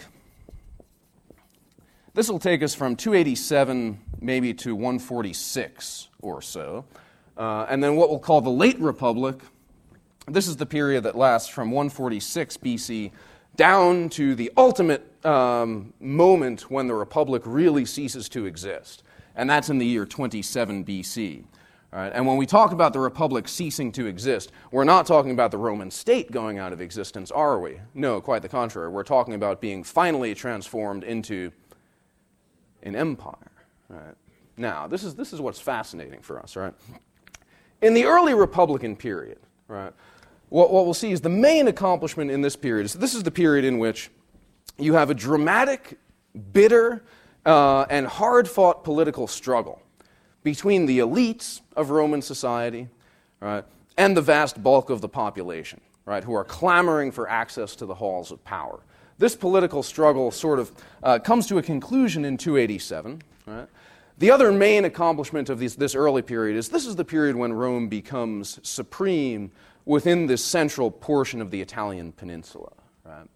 this 2.14 2.30
will 2.30 2.40
take 2.40 2.64
us 2.64 2.74
from 2.74 2.96
287 2.96 4.00
maybe 4.22 4.54
to 4.54 4.74
146 4.74 6.08
or 6.22 6.42
so. 6.42 6.86
Uh, 7.36 7.66
and 7.70 7.84
then 7.84 7.98
what 7.98 8.10
we'll 8.10 8.20
call 8.20 8.40
the 8.40 8.50
late 8.50 8.80
republic 8.80 9.42
this 10.28 10.48
is 10.48 10.58
the 10.58 10.66
period 10.66 11.04
that 11.04 11.16
lasts 11.16 11.50
from 11.50 11.72
146 11.72 12.58
BC 12.58 13.12
down 13.56 14.10
to 14.10 14.36
the 14.36 14.52
ultimate 14.58 15.26
um, 15.26 15.94
moment 16.00 16.70
when 16.70 16.88
the 16.88 16.94
republic 16.94 17.44
really 17.46 17.86
ceases 17.86 18.28
to 18.30 18.46
exist, 18.46 19.04
and 19.36 19.50
that's 19.50 19.70
in 19.70 19.78
the 19.78 19.86
year 19.86 20.06
27 20.06 20.84
BC. 20.84 21.46
Right? 21.92 22.12
And 22.14 22.28
when 22.28 22.36
we 22.36 22.46
talk 22.46 22.74
about 22.74 22.92
the 22.92 23.00
republic 23.00 23.48
ceasing 23.48 23.94
to 23.94 24.06
exist, 24.06 24.52
we're 24.70 24.84
not 24.84 25.06
talking 25.06 25.32
about 25.32 25.52
the 25.52 25.58
Roman 25.58 25.90
state 25.90 26.30
going 26.30 26.60
out 26.60 26.74
of 26.74 26.82
existence, 26.82 27.32
are 27.32 27.58
we? 27.58 27.80
No, 27.94 28.20
quite 28.20 28.42
the 28.42 28.50
contrary. 28.50 28.90
We're 28.90 29.04
talking 29.04 29.34
about 29.34 29.62
being 29.62 29.82
finally 29.82 30.36
transformed 30.36 31.06
into 31.06 31.54
an 32.84 32.98
empire. 32.98 33.52
Right? 33.88 34.16
Now, 34.58 34.88
this 34.88 35.06
is, 35.06 35.16
this 35.16 35.32
is 35.32 35.40
what's 35.40 35.60
fascinating 35.60 36.22
for 36.22 36.38
us, 36.38 36.58
right? 36.58 36.74
In 37.82 37.94
the 37.94 38.06
early 38.06 38.34
Republican 38.34 38.96
period, 38.98 39.40
right, 39.70 39.94
what, 40.56 40.72
what 40.72 40.86
we'll 40.86 40.94
see 40.94 41.12
is 41.12 41.20
the 41.20 41.28
main 41.28 41.68
accomplishment 41.68 42.32
in 42.32 42.42
this 42.42 42.56
period 42.56 42.86
is 42.86 42.94
this 42.94 43.14
is 43.14 43.24
the 43.24 43.32
period 43.32 43.66
in 43.66 43.78
which 43.78 44.10
you 44.78 44.94
have 44.94 45.10
a 45.10 45.14
dramatic, 45.14 46.00
bitter, 46.54 47.04
uh, 47.46 47.86
and 47.90 48.08
hard 48.08 48.48
fought 48.48 48.86
political 48.86 49.28
struggle 49.28 49.82
between 50.44 50.86
the 50.86 51.00
elites 51.00 51.60
of 51.76 51.90
Roman 51.90 52.22
society 52.22 52.88
right, 53.42 53.66
and 53.98 54.16
the 54.16 54.22
vast 54.22 54.64
bulk 54.64 54.90
of 54.90 55.02
the 55.02 55.10
population, 55.10 55.82
right, 56.06 56.24
who 56.24 56.34
are 56.34 56.46
clamoring 56.46 57.12
for 57.12 57.30
access 57.30 57.76
to 57.76 57.86
the 57.86 57.96
halls 57.96 58.32
of 58.32 58.42
power. 58.46 58.80
This 59.18 59.36
political 59.36 59.84
struggle 59.84 60.32
sort 60.32 60.60
of 60.60 60.72
uh, 61.04 61.20
comes 61.20 61.48
to 61.48 61.58
a 61.58 61.62
conclusion 61.62 62.24
in 62.24 62.38
287. 62.38 63.22
Right? 63.46 63.68
The 64.20 64.32
other 64.32 64.54
main 64.54 64.86
accomplishment 64.86 65.50
of 65.50 65.60
these, 65.60 65.76
this 65.76 65.96
early 65.96 66.22
period 66.22 66.56
is 66.56 66.70
this 66.70 66.86
is 66.86 66.96
the 66.96 67.04
period 67.04 67.36
when 67.36 67.52
Rome 67.52 67.90
becomes 67.90 68.62
supreme 68.64 69.52
within 69.86 70.26
this 70.28 70.44
central 70.44 70.92
portion 70.92 71.42
of 71.42 71.52
the 71.52 71.62
Italian 71.62 72.12
peninsula. 72.12 72.72
Right? 73.04 73.28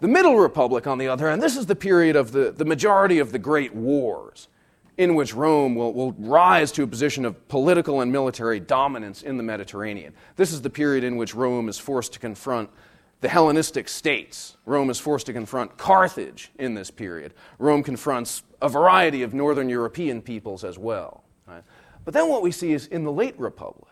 The 0.00 0.08
Middle 0.08 0.36
Republic, 0.36 0.86
on 0.86 0.98
the 0.98 1.08
other 1.08 1.30
hand, 1.30 1.40
this 1.40 1.56
is 1.56 1.66
the 1.66 1.76
period 1.76 2.16
of 2.16 2.32
the, 2.32 2.50
the 2.50 2.64
majority 2.64 3.20
of 3.20 3.30
the 3.30 3.38
great 3.38 3.74
wars 3.74 4.48
in 4.98 5.14
which 5.14 5.34
Rome 5.34 5.74
will, 5.74 5.92
will 5.92 6.12
rise 6.12 6.70
to 6.72 6.82
a 6.82 6.86
position 6.86 7.24
of 7.24 7.48
political 7.48 8.00
and 8.00 8.12
military 8.12 8.60
dominance 8.60 9.22
in 9.22 9.36
the 9.36 9.42
Mediterranean. 9.42 10.12
This 10.36 10.52
is 10.52 10.60
the 10.60 10.70
period 10.70 11.04
in 11.04 11.16
which 11.16 11.34
Rome 11.34 11.68
is 11.68 11.78
forced 11.78 12.12
to 12.14 12.18
confront 12.18 12.68
the 13.20 13.28
Hellenistic 13.28 13.88
states. 13.88 14.56
Rome 14.66 14.90
is 14.90 14.98
forced 14.98 15.26
to 15.26 15.32
confront 15.32 15.76
Carthage 15.78 16.50
in 16.58 16.74
this 16.74 16.90
period. 16.90 17.32
Rome 17.58 17.82
confronts 17.82 18.42
a 18.60 18.68
variety 18.68 19.22
of 19.22 19.32
northern 19.32 19.68
European 19.68 20.20
peoples 20.20 20.64
as 20.64 20.76
well. 20.76 21.22
Right? 21.46 21.62
But 22.04 22.14
then 22.14 22.28
what 22.28 22.42
we 22.42 22.50
see 22.50 22.72
is 22.72 22.86
in 22.88 23.04
the 23.04 23.12
late 23.12 23.38
Republic, 23.38 23.91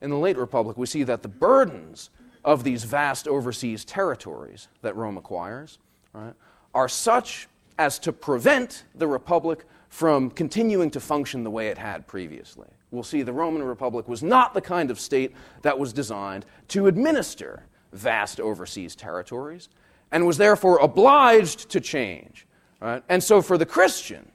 in 0.00 0.10
the 0.10 0.18
late 0.18 0.36
Republic, 0.36 0.76
we 0.76 0.86
see 0.86 1.02
that 1.04 1.22
the 1.22 1.28
burdens 1.28 2.10
of 2.44 2.64
these 2.64 2.84
vast 2.84 3.26
overseas 3.26 3.84
territories 3.84 4.68
that 4.82 4.96
Rome 4.96 5.16
acquires 5.16 5.78
right, 6.12 6.34
are 6.74 6.88
such 6.88 7.48
as 7.78 7.98
to 8.00 8.12
prevent 8.12 8.84
the 8.94 9.06
Republic 9.06 9.64
from 9.88 10.30
continuing 10.30 10.90
to 10.90 11.00
function 11.00 11.42
the 11.42 11.50
way 11.50 11.68
it 11.68 11.78
had 11.78 12.06
previously. 12.06 12.68
We'll 12.90 13.02
see 13.02 13.22
the 13.22 13.32
Roman 13.32 13.62
Republic 13.62 14.08
was 14.08 14.22
not 14.22 14.54
the 14.54 14.60
kind 14.60 14.90
of 14.90 14.98
state 14.98 15.34
that 15.62 15.78
was 15.78 15.92
designed 15.92 16.46
to 16.68 16.86
administer 16.86 17.64
vast 17.92 18.40
overseas 18.40 18.94
territories 18.94 19.68
and 20.10 20.26
was 20.26 20.38
therefore 20.38 20.78
obliged 20.78 21.68
to 21.70 21.80
change. 21.80 22.46
Right? 22.80 23.02
And 23.08 23.22
so, 23.22 23.42
for 23.42 23.58
the 23.58 23.66
Christian, 23.66 24.30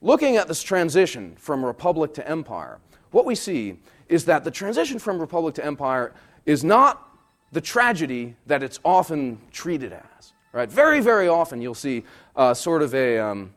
looking 0.00 0.36
at 0.36 0.48
this 0.48 0.62
transition 0.62 1.34
from 1.36 1.64
republic 1.64 2.14
to 2.14 2.28
empire, 2.28 2.78
what 3.10 3.26
we 3.26 3.34
see 3.34 3.78
is 4.08 4.24
that 4.26 4.44
the 4.44 4.50
transition 4.50 4.98
from 4.98 5.18
republic 5.18 5.54
to 5.56 5.64
empire 5.64 6.12
is 6.46 6.64
not 6.64 7.08
the 7.52 7.60
tragedy 7.60 8.36
that 8.46 8.62
it's 8.62 8.80
often 8.84 9.38
treated 9.52 9.92
as. 9.92 10.32
Right? 10.52 10.70
Very, 10.70 11.00
very 11.00 11.28
often 11.28 11.60
you'll 11.60 11.74
see 11.74 12.04
uh, 12.36 12.54
sort 12.54 12.82
of 12.82 12.94
a, 12.94 13.18
um, 13.18 13.54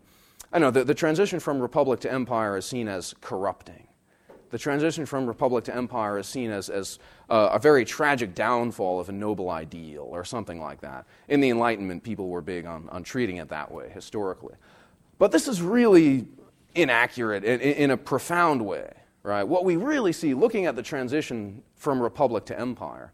I 0.51 0.59
know, 0.59 0.71
the, 0.71 0.83
the 0.83 0.95
transition 0.95 1.39
from 1.39 1.59
republic 1.59 1.99
to 2.01 2.11
empire 2.11 2.57
is 2.57 2.65
seen 2.65 2.87
as 2.87 3.13
corrupting. 3.21 3.87
The 4.49 4.57
transition 4.57 5.05
from 5.05 5.27
republic 5.27 5.65
to 5.65 5.75
empire 5.75 6.17
is 6.17 6.27
seen 6.27 6.51
as, 6.51 6.69
as 6.69 6.99
uh, 7.29 7.49
a 7.51 7.59
very 7.59 7.83
tragic 7.83 8.33
downfall 8.33 8.99
of 8.99 9.09
a 9.09 9.11
noble 9.11 9.49
ideal 9.49 10.07
or 10.09 10.23
something 10.23 10.59
like 10.59 10.81
that. 10.81 11.05
In 11.27 11.41
the 11.41 11.49
Enlightenment, 11.49 12.01
people 12.01 12.29
were 12.29 12.41
big 12.41 12.65
on, 12.65 12.87
on 12.89 13.03
treating 13.03 13.37
it 13.37 13.49
that 13.49 13.71
way 13.71 13.89
historically. 13.89 14.55
But 15.19 15.31
this 15.31 15.47
is 15.47 15.61
really 15.61 16.27
inaccurate 16.75 17.43
in, 17.43 17.59
in 17.59 17.91
a 17.91 17.97
profound 17.97 18.65
way. 18.65 18.93
Right? 19.28 19.43
What 19.43 19.65
we 19.65 19.75
really 19.75 20.13
see 20.13 20.34
looking 20.34 20.67
at 20.67 20.78
the 20.78 20.82
transition 20.82 21.61
from 21.75 22.01
republic 22.01 22.45
to 22.45 22.57
empire 22.57 23.11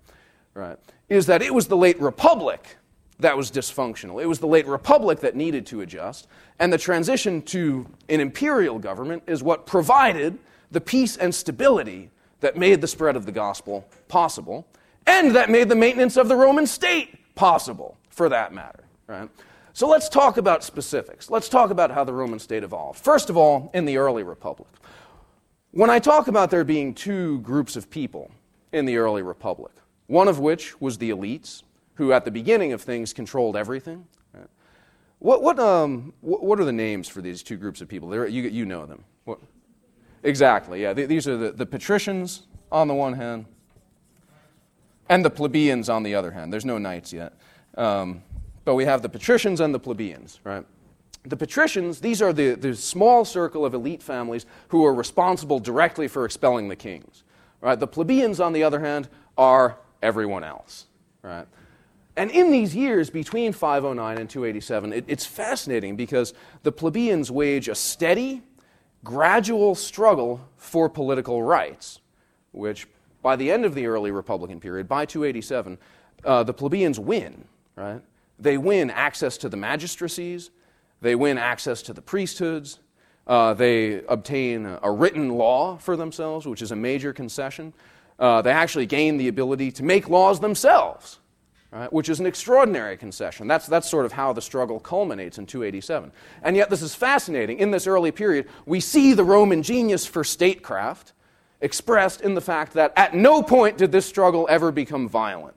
right, 0.53 0.78
is 1.09 1.26
that 1.26 1.41
it 1.41 1.51
was 1.51 1.68
the 1.68 1.76
late 1.76 1.99
republic 1.99 2.78
that 3.18 3.36
was 3.36 3.49
dysfunctional. 3.49 4.22
It 4.22 4.28
was 4.28 4.38
the 4.38 4.45
late 4.45 4.68
republic 4.68 5.22
that 5.22 5.36
needed 5.36 5.66
to 5.68 5.82
adjust, 5.82 6.28
and 6.59 6.72
the 6.72 6.78
transition 6.78 7.41
to 7.43 7.88
an 8.09 8.20
imperial 8.20 8.78
government 8.78 9.24
is 9.26 9.41
what 9.41 9.66
provided 9.66 10.38
the 10.70 10.80
peace 10.80 11.18
and 11.18 11.34
stability 11.34 12.11
that 12.41 12.55
made 12.55 12.82
the 12.82 12.88
spread 12.88 13.16
of 13.16 13.26
the 13.26 13.32
gospel 13.32 13.84
possible, 14.07 14.68
and 15.07 15.36
that 15.36 15.49
made 15.49 15.68
the 15.68 15.76
maintenance 15.76 16.16
of 16.16 16.28
the 16.28 16.36
Roman 16.36 16.68
state 16.68 17.34
possible, 17.34 17.97
for 18.09 18.30
that 18.30 18.53
matter. 18.53 18.84
Right? 19.07 19.32
So 19.74 19.88
let's 19.88 20.09
talk 20.09 20.38
about 20.38 20.64
specifics. 20.64 21.32
Let's 21.32 21.49
talk 21.49 21.72
about 21.72 21.89
how 21.89 22.03
the 22.03 22.14
Roman 22.14 22.38
state 22.38 22.61
evolved. 22.61 22.99
First 22.99 23.32
of 23.32 23.38
all, 23.38 23.72
in 23.74 23.86
the 23.86 23.97
early 23.97 24.22
republic. 24.22 24.70
When 25.74 25.89
I 25.89 25.97
talk 25.97 26.28
about 26.28 26.51
there 26.51 26.63
being 26.63 26.93
two 26.93 27.39
groups 27.39 27.76
of 27.76 27.89
people 27.89 28.30
in 28.71 28.86
the 28.86 28.97
early 28.97 29.24
republic, 29.24 29.71
one 30.05 30.28
of 30.28 30.38
which 30.38 30.80
was 30.80 30.99
the 30.99 31.09
elites, 31.09 31.63
who 31.95 32.13
at 32.13 32.26
the 32.26 32.30
beginning 32.30 32.74
of 32.74 32.82
things 32.84 33.11
controlled 33.11 33.57
everything. 33.57 34.05
Right? 34.36 34.45
What, 35.17 35.41
what, 35.41 35.57
um, 35.57 36.13
what, 36.21 36.43
what, 36.43 36.59
are 36.59 36.65
the 36.65 36.71
names 36.71 37.09
for 37.09 37.24
these 37.24 37.41
two 37.41 37.57
groups 37.57 37.82
of 37.82 37.88
people? 37.88 38.13
You, 38.30 38.43
you 38.43 38.65
know 38.65 38.86
them. 38.86 39.03
What? 39.26 39.39
Exactly, 40.21 40.80
yeah. 40.84 40.93
These 40.93 41.28
are 41.28 41.38
the, 41.38 41.51
the 41.51 41.65
patricians 41.65 42.43
on 42.71 42.88
the 42.88 42.93
one 42.93 43.13
hand, 43.13 43.45
and 45.09 45.26
the 45.26 45.32
plebeians 45.32 45.89
on 45.89 46.03
the 46.03 46.13
other 46.13 46.30
hand. 46.30 46.53
There's 46.53 46.65
no 46.65 46.78
knights 46.78 47.11
yet. 47.11 47.34
Um, 47.76 48.21
but 48.63 48.76
we 48.76 48.86
have 48.86 49.01
the 49.01 49.09
patricians 49.09 49.59
and 49.59 49.74
the 49.74 49.80
plebeians, 49.80 50.39
right? 50.43 50.65
The 51.26 51.38
patricians, 51.38 52.01
these 52.01 52.21
are 52.21 52.34
the, 52.34 52.55
the 52.55 52.76
small 52.76 53.24
circle 53.24 53.65
of 53.65 53.74
elite 53.74 54.03
families 54.03 54.45
who 54.69 54.86
are 54.86 54.93
responsible 54.93 55.59
directly 55.59 56.07
for 56.07 56.26
expelling 56.26 56.67
the 56.67 56.76
kings. 56.76 57.24
Right? 57.61 57.80
The 57.80 57.88
plebeians, 57.88 58.39
on 58.41 58.51
the 58.51 58.63
other 58.63 58.82
hand, 58.82 59.07
are 59.38 59.78
everyone 60.01 60.43
else. 60.43 60.88
Right? 61.21 61.47
And 62.15 62.30
in 62.30 62.51
these 62.51 62.76
years 62.76 63.09
between 63.09 63.53
509 63.53 64.17
and 64.17 64.30
287, 64.30 64.93
it, 64.93 65.05
it's 65.07 65.26
fascinating 65.26 65.95
because 65.95 66.34
the 66.61 66.71
plebeians 66.71 67.32
wage 67.32 67.69
a 67.69 67.76
steady, 67.76 68.41
gradual 69.03 69.76
struggle 69.76 70.47
for 70.57 70.89
political 70.89 71.41
rights, 71.41 72.01
which 72.51 72.88
by 73.21 73.36
the 73.38 73.49
end 73.49 73.65
of 73.65 73.74
the 73.74 73.88
early 73.88 74.11
Republican 74.11 74.59
period, 74.59 74.88
by 74.88 75.05
287, 75.05 75.78
uh, 76.26 76.43
the 76.43 76.53
plebeians 76.53 76.99
win. 76.99 77.45
Right? 77.76 78.01
They 78.38 78.57
win 78.57 78.89
access 78.91 79.38
to 79.38 79.49
the 79.49 79.57
magistracies, 79.57 80.51
they 81.04 81.16
win 81.16 81.38
access 81.38 81.82
to 81.84 81.93
the 81.93 82.01
priesthoods, 82.01 82.80
uh, 83.28 83.54
they 83.54 84.04
obtain 84.06 84.66
a 84.82 84.91
written 84.91 85.30
law 85.30 85.78
for 85.78 85.95
themselves, 85.95 86.45
which 86.47 86.62
is 86.62 86.72
a 86.72 86.76
major 86.76 87.14
concession. 87.14 87.74
Uh, 88.18 88.41
they 88.41 88.51
actually 88.51 88.86
gain 88.86 89.18
the 89.18 89.28
ability 89.28 89.72
to 89.72 89.84
make 89.84 90.10
laws 90.10 90.39
themselves 90.39 91.20
right, 91.74 91.91
which 91.91 92.10
is 92.10 92.20
an 92.20 92.26
extraordinary 92.26 92.95
concession. 92.95 93.47
That's, 93.47 93.68
that's 93.68 93.89
sort 93.89 94.06
of 94.06 94.12
how 94.12 94.34
the 94.34 94.41
struggle 94.41 94.80
culminates 94.80 95.38
in 95.38 95.45
287. 95.45 96.12
And 96.43 96.56
yet, 96.56 96.70
this 96.70 96.82
is 96.82 96.93
fascinating. 96.93 97.60
In 97.60 97.72
this 97.72 97.88
early 97.88 98.12
period, 98.12 98.47
we 98.66 98.80
see 98.80 99.14
the 99.14 99.24
Roman 99.24 99.64
genius 99.64 100.06
for 100.06 100.24
statecraft 100.24 101.14
expressed 101.62 102.22
in 102.22 102.36
the 102.36 102.41
fact 102.41 102.74
that 102.74 102.93
at 102.95 103.16
no 103.16 103.41
point 103.41 103.78
did 103.78 103.91
this 103.91 104.06
struggle 104.06 104.47
ever 104.49 104.72
become 104.72 105.08
violent. 105.08 105.56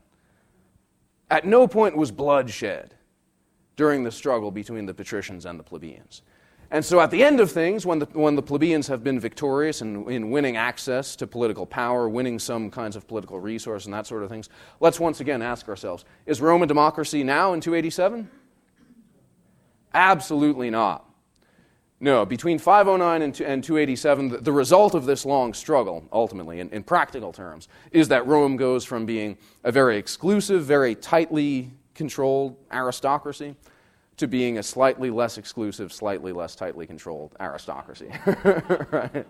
At 1.30 1.44
no 1.44 1.66
point 1.66 1.96
was 1.96 2.10
blood 2.10 2.50
shed 2.50 2.95
during 3.76 4.04
the 4.04 4.10
struggle 4.10 4.50
between 4.50 4.86
the 4.86 4.94
patricians 4.94 5.46
and 5.46 5.58
the 5.58 5.62
plebeians. 5.62 6.22
And 6.70 6.84
so, 6.84 7.00
at 7.00 7.12
the 7.12 7.22
end 7.22 7.38
of 7.38 7.52
things, 7.52 7.86
when 7.86 8.00
the, 8.00 8.06
when 8.06 8.34
the 8.34 8.42
plebeians 8.42 8.88
have 8.88 9.04
been 9.04 9.20
victorious 9.20 9.82
in, 9.82 10.10
in 10.10 10.30
winning 10.30 10.56
access 10.56 11.14
to 11.16 11.26
political 11.26 11.64
power, 11.64 12.08
winning 12.08 12.40
some 12.40 12.72
kinds 12.72 12.96
of 12.96 13.06
political 13.06 13.38
resource, 13.38 13.84
and 13.84 13.94
that 13.94 14.06
sort 14.06 14.24
of 14.24 14.28
things, 14.28 14.48
let's 14.80 14.98
once 14.98 15.20
again 15.20 15.42
ask 15.42 15.68
ourselves 15.68 16.04
is 16.26 16.40
Roman 16.40 16.66
democracy 16.66 17.22
now 17.22 17.52
in 17.52 17.60
287? 17.60 18.28
Absolutely 19.94 20.70
not. 20.70 21.04
No, 21.98 22.26
between 22.26 22.58
509 22.58 23.22
and 23.22 23.34
287, 23.64 24.42
the 24.42 24.52
result 24.52 24.94
of 24.94 25.06
this 25.06 25.24
long 25.24 25.54
struggle, 25.54 26.04
ultimately, 26.12 26.60
in, 26.60 26.68
in 26.70 26.82
practical 26.82 27.32
terms, 27.32 27.68
is 27.90 28.08
that 28.08 28.26
Rome 28.26 28.56
goes 28.56 28.84
from 28.84 29.06
being 29.06 29.38
a 29.64 29.72
very 29.72 29.96
exclusive, 29.96 30.64
very 30.64 30.94
tightly 30.94 31.70
controlled 31.96 32.56
aristocracy 32.72 33.56
to 34.16 34.26
being 34.28 34.58
a 34.58 34.62
slightly 34.62 35.10
less 35.10 35.38
exclusive, 35.38 35.92
slightly 35.92 36.32
less 36.32 36.54
tightly 36.54 36.86
controlled 36.86 37.34
aristocracy. 37.40 38.10
right? 38.90 39.26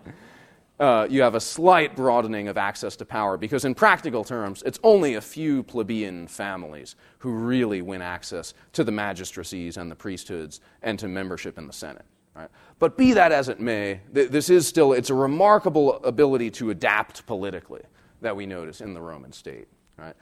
Uh, 0.79 1.07
you 1.09 1.23
have 1.23 1.33
a 1.33 1.39
slight 1.39 1.95
broadening 1.95 2.47
of 2.47 2.57
access 2.57 2.95
to 2.95 3.03
power 3.03 3.35
because, 3.35 3.65
in 3.65 3.73
practical 3.73 4.23
terms, 4.23 4.61
it's 4.63 4.79
only 4.83 5.15
a 5.15 5.21
few 5.21 5.63
plebeian 5.63 6.27
families 6.27 6.95
who 7.17 7.31
really 7.31 7.81
win 7.81 8.01
access 8.01 8.53
to 8.73 8.83
the 8.83 8.91
magistracies 8.91 9.77
and 9.77 9.89
the 9.89 9.95
priesthoods 9.95 10.61
and 10.83 10.99
to 10.99 11.07
membership 11.07 11.57
in 11.57 11.65
the 11.65 11.73
Senate. 11.73 12.05
Right? 12.35 12.49
But 12.77 12.95
be 12.95 13.13
that 13.13 13.31
as 13.31 13.49
it 13.49 13.59
may, 13.59 14.01
th- 14.13 14.29
this 14.29 14.51
is 14.51 14.67
still 14.67 14.93
it's 14.93 15.09
a 15.09 15.15
remarkable 15.15 15.95
ability 16.03 16.51
to 16.51 16.69
adapt 16.69 17.25
politically 17.25 17.81
that 18.21 18.35
we 18.35 18.45
notice 18.45 18.79
in 18.79 18.93
the 18.93 19.01
Roman 19.01 19.31
state. 19.31 19.67
Right? 19.97 20.15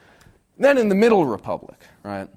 Then 0.58 0.78
in 0.78 0.90
the 0.90 0.96
Middle 0.96 1.26
Republic, 1.26 1.78
right? 2.04 2.30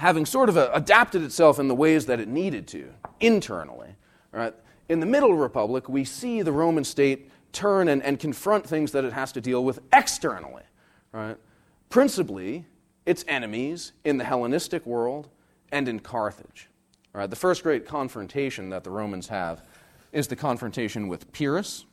having 0.00 0.24
sort 0.24 0.48
of 0.48 0.56
adapted 0.56 1.22
itself 1.22 1.58
in 1.58 1.68
the 1.68 1.74
ways 1.74 2.06
that 2.06 2.18
it 2.18 2.26
needed 2.26 2.66
to 2.66 2.88
internally. 3.20 3.94
Right? 4.32 4.54
In 4.88 4.98
the 4.98 5.06
Middle 5.06 5.34
Republic, 5.34 5.90
we 5.90 6.04
see 6.04 6.40
the 6.40 6.52
Roman 6.52 6.84
state 6.84 7.30
turn 7.52 7.86
and, 7.88 8.02
and 8.02 8.18
confront 8.18 8.66
things 8.66 8.92
that 8.92 9.04
it 9.04 9.12
has 9.12 9.30
to 9.32 9.42
deal 9.42 9.62
with 9.62 9.80
externally. 9.92 10.62
Right? 11.12 11.36
Principally, 11.90 12.64
its 13.04 13.26
enemies 13.28 13.92
in 14.02 14.16
the 14.16 14.24
Hellenistic 14.24 14.86
world 14.86 15.28
and 15.70 15.86
in 15.86 16.00
Carthage. 16.00 16.68
Right? 17.12 17.28
The 17.28 17.36
first 17.36 17.62
great 17.62 17.86
confrontation 17.86 18.70
that 18.70 18.84
the 18.84 18.90
Romans 18.90 19.28
have 19.28 19.62
is 20.12 20.28
the 20.28 20.36
confrontation 20.36 21.08
with 21.08 21.30
Pyrrhus. 21.32 21.84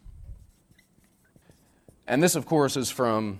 And 2.08 2.24
this, 2.24 2.36
of 2.36 2.46
course, 2.46 2.78
is 2.78 2.90
from, 2.90 3.40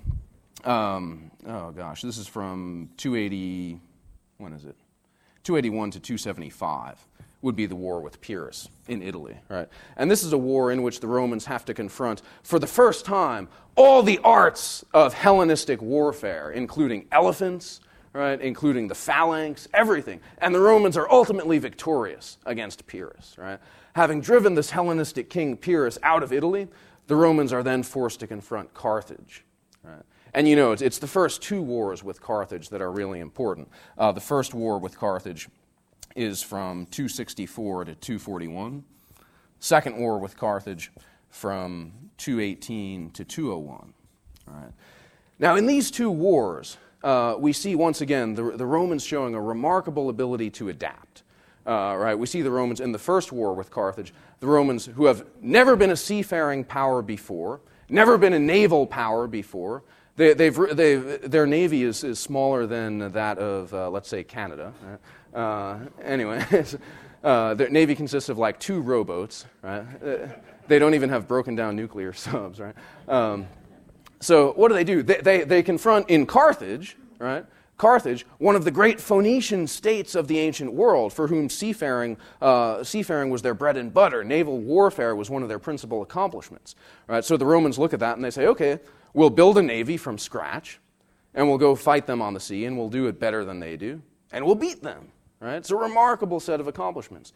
um, 0.66 1.32
oh 1.48 1.72
gosh, 1.72 2.02
this 2.02 2.18
is 2.18 2.28
from 2.28 2.90
280 2.98 3.80
when 4.38 4.54
is 4.54 4.66
it? 4.66 4.76
281 5.44 5.92
to 5.92 6.00
275 6.00 7.08
would 7.42 7.56
be 7.56 7.66
the 7.66 7.76
war 7.76 8.02
with 8.02 8.20
Pyrrhus 8.20 8.68
in 8.88 9.02
Italy, 9.02 9.38
right? 9.50 9.70
And 9.96 10.10
this 10.10 10.24
is 10.24 10.34
a 10.34 10.38
war 10.38 10.72
in 10.72 10.82
which 10.82 11.00
the 11.00 11.08
Romans 11.08 11.46
have 11.46 11.66
to 11.66 11.74
confront, 11.74 12.22
for 12.44 12.60
the 12.60 12.68
first 12.68 13.06
time, 13.06 13.48
all 13.76 14.02
the 14.02 14.20
arts 14.24 14.84
of 14.94 15.14
Hellenistic 15.14 15.82
warfare, 15.82 16.52
including 16.52 17.06
elephants, 17.12 17.80
right, 18.14 18.42
including 18.42 18.88
the 18.88 18.96
phalanx, 18.96 19.68
everything. 19.74 20.20
And 20.40 20.54
the 20.54 20.60
Romans 20.60 20.98
are 20.98 21.10
ultimately 21.12 21.60
victorious 21.60 22.38
against 22.46 22.88
Pyrrhus, 22.88 23.36
right? 23.38 23.60
Having 23.94 24.22
driven 24.22 24.56
this 24.56 24.72
Hellenistic 24.72 25.30
king 25.30 25.56
Pyrrhus 25.56 26.00
out 26.02 26.24
of 26.24 26.34
Italy, 26.34 26.68
the 27.06 27.16
Romans 27.16 27.54
are 27.54 27.64
then 27.64 27.84
forced 27.84 28.20
to 28.20 28.28
confront 28.28 28.74
Carthage, 28.74 29.46
right? 29.84 30.04
And 30.38 30.48
you 30.48 30.56
know, 30.56 30.72
it's, 30.72 30.84
it's, 30.84 31.00
the 31.00 31.08
first 31.08 31.42
two 31.42 31.64
wars 31.64 32.04
with 32.04 32.22
Carthage 32.22 32.70
that 32.70 32.80
are 32.80 32.92
really 32.92 33.22
important. 33.22 33.70
Uh, 33.98 34.12
the 34.12 34.22
first 34.22 34.54
war 34.54 34.78
with 34.78 34.96
Carthage 34.96 35.50
is 36.16 36.44
from 36.44 36.86
264 36.92 37.86
to 37.86 37.96
241. 37.96 38.84
Second 39.60 39.98
war 39.98 40.20
with 40.20 40.38
Carthage 40.38 40.92
from 41.32 41.92
218 42.18 43.10
to 43.10 43.26
201. 43.26 43.94
All 44.48 44.54
right. 44.54 44.72
Now, 45.40 45.56
in 45.56 45.66
these 45.66 45.90
two 45.90 46.12
wars, 46.12 46.78
uh, 47.04 47.34
we 47.40 47.52
see 47.52 47.74
once 47.74 48.02
again 48.02 48.36
the, 48.36 48.52
the 48.52 48.66
Romans 48.68 49.04
showing 49.04 49.34
a 49.34 49.42
remarkable 49.42 50.08
ability 50.08 50.52
to 50.52 50.70
adapt. 50.70 51.24
Uh, 51.66 51.96
right? 51.98 52.14
We 52.14 52.28
see 52.28 52.44
the 52.44 52.52
Romans 52.52 52.80
in 52.80 52.92
the 52.92 53.00
first 53.00 53.32
war 53.32 53.56
with 53.56 53.72
Carthage, 53.72 54.14
the 54.40 54.46
Romans 54.46 54.86
who 54.86 55.08
have 55.08 55.26
never 55.42 55.76
been 55.76 55.90
a 55.90 55.98
seafaring 55.98 56.64
power 56.64 57.02
before, 57.02 57.60
never 57.90 58.20
been 58.20 58.34
a 58.34 58.40
naval 58.40 58.86
power 58.86 59.26
before, 59.26 59.82
they, 60.18 60.34
they've, 60.34 60.76
they've, 60.76 61.32
their 61.32 61.46
navy 61.46 61.84
is, 61.84 62.04
is 62.04 62.20
smaller 62.20 62.66
than 62.66 63.12
that 63.12 63.38
of, 63.38 63.74
uh, 63.74 63.90
let's 63.90 64.10
say, 64.10 64.24
Canada. 64.24 64.74
Uh, 65.34 65.78
anyway, 66.04 66.44
uh, 67.24 67.54
their 67.54 67.70
navy 67.70 67.94
consists 67.94 68.28
of 68.28 68.38
like 68.40 68.60
two 68.60 68.82
rowboats. 68.82 69.46
Right? 69.62 69.86
Uh, 70.04 70.28
they 70.68 70.80
don't 70.80 70.96
even 70.96 71.10
have 71.10 71.28
broken 71.28 71.56
down 71.56 71.76
nuclear 71.76 72.14
subs. 72.14 72.60
Right? 72.60 72.76
Um, 73.08 73.48
so 74.20 74.54
what 74.54 74.70
do 74.70 74.74
they 74.74 74.84
do? 74.84 75.04
They, 75.04 75.22
they, 75.22 75.44
they 75.44 75.64
confront 75.64 76.10
in 76.10 76.26
Carthage, 76.26 76.98
right? 77.20 77.46
Carthage, 77.78 78.26
one 78.40 78.56
of 78.56 78.64
the 78.66 78.72
great 78.72 79.00
Phoenician 79.00 79.68
states 79.68 80.16
of 80.16 80.28
the 80.28 80.40
ancient 80.40 80.74
world, 80.74 81.14
for 81.14 81.28
whom 81.28 81.48
seafaring, 81.48 82.18
uh, 82.42 82.84
seafaring 82.84 83.30
was 83.30 83.44
their 83.44 83.54
bread 83.54 83.78
and 83.78 83.94
butter. 83.94 84.24
Naval 84.24 84.58
warfare 84.58 85.16
was 85.16 85.30
one 85.30 85.44
of 85.44 85.50
their 85.50 85.60
principal 85.60 86.02
accomplishments. 86.02 86.76
Right? 87.06 87.24
So 87.24 87.38
the 87.38 87.46
Romans 87.46 87.78
look 87.78 87.94
at 87.94 88.00
that 88.00 88.16
and 88.16 88.26
they 88.26 88.32
say, 88.32 88.48
okay, 88.48 88.80
we'll 89.14 89.30
build 89.30 89.58
a 89.58 89.62
navy 89.62 89.98
from 89.98 90.18
scratch, 90.18 90.80
and 91.34 91.48
we'll 91.48 91.58
go 91.58 91.76
fight 91.76 92.08
them 92.08 92.22
on 92.22 92.34
the 92.34 92.40
sea, 92.40 92.66
and 92.66 92.78
we'll 92.78 92.90
do 92.90 93.08
it 93.08 93.20
better 93.20 93.46
than 93.46 93.60
they 93.60 93.78
do, 93.78 94.02
and 94.32 94.46
we'll 94.46 94.56
beat 94.56 94.82
them. 94.82 95.12
Right? 95.40 95.56
It's 95.56 95.72
a 95.72 95.76
remarkable 95.76 96.40
set 96.40 96.60
of 96.60 96.68
accomplishments. 96.68 97.34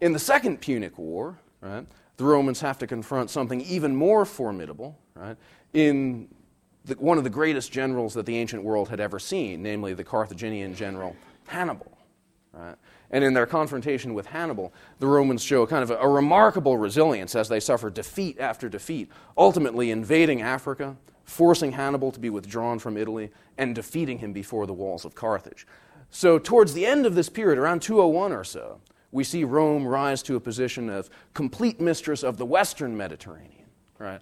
In 0.00 0.12
the 0.12 0.18
Second 0.18 0.60
Punic 0.60 0.98
War, 0.98 1.38
right, 1.60 1.86
the 2.16 2.24
Romans 2.24 2.60
have 2.60 2.78
to 2.78 2.86
confront 2.86 3.30
something 3.30 3.60
even 3.62 3.94
more 3.94 4.24
formidable 4.24 4.98
right, 5.14 5.36
in 5.72 6.28
the, 6.84 6.94
one 6.94 7.18
of 7.18 7.24
the 7.24 7.30
greatest 7.30 7.70
generals 7.70 8.14
that 8.14 8.26
the 8.26 8.36
ancient 8.36 8.64
world 8.64 8.88
had 8.88 8.98
ever 8.98 9.18
seen, 9.18 9.62
namely 9.62 9.94
the 9.94 10.04
Carthaginian 10.04 10.74
general 10.74 11.14
Hannibal. 11.46 11.96
Right? 12.52 12.74
And 13.10 13.24
in 13.24 13.34
their 13.34 13.46
confrontation 13.46 14.14
with 14.14 14.26
Hannibal, 14.26 14.72
the 15.00 15.06
Romans 15.06 15.42
show 15.42 15.66
kind 15.66 15.82
of 15.82 15.90
a, 15.90 15.96
a 15.96 16.08
remarkable 16.08 16.76
resilience 16.76 17.34
as 17.34 17.48
they 17.48 17.60
suffer 17.60 17.90
defeat 17.90 18.38
after 18.38 18.68
defeat, 18.68 19.10
ultimately 19.36 19.90
invading 19.90 20.42
Africa, 20.42 20.96
forcing 21.24 21.72
Hannibal 21.72 22.12
to 22.12 22.20
be 22.20 22.30
withdrawn 22.30 22.78
from 22.78 22.96
Italy, 22.96 23.30
and 23.58 23.74
defeating 23.74 24.18
him 24.18 24.32
before 24.32 24.66
the 24.66 24.72
walls 24.72 25.04
of 25.04 25.14
Carthage. 25.14 25.66
So, 26.10 26.38
towards 26.38 26.74
the 26.74 26.86
end 26.86 27.06
of 27.06 27.14
this 27.14 27.28
period, 27.28 27.58
around 27.58 27.82
201 27.82 28.32
or 28.32 28.44
so, 28.44 28.80
we 29.12 29.24
see 29.24 29.44
Rome 29.44 29.86
rise 29.86 30.22
to 30.24 30.36
a 30.36 30.40
position 30.40 30.88
of 30.88 31.10
complete 31.34 31.80
mistress 31.80 32.22
of 32.22 32.36
the 32.36 32.46
Western 32.46 32.96
Mediterranean. 32.96 33.66
Right? 33.98 34.20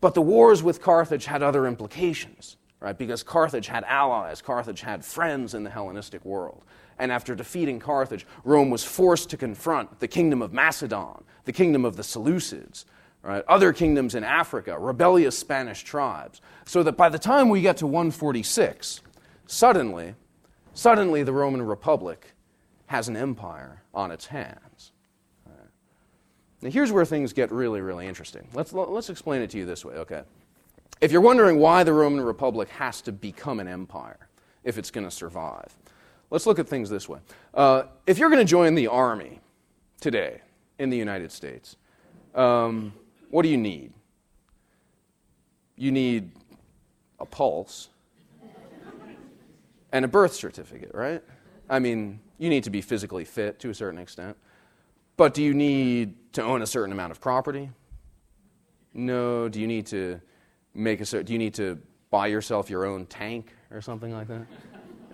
But 0.00 0.14
the 0.14 0.22
wars 0.22 0.62
with 0.62 0.82
Carthage 0.82 1.26
had 1.26 1.42
other 1.42 1.66
implications, 1.66 2.56
right? 2.80 2.96
Because 2.96 3.22
Carthage 3.22 3.66
had 3.66 3.84
allies, 3.84 4.42
Carthage 4.42 4.82
had 4.82 5.04
friends 5.04 5.54
in 5.54 5.64
the 5.64 5.70
Hellenistic 5.70 6.24
world. 6.24 6.64
And 6.98 7.12
after 7.12 7.34
defeating 7.34 7.78
Carthage, 7.78 8.26
Rome 8.44 8.70
was 8.70 8.84
forced 8.84 9.30
to 9.30 9.36
confront 9.36 10.00
the 10.00 10.08
kingdom 10.08 10.42
of 10.42 10.52
Macedon, 10.52 11.24
the 11.44 11.52
kingdom 11.52 11.84
of 11.84 11.96
the 11.96 12.02
Seleucids, 12.02 12.84
right? 13.22 13.44
other 13.48 13.72
kingdoms 13.72 14.14
in 14.14 14.24
Africa, 14.24 14.78
rebellious 14.78 15.38
Spanish 15.38 15.82
tribes. 15.82 16.40
So 16.64 16.82
that 16.82 16.96
by 16.96 17.08
the 17.08 17.18
time 17.18 17.48
we 17.48 17.60
get 17.60 17.76
to 17.78 17.86
146, 17.86 19.00
suddenly, 19.46 20.14
suddenly 20.74 21.22
the 21.22 21.32
Roman 21.32 21.62
Republic 21.62 22.32
has 22.86 23.08
an 23.08 23.16
empire 23.16 23.82
on 23.92 24.10
its 24.10 24.26
hands. 24.26 24.92
Now, 26.62 26.70
here's 26.70 26.90
where 26.90 27.04
things 27.04 27.32
get 27.32 27.52
really, 27.52 27.80
really 27.80 28.06
interesting. 28.06 28.48
Let's, 28.54 28.72
let's 28.72 29.10
explain 29.10 29.42
it 29.42 29.50
to 29.50 29.58
you 29.58 29.66
this 29.66 29.84
way, 29.84 29.94
okay? 29.94 30.22
If 31.00 31.12
you're 31.12 31.20
wondering 31.20 31.58
why 31.58 31.84
the 31.84 31.92
Roman 31.92 32.24
Republic 32.24 32.68
has 32.70 33.02
to 33.02 33.12
become 33.12 33.60
an 33.60 33.68
empire 33.68 34.28
if 34.64 34.78
it's 34.78 34.90
going 34.90 35.04
to 35.04 35.10
survive, 35.10 35.76
let's 36.30 36.46
look 36.46 36.58
at 36.58 36.68
things 36.68 36.90
this 36.90 37.08
way. 37.08 37.20
Uh, 37.54 37.84
if 38.06 38.18
you're 38.18 38.30
going 38.30 38.44
to 38.44 38.50
join 38.50 38.74
the 38.74 38.86
army 38.86 39.40
today 40.00 40.40
in 40.78 40.90
the 40.90 40.96
United 40.96 41.32
States, 41.32 41.76
um, 42.34 42.92
what 43.30 43.42
do 43.42 43.48
you 43.48 43.56
need? 43.56 43.92
You 45.76 45.92
need 45.92 46.32
a 47.18 47.26
pulse 47.26 47.88
and 49.92 50.04
a 50.04 50.08
birth 50.08 50.34
certificate, 50.34 50.90
right? 50.94 51.22
I 51.68 51.78
mean, 51.78 52.20
you 52.38 52.48
need 52.48 52.64
to 52.64 52.70
be 52.70 52.80
physically 52.80 53.24
fit 53.24 53.58
to 53.60 53.70
a 53.70 53.74
certain 53.74 53.98
extent. 53.98 54.36
But 55.16 55.32
do 55.32 55.42
you 55.42 55.54
need 55.54 56.14
to 56.34 56.42
own 56.42 56.62
a 56.62 56.66
certain 56.66 56.92
amount 56.92 57.10
of 57.10 57.20
property? 57.20 57.70
No. 58.92 59.48
Do 59.48 59.60
you 59.60 59.66
need 59.66 59.86
to 59.86 60.20
make 60.74 61.00
a 61.00 61.06
certain, 61.06 61.26
do 61.26 61.32
you 61.32 61.38
need 61.38 61.54
to 61.54 61.78
buy 62.10 62.26
yourself 62.26 62.68
your 62.68 62.84
own 62.84 63.06
tank 63.06 63.52
or 63.70 63.80
something 63.80 64.12
like 64.12 64.28
that? 64.28 64.46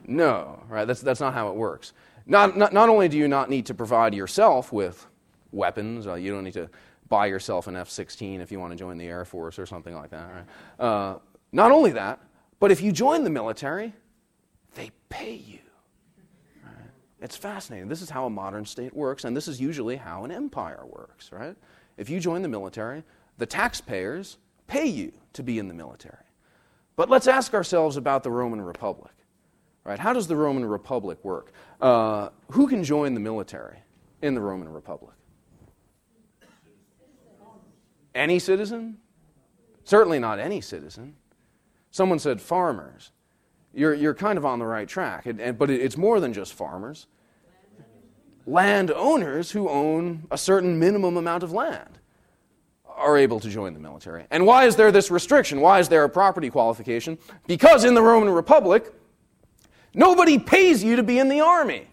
No, 0.07 0.63
right? 0.69 0.85
That's, 0.85 1.01
that's 1.01 1.21
not 1.21 1.35
how 1.35 1.49
it 1.49 1.55
works. 1.55 1.93
Not, 2.27 2.57
not, 2.57 2.73
not 2.73 2.89
only 2.89 3.09
do 3.09 3.17
you 3.17 3.29
not 3.29 3.51
need 3.51 3.67
to 3.67 3.75
provide 3.75 4.15
yourself 4.15 4.73
with 4.73 5.07
weapons, 5.51 6.07
uh, 6.07 6.15
you 6.15 6.31
don't 6.31 6.45
need 6.45 6.55
to 6.55 6.69
buy 7.09 7.27
yourself 7.27 7.67
an 7.67 7.77
F 7.77 7.91
16 7.91 8.41
if 8.41 8.51
you 8.51 8.59
want 8.59 8.73
to 8.73 8.79
join 8.79 8.97
the 8.97 9.07
Air 9.07 9.25
Force 9.25 9.59
or 9.59 9.67
something 9.67 9.95
like 9.95 10.11
that, 10.11 10.29
right? 10.33 10.85
Uh, 10.85 11.19
not 11.53 11.71
only 11.71 11.93
that, 11.93 12.21
but 12.59 12.71
if 12.71 12.81
you 12.81 12.93
join 12.93 13.25
the 13.25 13.31
military, 13.31 13.93
they 14.75 14.91
pay 15.09 15.35
you. 15.35 15.59
It's 17.23 17.37
fascinating. 17.37 17.89
This 17.89 18.03
is 18.03 18.11
how 18.11 18.27
a 18.27 18.31
modern 18.31 18.67
state 18.67 18.93
works, 18.93 19.25
and 19.25 19.37
this 19.37 19.47
is 19.47 19.61
usually 19.61 19.95
how 19.95 20.25
an 20.25 20.33
empire 20.33 20.85
works, 20.85 21.31
right? 21.31 21.55
If 21.97 22.11
you 22.11 22.19
join 22.19 22.43
the 22.43 22.49
military, 22.49 23.05
the 23.39 23.47
taxpayers 23.47 24.39
pay 24.67 24.87
you 24.87 25.13
to 25.35 25.43
be 25.45 25.61
in 25.61 25.69
the 25.69 25.75
military. 25.75 26.25
But 26.97 27.09
let's 27.09 27.29
ask 27.29 27.55
ourselves 27.55 27.97
about 27.97 28.25
the 28.25 28.31
Roman 28.31 28.61
Republic, 28.61 29.13
right? 29.85 29.99
How 29.99 30.12
does 30.12 30.26
the 30.26 30.37
Roman 30.37 30.64
Republic 30.64 31.18
work? 31.24 31.53
Uh, 31.80 32.28
who 32.51 32.66
can 32.66 32.85
join 32.85 33.14
the 33.14 33.20
military 33.20 33.78
in 34.20 34.35
the 34.35 34.41
Roman 34.41 34.68
Republic? 34.68 35.14
Any 38.14 38.39
citizen? 38.39 38.99
Certainly 39.85 40.18
not 40.18 40.39
any 40.39 40.61
citizen. 40.61 41.16
Someone 41.91 42.18
said 42.18 42.41
farmers. 42.41 43.11
You're, 43.74 43.95
you're 43.95 44.14
kind 44.14 44.37
of 44.37 44.45
on 44.45 44.59
the 44.59 44.66
right 44.66 44.87
track, 44.87 45.26
and, 45.26 45.59
but 45.59 45.70
it, 45.70 45.80
it's 45.80 45.97
more 45.97 46.20
than 46.20 46.33
just 46.33 46.53
farmers 46.53 47.07
landowners 48.47 49.51
who 49.51 49.68
own 49.68 50.26
a 50.30 50.39
certain 50.39 50.78
minimum 50.78 51.16
amount 51.16 51.43
of 51.43 51.53
land 51.53 51.99
are 52.87 53.16
able 53.16 53.41
to 53.41 53.49
join 53.49 53.74
the 53.74 53.80
military. 53.80 54.24
And 54.30 54.47
why 54.47 54.66
is 54.66 54.76
there 54.76 54.93
this 54.93 55.11
restriction? 55.11 55.61
Why 55.61 55.80
is 55.80 55.89
there 55.89 56.05
a 56.05 56.09
property 56.09 56.51
qualification? 56.51 57.18
Because 57.47 57.85
in 57.85 57.95
the 57.95 58.03
Roman 58.03 58.30
Republic, 58.30 58.93
nobody 59.95 60.38
pays 60.38 60.82
you 60.82 60.97
to 60.97 61.03
be 61.03 61.18
in 61.18 61.28
the 61.28 61.40
army. 61.40 61.86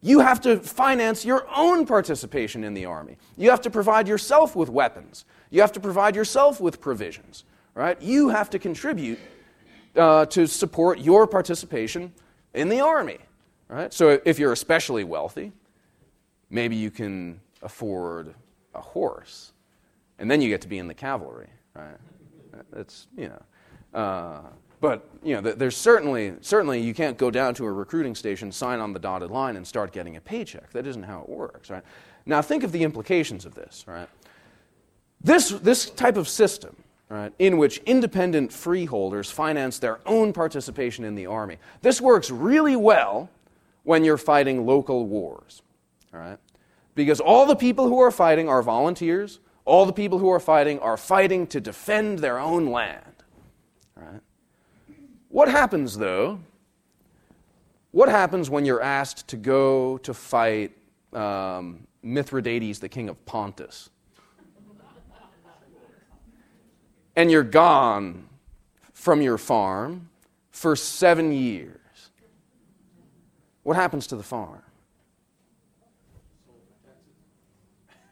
You 0.00 0.20
have 0.20 0.40
to 0.42 0.58
finance 0.60 1.24
your 1.24 1.46
own 1.54 1.84
participation 1.84 2.62
in 2.62 2.74
the 2.74 2.84
army. 2.84 3.16
You 3.36 3.50
have 3.50 3.60
to 3.62 3.70
provide 3.70 4.06
yourself 4.06 4.54
with 4.54 4.68
weapons. 4.68 5.24
You 5.50 5.60
have 5.60 5.72
to 5.72 5.80
provide 5.80 6.14
yourself 6.14 6.60
with 6.60 6.80
provisions. 6.80 7.44
Right? 7.74 8.00
You 8.00 8.28
have 8.28 8.50
to 8.50 8.58
contribute 8.58 9.18
uh, 9.96 10.26
to 10.26 10.46
support 10.46 10.98
your 10.98 11.26
participation 11.26 12.12
in 12.54 12.68
the 12.68 12.80
army. 12.80 13.18
Right? 13.68 13.92
So 13.92 14.20
if 14.24 14.38
you're 14.38 14.52
especially 14.52 15.04
wealthy, 15.04 15.52
maybe 16.50 16.76
you 16.76 16.90
can 16.90 17.40
afford 17.62 18.34
a 18.74 18.80
horse, 18.80 19.52
and 20.18 20.30
then 20.30 20.40
you 20.40 20.48
get 20.48 20.60
to 20.62 20.68
be 20.68 20.78
in 20.78 20.86
the 20.86 20.94
cavalry. 20.94 21.48
Right? 21.74 21.96
That's 22.72 23.06
you 23.16 23.28
know. 23.28 23.98
Uh, 23.98 24.40
but 24.80 25.08
you 25.22 25.34
know, 25.34 25.40
there's 25.40 25.76
certainly 25.76 26.34
certainly 26.40 26.80
you 26.80 26.94
can't 26.94 27.16
go 27.18 27.30
down 27.30 27.54
to 27.54 27.64
a 27.64 27.72
recruiting 27.72 28.14
station, 28.14 28.52
sign 28.52 28.80
on 28.80 28.92
the 28.92 28.98
dotted 28.98 29.30
line, 29.30 29.56
and 29.56 29.66
start 29.66 29.92
getting 29.92 30.16
a 30.16 30.20
paycheck. 30.20 30.70
That 30.72 30.86
isn't 30.86 31.02
how 31.02 31.22
it 31.22 31.28
works, 31.28 31.70
right? 31.70 31.82
Now 32.26 32.42
think 32.42 32.62
of 32.62 32.72
the 32.72 32.82
implications 32.84 33.44
of 33.44 33.54
this, 33.54 33.84
right? 33.86 34.08
This 35.20 35.50
this 35.50 35.90
type 35.90 36.16
of 36.16 36.28
system, 36.28 36.76
right, 37.08 37.32
in 37.38 37.58
which 37.58 37.78
independent 37.78 38.52
freeholders 38.52 39.30
finance 39.30 39.78
their 39.78 39.98
own 40.06 40.32
participation 40.32 41.04
in 41.04 41.14
the 41.14 41.26
army. 41.26 41.58
This 41.82 42.00
works 42.00 42.30
really 42.30 42.76
well 42.76 43.30
when 43.82 44.04
you're 44.04 44.18
fighting 44.18 44.66
local 44.66 45.06
wars. 45.06 45.62
Right? 46.12 46.38
Because 46.94 47.20
all 47.20 47.46
the 47.46 47.56
people 47.56 47.86
who 47.86 48.00
are 48.00 48.10
fighting 48.10 48.48
are 48.48 48.62
volunteers, 48.62 49.40
all 49.64 49.86
the 49.86 49.92
people 49.92 50.18
who 50.18 50.30
are 50.30 50.40
fighting 50.40 50.78
are 50.80 50.96
fighting 50.96 51.46
to 51.48 51.60
defend 51.60 52.18
their 52.18 52.38
own 52.38 52.66
land. 52.66 53.02
What 55.28 55.48
happens, 55.48 55.96
though? 55.96 56.40
What 57.90 58.08
happens 58.08 58.50
when 58.50 58.64
you're 58.64 58.82
asked 58.82 59.28
to 59.28 59.36
go 59.36 59.98
to 59.98 60.14
fight 60.14 60.72
um, 61.12 61.86
Mithridates, 62.02 62.78
the 62.78 62.88
king 62.88 63.08
of 63.08 63.24
Pontus? 63.26 63.90
and 67.16 67.32
you're 67.32 67.42
gone 67.42 68.28
from 68.92 69.20
your 69.20 69.38
farm 69.38 70.08
for 70.52 70.76
seven 70.76 71.32
years 71.32 71.78
what 73.68 73.76
happens 73.76 74.06
to 74.06 74.16
the 74.16 74.22
farm? 74.22 74.62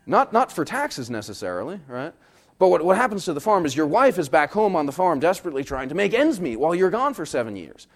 Not, 0.05 0.31
not 0.31 0.53
for 0.53 0.67
taxes 0.67 1.09
necessarily, 1.09 1.81
right? 1.89 2.13
But 2.59 2.69
what, 2.69 2.85
what 2.85 2.97
happens 2.97 3.25
to 3.27 3.33
the 3.33 3.41
farm 3.41 3.67
is 3.67 3.77
your 3.77 3.87
wife 3.87 4.19
is 4.19 4.29
back 4.29 4.53
home 4.53 4.77
on 4.77 4.87
the 4.87 4.93
farm 4.93 5.21
desperately 5.21 5.63
trying 5.63 5.89
to 5.91 5.95
make 5.95 6.15
ends 6.15 6.41
meet 6.41 6.57
while 6.57 6.75
you're 6.75 6.91
gone 6.91 7.13
for 7.13 7.27
seven 7.27 7.57
years. 7.57 7.87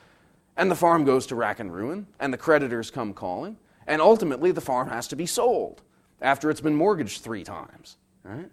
And 0.56 0.70
the 0.70 0.76
farm 0.76 1.04
goes 1.04 1.26
to 1.28 1.34
rack 1.34 1.60
and 1.60 1.72
ruin, 1.72 2.06
and 2.18 2.32
the 2.32 2.38
creditors 2.38 2.90
come 2.90 3.14
calling, 3.14 3.56
and 3.86 4.02
ultimately 4.02 4.52
the 4.52 4.60
farm 4.60 4.88
has 4.88 5.08
to 5.08 5.16
be 5.16 5.24
sold 5.24 5.82
after 6.20 6.50
it's 6.50 6.60
been 6.60 6.74
mortgaged 6.74 7.22
three 7.22 7.44
times, 7.44 7.96
right? 8.24 8.50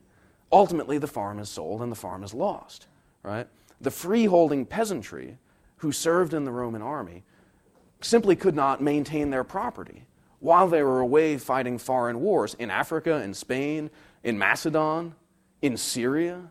Ultimately, 0.51 0.97
the 0.97 1.07
farm 1.07 1.39
is 1.39 1.49
sold 1.49 1.81
and 1.81 1.91
the 1.91 1.95
farm 1.95 2.23
is 2.23 2.33
lost, 2.33 2.87
right? 3.23 3.47
The 3.81 3.91
freeholding 3.91 4.65
peasantry 4.65 5.37
who 5.77 5.91
served 5.91 6.33
in 6.33 6.45
the 6.45 6.51
Roman 6.51 6.81
army 6.81 7.23
simply 8.01 8.35
could 8.35 8.55
not 8.55 8.81
maintain 8.81 9.29
their 9.29 9.43
property 9.43 10.05
while 10.39 10.67
they 10.67 10.83
were 10.83 11.01
away 11.01 11.37
fighting 11.37 11.77
foreign 11.77 12.21
wars 12.21 12.53
in 12.53 12.71
Africa, 12.71 13.21
in 13.21 13.33
Spain, 13.33 13.89
in 14.23 14.37
Macedon, 14.37 15.13
in 15.61 15.77
Syria, 15.77 16.41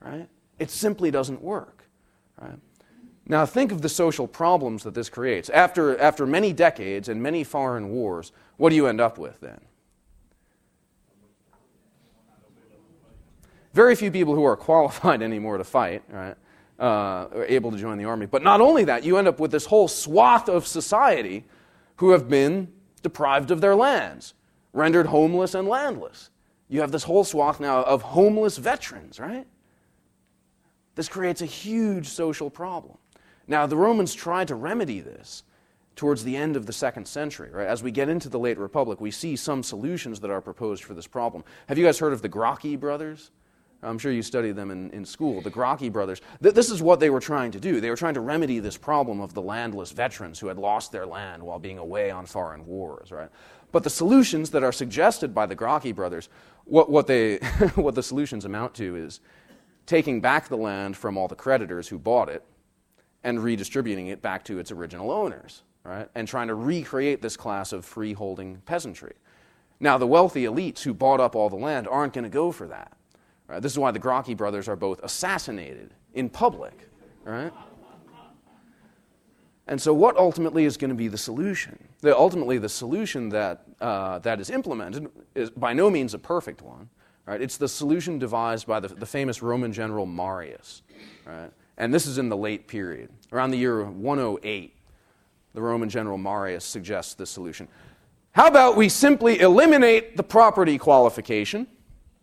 right? 0.00 0.28
It 0.58 0.70
simply 0.70 1.10
doesn't 1.10 1.42
work, 1.42 1.84
right? 2.40 2.58
Now, 3.26 3.46
think 3.46 3.72
of 3.72 3.80
the 3.80 3.88
social 3.88 4.26
problems 4.26 4.82
that 4.82 4.94
this 4.94 5.08
creates. 5.08 5.48
After, 5.48 5.98
after 5.98 6.26
many 6.26 6.52
decades 6.52 7.08
and 7.08 7.22
many 7.22 7.42
foreign 7.42 7.88
wars, 7.88 8.32
what 8.58 8.70
do 8.70 8.76
you 8.76 8.86
end 8.86 9.00
up 9.00 9.18
with 9.18 9.40
then? 9.40 9.60
Very 13.72 13.96
few 13.96 14.10
people 14.10 14.34
who 14.34 14.44
are 14.44 14.56
qualified 14.70 15.22
anymore 15.22 15.58
to 15.58 15.64
fight, 15.64 16.02
right, 16.10 16.36
uh, 16.78 17.28
are 17.32 17.46
able 17.48 17.70
to 17.70 17.78
join 17.78 17.96
the 17.96 18.04
army. 18.04 18.26
But 18.26 18.42
not 18.42 18.60
only 18.60 18.84
that, 18.84 19.04
you 19.04 19.16
end 19.16 19.26
up 19.26 19.40
with 19.40 19.50
this 19.50 19.66
whole 19.66 19.88
swath 19.88 20.48
of 20.48 20.66
society 20.66 21.44
who 21.96 22.10
have 22.10 22.28
been 22.28 22.72
deprived 23.02 23.50
of 23.50 23.60
their 23.60 23.74
lands, 23.74 24.34
rendered 24.72 25.06
homeless 25.06 25.54
and 25.54 25.66
landless. 25.66 26.30
You 26.68 26.80
have 26.80 26.92
this 26.92 27.04
whole 27.04 27.24
swath 27.24 27.60
now 27.60 27.82
of 27.82 28.02
homeless 28.02 28.56
veterans, 28.56 29.20
right? 29.20 29.46
This 30.94 31.08
creates 31.08 31.42
a 31.42 31.46
huge 31.46 32.08
social 32.08 32.50
problem. 32.50 32.98
Now, 33.46 33.66
the 33.66 33.76
Romans 33.76 34.14
tried 34.14 34.48
to 34.48 34.54
remedy 34.54 35.00
this 35.00 35.42
towards 35.96 36.24
the 36.24 36.36
end 36.36 36.56
of 36.56 36.66
the 36.66 36.72
second 36.72 37.06
century. 37.06 37.50
Right? 37.52 37.66
As 37.66 37.82
we 37.82 37.90
get 37.90 38.08
into 38.08 38.28
the 38.28 38.38
late 38.38 38.58
Republic, 38.58 39.00
we 39.00 39.10
see 39.10 39.36
some 39.36 39.62
solutions 39.62 40.20
that 40.20 40.30
are 40.30 40.40
proposed 40.40 40.84
for 40.84 40.94
this 40.94 41.06
problem. 41.06 41.44
Have 41.68 41.78
you 41.78 41.84
guys 41.84 41.98
heard 41.98 42.12
of 42.12 42.22
the 42.22 42.28
Gracchi 42.28 42.76
brothers? 42.76 43.30
I'm 43.82 43.98
sure 43.98 44.10
you 44.10 44.22
studied 44.22 44.56
them 44.56 44.70
in, 44.70 44.90
in 44.92 45.04
school. 45.04 45.42
The 45.42 45.50
Gracchi 45.50 45.90
brothers. 45.90 46.22
Th- 46.42 46.54
this 46.54 46.70
is 46.70 46.80
what 46.80 47.00
they 47.00 47.10
were 47.10 47.20
trying 47.20 47.50
to 47.50 47.60
do. 47.60 47.80
They 47.80 47.90
were 47.90 47.96
trying 47.96 48.14
to 48.14 48.20
remedy 48.20 48.58
this 48.58 48.78
problem 48.78 49.20
of 49.20 49.34
the 49.34 49.42
landless 49.42 49.92
veterans 49.92 50.38
who 50.38 50.46
had 50.46 50.56
lost 50.56 50.90
their 50.90 51.04
land 51.04 51.42
while 51.42 51.58
being 51.58 51.78
away 51.78 52.10
on 52.10 52.24
foreign 52.24 52.64
wars. 52.64 53.12
Right? 53.12 53.28
But 53.72 53.82
the 53.82 53.90
solutions 53.90 54.50
that 54.50 54.64
are 54.64 54.72
suggested 54.72 55.34
by 55.34 55.46
the 55.46 55.54
Gracchi 55.54 55.92
brothers, 55.92 56.28
what, 56.64 56.90
what, 56.90 57.06
they, 57.06 57.36
what 57.74 57.94
the 57.94 58.02
solutions 58.02 58.44
amount 58.44 58.74
to 58.74 58.96
is 58.96 59.20
taking 59.86 60.20
back 60.20 60.48
the 60.48 60.56
land 60.56 60.96
from 60.96 61.16
all 61.16 61.28
the 61.28 61.34
creditors 61.34 61.88
who 61.88 61.98
bought 61.98 62.28
it 62.28 62.44
and 63.22 63.42
redistributing 63.42 64.08
it 64.08 64.22
back 64.22 64.44
to 64.44 64.58
its 64.58 64.70
original 64.70 65.10
owners, 65.10 65.62
right? 65.82 66.08
And 66.14 66.28
trying 66.28 66.48
to 66.48 66.54
recreate 66.54 67.22
this 67.22 67.36
class 67.36 67.72
of 67.72 67.84
freeholding 67.84 68.62
peasantry. 68.66 69.14
Now, 69.80 69.98
the 69.98 70.06
wealthy 70.06 70.44
elites 70.44 70.82
who 70.82 70.94
bought 70.94 71.20
up 71.20 71.34
all 71.34 71.48
the 71.50 71.56
land 71.56 71.88
aren't 71.88 72.12
going 72.12 72.24
to 72.24 72.30
go 72.30 72.52
for 72.52 72.66
that. 72.68 72.92
Right? 73.48 73.60
This 73.60 73.72
is 73.72 73.78
why 73.78 73.90
the 73.90 73.98
Gracchi 73.98 74.34
brothers 74.34 74.68
are 74.68 74.76
both 74.76 75.02
assassinated 75.02 75.92
in 76.14 76.28
public, 76.30 76.88
right? 77.24 77.52
And 79.66 79.80
so, 79.80 79.94
what 79.94 80.16
ultimately 80.16 80.64
is 80.64 80.76
going 80.76 80.90
to 80.90 80.94
be 80.94 81.08
the 81.08 81.18
solution? 81.18 81.78
The, 82.00 82.16
ultimately, 82.16 82.58
the 82.58 82.68
solution 82.68 83.30
that, 83.30 83.64
uh, 83.80 84.18
that 84.20 84.40
is 84.40 84.50
implemented 84.50 85.08
is 85.34 85.50
by 85.50 85.72
no 85.72 85.88
means 85.90 86.12
a 86.12 86.18
perfect 86.18 86.60
one. 86.60 86.90
Right? 87.26 87.40
It's 87.40 87.56
the 87.56 87.68
solution 87.68 88.18
devised 88.18 88.66
by 88.66 88.80
the, 88.80 88.88
the 88.88 89.06
famous 89.06 89.40
Roman 89.40 89.72
general 89.72 90.04
Marius. 90.04 90.82
Right? 91.24 91.50
And 91.78 91.92
this 91.92 92.06
is 92.06 92.18
in 92.18 92.28
the 92.28 92.36
late 92.36 92.68
period. 92.68 93.10
Around 93.32 93.52
the 93.52 93.56
year 93.56 93.82
108, 93.84 94.76
the 95.54 95.62
Roman 95.62 95.88
general 95.88 96.18
Marius 96.18 96.64
suggests 96.64 97.14
this 97.14 97.30
solution. 97.30 97.66
How 98.32 98.48
about 98.48 98.76
we 98.76 98.88
simply 98.88 99.40
eliminate 99.40 100.16
the 100.16 100.22
property 100.22 100.76
qualification 100.76 101.66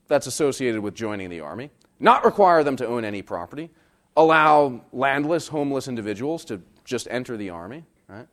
that's 0.07 0.27
associated 0.27 0.81
with 0.81 0.93
joining 0.93 1.29
the 1.29 1.39
army, 1.39 1.71
not 1.99 2.23
require 2.25 2.63
them 2.63 2.75
to 2.75 2.85
own 2.85 3.05
any 3.05 3.21
property, 3.21 3.71
allow 4.17 4.81
landless, 4.91 5.47
homeless 5.47 5.87
individuals 5.87 6.43
to 6.45 6.61
just 6.83 7.07
enter 7.09 7.37
the 7.37 7.49
army, 7.49 7.85
right? 8.07 8.27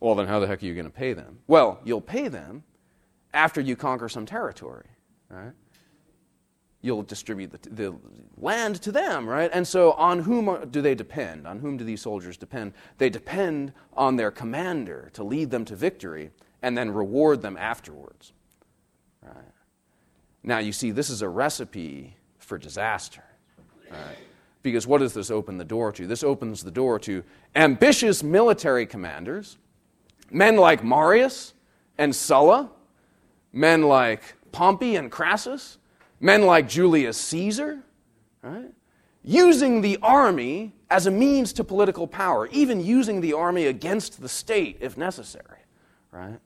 Well, 0.00 0.14
then 0.14 0.26
how 0.26 0.40
the 0.40 0.46
heck 0.46 0.62
are 0.62 0.66
you 0.66 0.74
going 0.74 0.86
to 0.86 0.90
pay 0.90 1.12
them? 1.12 1.38
Well, 1.46 1.80
you'll 1.84 2.00
pay 2.00 2.28
them 2.28 2.62
after 3.32 3.60
you 3.60 3.76
conquer 3.76 4.08
some 4.08 4.26
territory, 4.26 4.86
right? 5.28 5.52
you'll 6.84 7.02
distribute 7.02 7.50
the, 7.50 7.70
the, 7.70 7.94
land 8.36 8.82
to 8.82 8.92
them, 8.92 9.26
right? 9.26 9.50
And 9.54 9.66
so, 9.66 9.92
on 9.92 10.18
whom 10.18 10.50
are, 10.50 10.66
do 10.66 10.82
they 10.82 10.94
depend? 10.94 11.46
On 11.46 11.58
whom 11.60 11.78
do 11.78 11.84
these 11.84 12.02
soldiers 12.02 12.36
depend? 12.36 12.74
They 12.98 13.08
depend 13.08 13.72
on 13.94 14.16
their 14.16 14.30
commander 14.30 15.10
to 15.14 15.24
lead 15.24 15.50
them 15.50 15.64
to 15.64 15.76
victory 15.76 16.30
and 16.60 16.76
then 16.76 16.90
reward 16.90 17.40
them 17.40 17.56
afterwards, 17.56 18.32
right? 19.22 19.34
Now, 20.42 20.58
you 20.58 20.72
see, 20.72 20.90
this 20.90 21.08
is 21.08 21.22
a 21.22 21.28
recipe 21.28 22.16
for 22.38 22.58
disaster, 22.58 23.24
right? 23.90 24.18
Because 24.64 24.84
what 24.84 24.98
does 24.98 25.14
this 25.14 25.30
open 25.30 25.58
the 25.58 25.64
door 25.64 25.92
to? 25.92 26.08
This 26.08 26.24
opens 26.24 26.64
the 26.64 26.72
door 26.72 26.98
to 27.00 27.22
ambitious 27.54 28.24
military 28.24 28.86
commanders, 28.86 29.58
men 30.32 30.56
like 30.56 30.82
Marius 30.82 31.54
and 31.98 32.12
Sulla, 32.12 32.70
men 33.52 33.82
like 33.82 34.34
Pompey 34.50 34.96
and 34.96 35.12
Crassus 35.12 35.78
men 36.24 36.46
like 36.46 36.66
Julius 36.66 37.18
Caesar, 37.18 37.80
right? 38.42 38.72
using 39.22 39.82
the 39.82 39.98
army 40.02 40.72
as 40.90 41.06
a 41.06 41.10
means 41.10 41.52
to 41.52 41.64
political 41.64 42.06
power, 42.06 42.46
even 42.48 42.82
using 42.82 43.20
the 43.20 43.34
army 43.34 43.66
against 43.66 44.22
the 44.22 44.28
state 44.28 44.78
if 44.80 44.96
necessary, 44.96 45.58
right? 46.10 46.40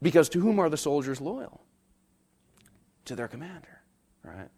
Because 0.00 0.28
to 0.28 0.40
whom 0.40 0.60
are 0.60 0.68
the 0.68 0.76
soldiers 0.76 1.20
loyal? 1.20 1.60
To 3.06 3.16
their 3.16 3.26
commander, 3.26 3.80
right? 4.22 4.48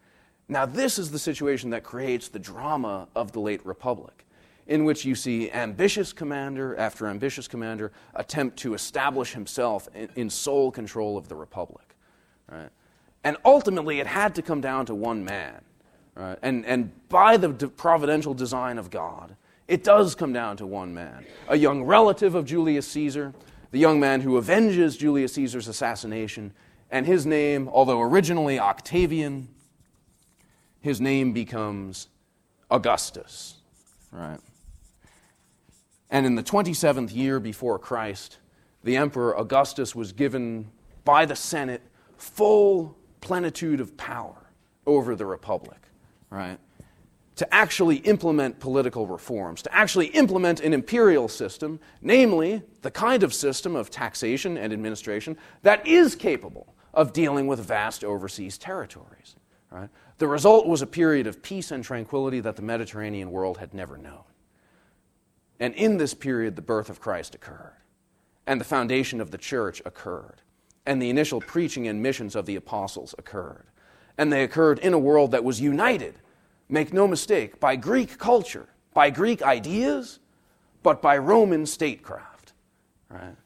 Now, 0.48 0.64
this 0.64 0.98
is 0.98 1.10
the 1.10 1.18
situation 1.18 1.70
that 1.70 1.82
creates 1.82 2.28
the 2.28 2.38
drama 2.38 3.08
of 3.16 3.32
the 3.32 3.40
late 3.40 3.64
Republic, 3.66 4.24
in 4.66 4.84
which 4.84 5.04
you 5.04 5.14
see 5.14 5.50
ambitious 5.50 6.12
commander 6.12 6.76
after 6.76 7.08
ambitious 7.08 7.48
commander 7.48 7.92
attempt 8.14 8.56
to 8.58 8.74
establish 8.74 9.32
himself 9.32 9.88
in, 9.94 10.08
in 10.14 10.30
sole 10.30 10.70
control 10.70 11.16
of 11.16 11.28
the 11.28 11.34
Republic, 11.34 11.96
right? 12.50 12.70
And 13.24 13.36
ultimately, 13.44 13.98
it 13.98 14.06
had 14.06 14.36
to 14.36 14.42
come 14.42 14.60
down 14.60 14.86
to 14.86 14.94
one 14.94 15.24
man. 15.24 15.60
Right? 16.14 16.38
And, 16.42 16.64
and 16.64 17.08
by 17.08 17.36
the 17.36 17.50
providential 17.50 18.34
design 18.34 18.78
of 18.78 18.88
God, 18.88 19.34
it 19.66 19.82
does 19.82 20.14
come 20.14 20.32
down 20.32 20.56
to 20.58 20.66
one 20.66 20.94
man 20.94 21.26
a 21.48 21.56
young 21.56 21.82
relative 21.82 22.36
of 22.36 22.44
Julius 22.44 22.86
Caesar, 22.88 23.34
the 23.72 23.78
young 23.78 23.98
man 23.98 24.20
who 24.20 24.38
avenges 24.38 24.96
Julius 24.96 25.34
Caesar's 25.34 25.66
assassination. 25.66 26.52
And 26.90 27.04
his 27.04 27.26
name, 27.26 27.68
although 27.68 28.00
originally 28.00 28.60
Octavian, 28.60 29.48
his 30.86 31.00
name 31.00 31.32
becomes 31.32 32.06
Augustus. 32.70 33.56
Right? 34.12 34.38
And 36.10 36.24
in 36.24 36.36
the 36.36 36.44
27th 36.44 37.12
year 37.12 37.40
before 37.40 37.76
Christ, 37.76 38.38
the 38.84 38.96
Emperor 38.96 39.36
Augustus 39.36 39.96
was 39.96 40.12
given 40.12 40.70
by 41.04 41.26
the 41.26 41.34
Senate 41.34 41.82
full 42.18 42.96
plenitude 43.20 43.80
of 43.80 43.96
power 43.96 44.36
over 44.86 45.16
the 45.16 45.26
republic, 45.26 45.80
right? 46.30 46.58
To 47.34 47.52
actually 47.52 47.96
implement 47.96 48.60
political 48.60 49.08
reforms, 49.08 49.62
to 49.62 49.74
actually 49.74 50.06
implement 50.06 50.60
an 50.60 50.72
imperial 50.72 51.26
system, 51.26 51.80
namely 52.00 52.62
the 52.82 52.92
kind 52.92 53.24
of 53.24 53.34
system 53.34 53.74
of 53.74 53.90
taxation 53.90 54.56
and 54.56 54.72
administration 54.72 55.36
that 55.62 55.84
is 55.84 56.14
capable 56.14 56.76
of 56.94 57.12
dealing 57.12 57.48
with 57.48 57.58
vast 57.58 58.04
overseas 58.04 58.56
territories. 58.56 59.34
Right? 59.68 59.88
The 60.18 60.28
result 60.28 60.66
was 60.66 60.82
a 60.82 60.86
period 60.86 61.26
of 61.26 61.42
peace 61.42 61.70
and 61.70 61.84
tranquility 61.84 62.40
that 62.40 62.56
the 62.56 62.62
Mediterranean 62.62 63.30
world 63.30 63.58
had 63.58 63.74
never 63.74 63.98
known. 63.98 64.24
And 65.60 65.74
in 65.74 65.98
this 65.98 66.14
period, 66.14 66.56
the 66.56 66.62
birth 66.62 66.90
of 66.90 67.00
Christ 67.00 67.34
occurred, 67.34 67.76
and 68.46 68.60
the 68.60 68.64
foundation 68.64 69.20
of 69.20 69.30
the 69.30 69.38
church 69.38 69.82
occurred 69.84 70.42
and 70.86 71.02
the 71.02 71.10
initial 71.10 71.40
preaching 71.40 71.88
and 71.88 72.02
missions 72.02 72.36
of 72.36 72.46
the 72.46 72.56
apostles 72.56 73.14
occurred. 73.18 73.66
And 74.16 74.32
they 74.32 74.44
occurred 74.44 74.78
in 74.78 74.94
a 74.94 74.98
world 74.98 75.32
that 75.32 75.44
was 75.44 75.60
united, 75.60 76.14
make 76.68 76.92
no 76.92 77.06
mistake, 77.06 77.60
by 77.60 77.76
Greek 77.76 78.18
culture, 78.18 78.68
by 78.94 79.10
Greek 79.10 79.42
ideas, 79.42 80.20
but 80.82 81.02
by 81.02 81.18
Roman 81.18 81.66
statecraft. 81.66 82.52
Right? 83.10 83.36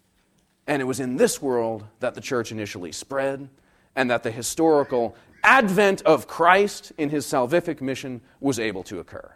And 0.67 0.81
it 0.81 0.85
was 0.85 1.01
in 1.01 1.17
this 1.17 1.43
world 1.43 1.85
that 1.99 2.15
the 2.15 2.21
church 2.21 2.53
initially 2.53 2.93
spread, 2.93 3.49
and 3.97 4.11
that 4.11 4.23
the 4.23 4.31
historical 4.31 5.17
advent 5.43 6.03
of 6.03 6.27
Christ 6.27 6.93
in 6.99 7.11
his 7.11 7.27
salvific 7.27 7.81
mission 7.81 8.21
was 8.41 8.59
able 8.59 8.83
to 8.85 9.01
occur. 9.01 9.35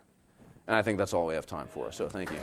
And 0.67 0.77
I 0.77 0.83
think 0.83 0.99
that's 0.99 1.13
all 1.13 1.27
we 1.27 1.35
have 1.35 1.47
time 1.47 1.69
for, 1.69 1.93
so 1.93 2.09
thank 2.09 2.31
you. 2.31 2.39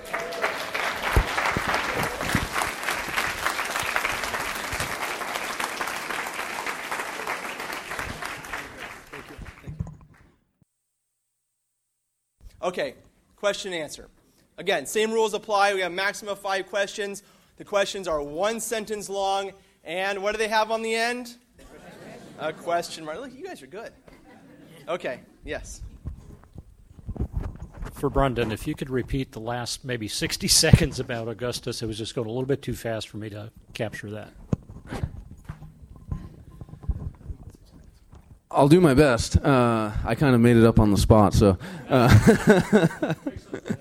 Okay, 12.63 12.93
question 13.37 13.73
and 13.73 13.81
answer. 13.81 14.07
Again, 14.59 14.85
same 14.85 15.11
rules 15.11 15.33
apply. 15.33 15.73
We 15.73 15.81
have 15.81 15.91
maximum 15.91 16.33
of 16.33 16.39
five 16.39 16.67
questions. 16.67 17.23
The 17.57 17.65
questions 17.65 18.07
are 18.07 18.21
one 18.21 18.59
sentence 18.59 19.09
long, 19.09 19.53
and 19.83 20.21
what 20.21 20.33
do 20.33 20.37
they 20.37 20.47
have 20.47 20.69
on 20.69 20.83
the 20.83 20.93
end? 20.93 21.37
A 22.41 22.51
question 22.51 23.05
mark. 23.05 23.19
Look, 23.19 23.33
you 23.37 23.45
guys 23.45 23.61
are 23.61 23.67
good. 23.67 23.91
Okay, 24.89 25.19
yes. 25.45 25.83
For 27.93 28.09
Brendan, 28.09 28.51
if 28.51 28.65
you 28.65 28.73
could 28.73 28.89
repeat 28.89 29.31
the 29.31 29.39
last 29.39 29.85
maybe 29.85 30.07
60 30.07 30.47
seconds 30.49 30.99
about 30.99 31.27
Augustus, 31.27 31.83
it 31.83 31.85
was 31.85 31.99
just 31.99 32.15
going 32.15 32.27
a 32.27 32.31
little 32.31 32.47
bit 32.47 32.63
too 32.63 32.73
fast 32.73 33.09
for 33.09 33.17
me 33.17 33.29
to 33.29 33.51
capture 33.75 34.09
that. 34.09 34.29
I'll 38.49 38.67
do 38.67 38.81
my 38.81 38.95
best. 38.95 39.37
Uh, 39.37 39.91
I 40.03 40.15
kind 40.15 40.33
of 40.33 40.41
made 40.41 40.57
it 40.57 40.65
up 40.65 40.79
on 40.79 40.89
the 40.89 40.97
spot, 40.97 41.35
so. 41.35 41.59
Uh, 41.87 43.13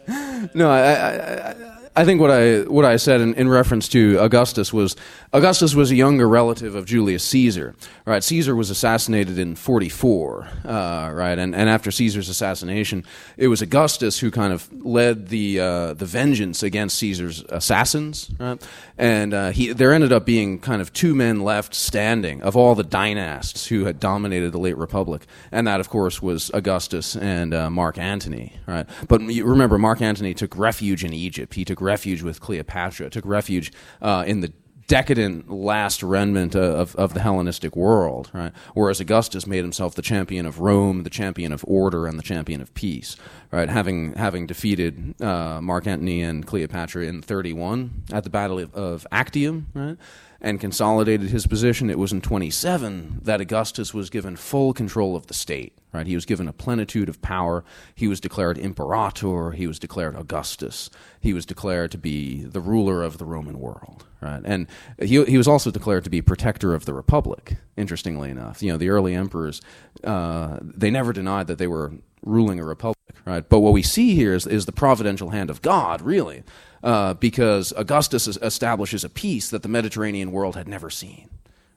no, 0.55 0.71
I, 0.71 0.81
I, 0.81 1.51
I, 1.51 1.80
I 1.97 2.05
think 2.05 2.21
what 2.21 2.31
I 2.31 2.61
what 2.61 2.85
I 2.85 2.97
said 2.97 3.21
in, 3.21 3.35
in, 3.35 3.49
reference 3.49 3.89
to 3.89 4.17
Augustus 4.21 4.73
was 4.73 4.95
Augustus 5.33 5.75
was 5.75 5.91
a 5.91 5.97
younger 5.97 6.29
relative 6.29 6.77
of 6.77 6.87
Julius 6.87 7.25
Caesar. 7.25 7.75
Right, 8.07 8.23
Caesar 8.23 8.55
was 8.55 8.71
assassinated 8.71 9.39
in 9.39 9.57
44. 9.57 10.49
Uh, 10.65 11.11
right, 11.13 11.37
and, 11.37 11.55
and 11.55 11.69
after 11.69 11.91
Caesar's 11.91 12.29
assassination, 12.29 13.05
it 13.37 13.49
was 13.49 13.61
Augustus 13.61 14.21
who 14.21 14.31
kind 14.31 14.53
of 14.53 14.73
led 14.85 15.29
the 15.29 15.59
uh, 15.59 15.95
the 15.95 16.05
vengeance 16.05 16.63
against 16.63 16.97
Caesar's 16.99 17.43
assassins. 17.49 18.31
Right, 18.39 18.65
and 18.97 19.35
uh, 19.35 19.51
he 19.51 19.73
there 19.73 19.93
ended 19.93 20.13
up 20.13 20.25
being 20.25 20.61
kind 20.61 20.81
of 20.81 20.93
two 20.93 21.17
men 21.17 21.41
left 21.41 21.75
standing 21.75 22.41
of 22.43 22.57
all 22.57 22.77
the 22.77 22.85
dynasts 22.85 23.67
who 23.67 23.85
had 23.85 23.99
dominated 23.99 24.53
the 24.53 24.59
late 24.59 24.77
republic, 24.77 25.27
and 25.51 25.67
that 25.67 25.81
of 25.81 25.89
course 25.89 26.23
was 26.23 26.53
Augustus 26.55 27.17
and 27.17 27.53
uh, 27.53 27.69
Mark 27.69 27.99
Antony. 27.99 28.55
Right, 28.67 28.87
but 29.09 29.21
remember, 29.21 29.77
Mark 29.77 30.01
Antony 30.01 30.35
took 30.35 30.57
refuge 30.57 31.05
in 31.05 31.13
Egypt. 31.13 31.55
He 31.55 31.65
took 31.65 31.80
refuge 31.81 32.23
with 32.23 32.41
Cleopatra, 32.41 33.11
took 33.11 33.27
refuge 33.27 33.73
uh, 34.03 34.25
in 34.27 34.41
the 34.41 34.53
decadent 34.91 35.49
last 35.49 36.03
remnant 36.03 36.57
of, 36.57 36.97
of 36.97 37.15
the 37.15 37.21
Hellenistic 37.21 37.77
world, 37.77 38.29
right? 38.33 38.53
Whereas 38.75 38.99
Augustus 38.99 39.47
made 39.47 39.63
himself 39.63 39.95
the 39.95 40.03
champion 40.03 40.47
of 40.47 40.59
Rome, 40.59 41.05
the 41.05 41.11
champion 41.11 41.53
of 41.53 41.65
order, 41.69 42.09
and 42.09 42.19
the 42.19 42.25
champion 42.25 42.61
of 42.61 42.75
peace, 42.75 43.15
right? 43.53 43.69
Having 43.69 44.15
having 44.15 44.47
defeated 44.49 45.15
uh, 45.23 45.61
Mark 45.61 45.87
Antony 45.87 46.23
and 46.23 46.45
Cleopatra 46.45 47.05
in 47.05 47.23
31 47.23 48.03
at 48.13 48.25
the 48.25 48.31
Battle 48.31 48.59
of 48.75 49.07
Actium, 49.13 49.69
right? 49.75 49.97
and 50.41 50.59
consolidated 50.61 51.31
his 51.31 51.47
position, 51.47 51.89
it 51.89 51.99
was 51.99 52.13
in 52.13 52.21
27 52.21 53.21
that 53.23 53.41
Augustus 53.41 53.95
was 53.95 54.11
given 54.11 54.37
full 54.37 54.73
control 54.73 55.15
of 55.15 55.27
the 55.29 55.35
state. 55.35 55.77
Right? 55.93 56.07
He 56.07 56.15
was 56.15 56.25
given 56.25 56.47
a 56.47 56.53
plenitude 56.53 57.09
of 57.09 57.21
power. 57.21 57.65
He 57.95 58.07
was 58.07 58.21
declared 58.21 58.59
imperator. 58.59 59.51
He 59.53 59.67
was 59.67 59.79
declared 59.79 60.15
Augustus. 60.15 60.89
He 61.21 61.33
was 61.33 61.45
declared 61.45 61.91
to 61.93 61.99
be 61.99 62.45
the 62.45 62.61
ruler 62.61 63.03
of 63.03 63.19
the 63.19 63.25
Roman 63.25 63.59
world. 63.59 64.05
Right? 64.21 64.43
And 64.45 64.69
he, 65.01 65.25
he 65.25 65.37
was 65.37 65.49
also 65.49 65.71
declared 65.71 66.05
to 66.05 66.11
be 66.11 66.23
protector 66.23 66.75
of 66.75 66.85
the 66.85 66.95
republic. 66.95 67.57
Interestingly 67.77 68.31
enough, 68.31 68.63
you 68.63 68.71
know, 68.71 68.79
the 68.79 68.91
early 68.91 69.15
emperors 69.15 69.61
uh, 70.05 70.59
they 70.63 70.91
never 70.91 71.13
denied 71.13 71.47
that 71.49 71.59
they 71.59 71.67
were 71.67 71.93
ruling 72.23 72.61
a 72.61 72.65
republic. 72.65 72.97
Right? 73.25 73.47
But 73.47 73.61
what 73.61 73.73
we 73.73 73.83
see 73.83 74.15
here 74.15 74.35
is, 74.35 74.47
is 74.47 74.67
the 74.67 74.73
providential 74.73 75.31
hand 75.31 75.51
of 75.51 75.63
God, 75.63 76.01
really 76.01 76.45
uh, 76.83 77.15
because 77.15 77.73
Augustus 77.77 78.27
establishes 78.27 79.05
a 79.05 79.09
peace 79.09 79.51
that 79.51 79.63
the 79.63 79.69
Mediterranean 79.69 80.33
world 80.33 80.57
had 80.57 80.69
never 80.69 80.91
seen. 80.91 81.29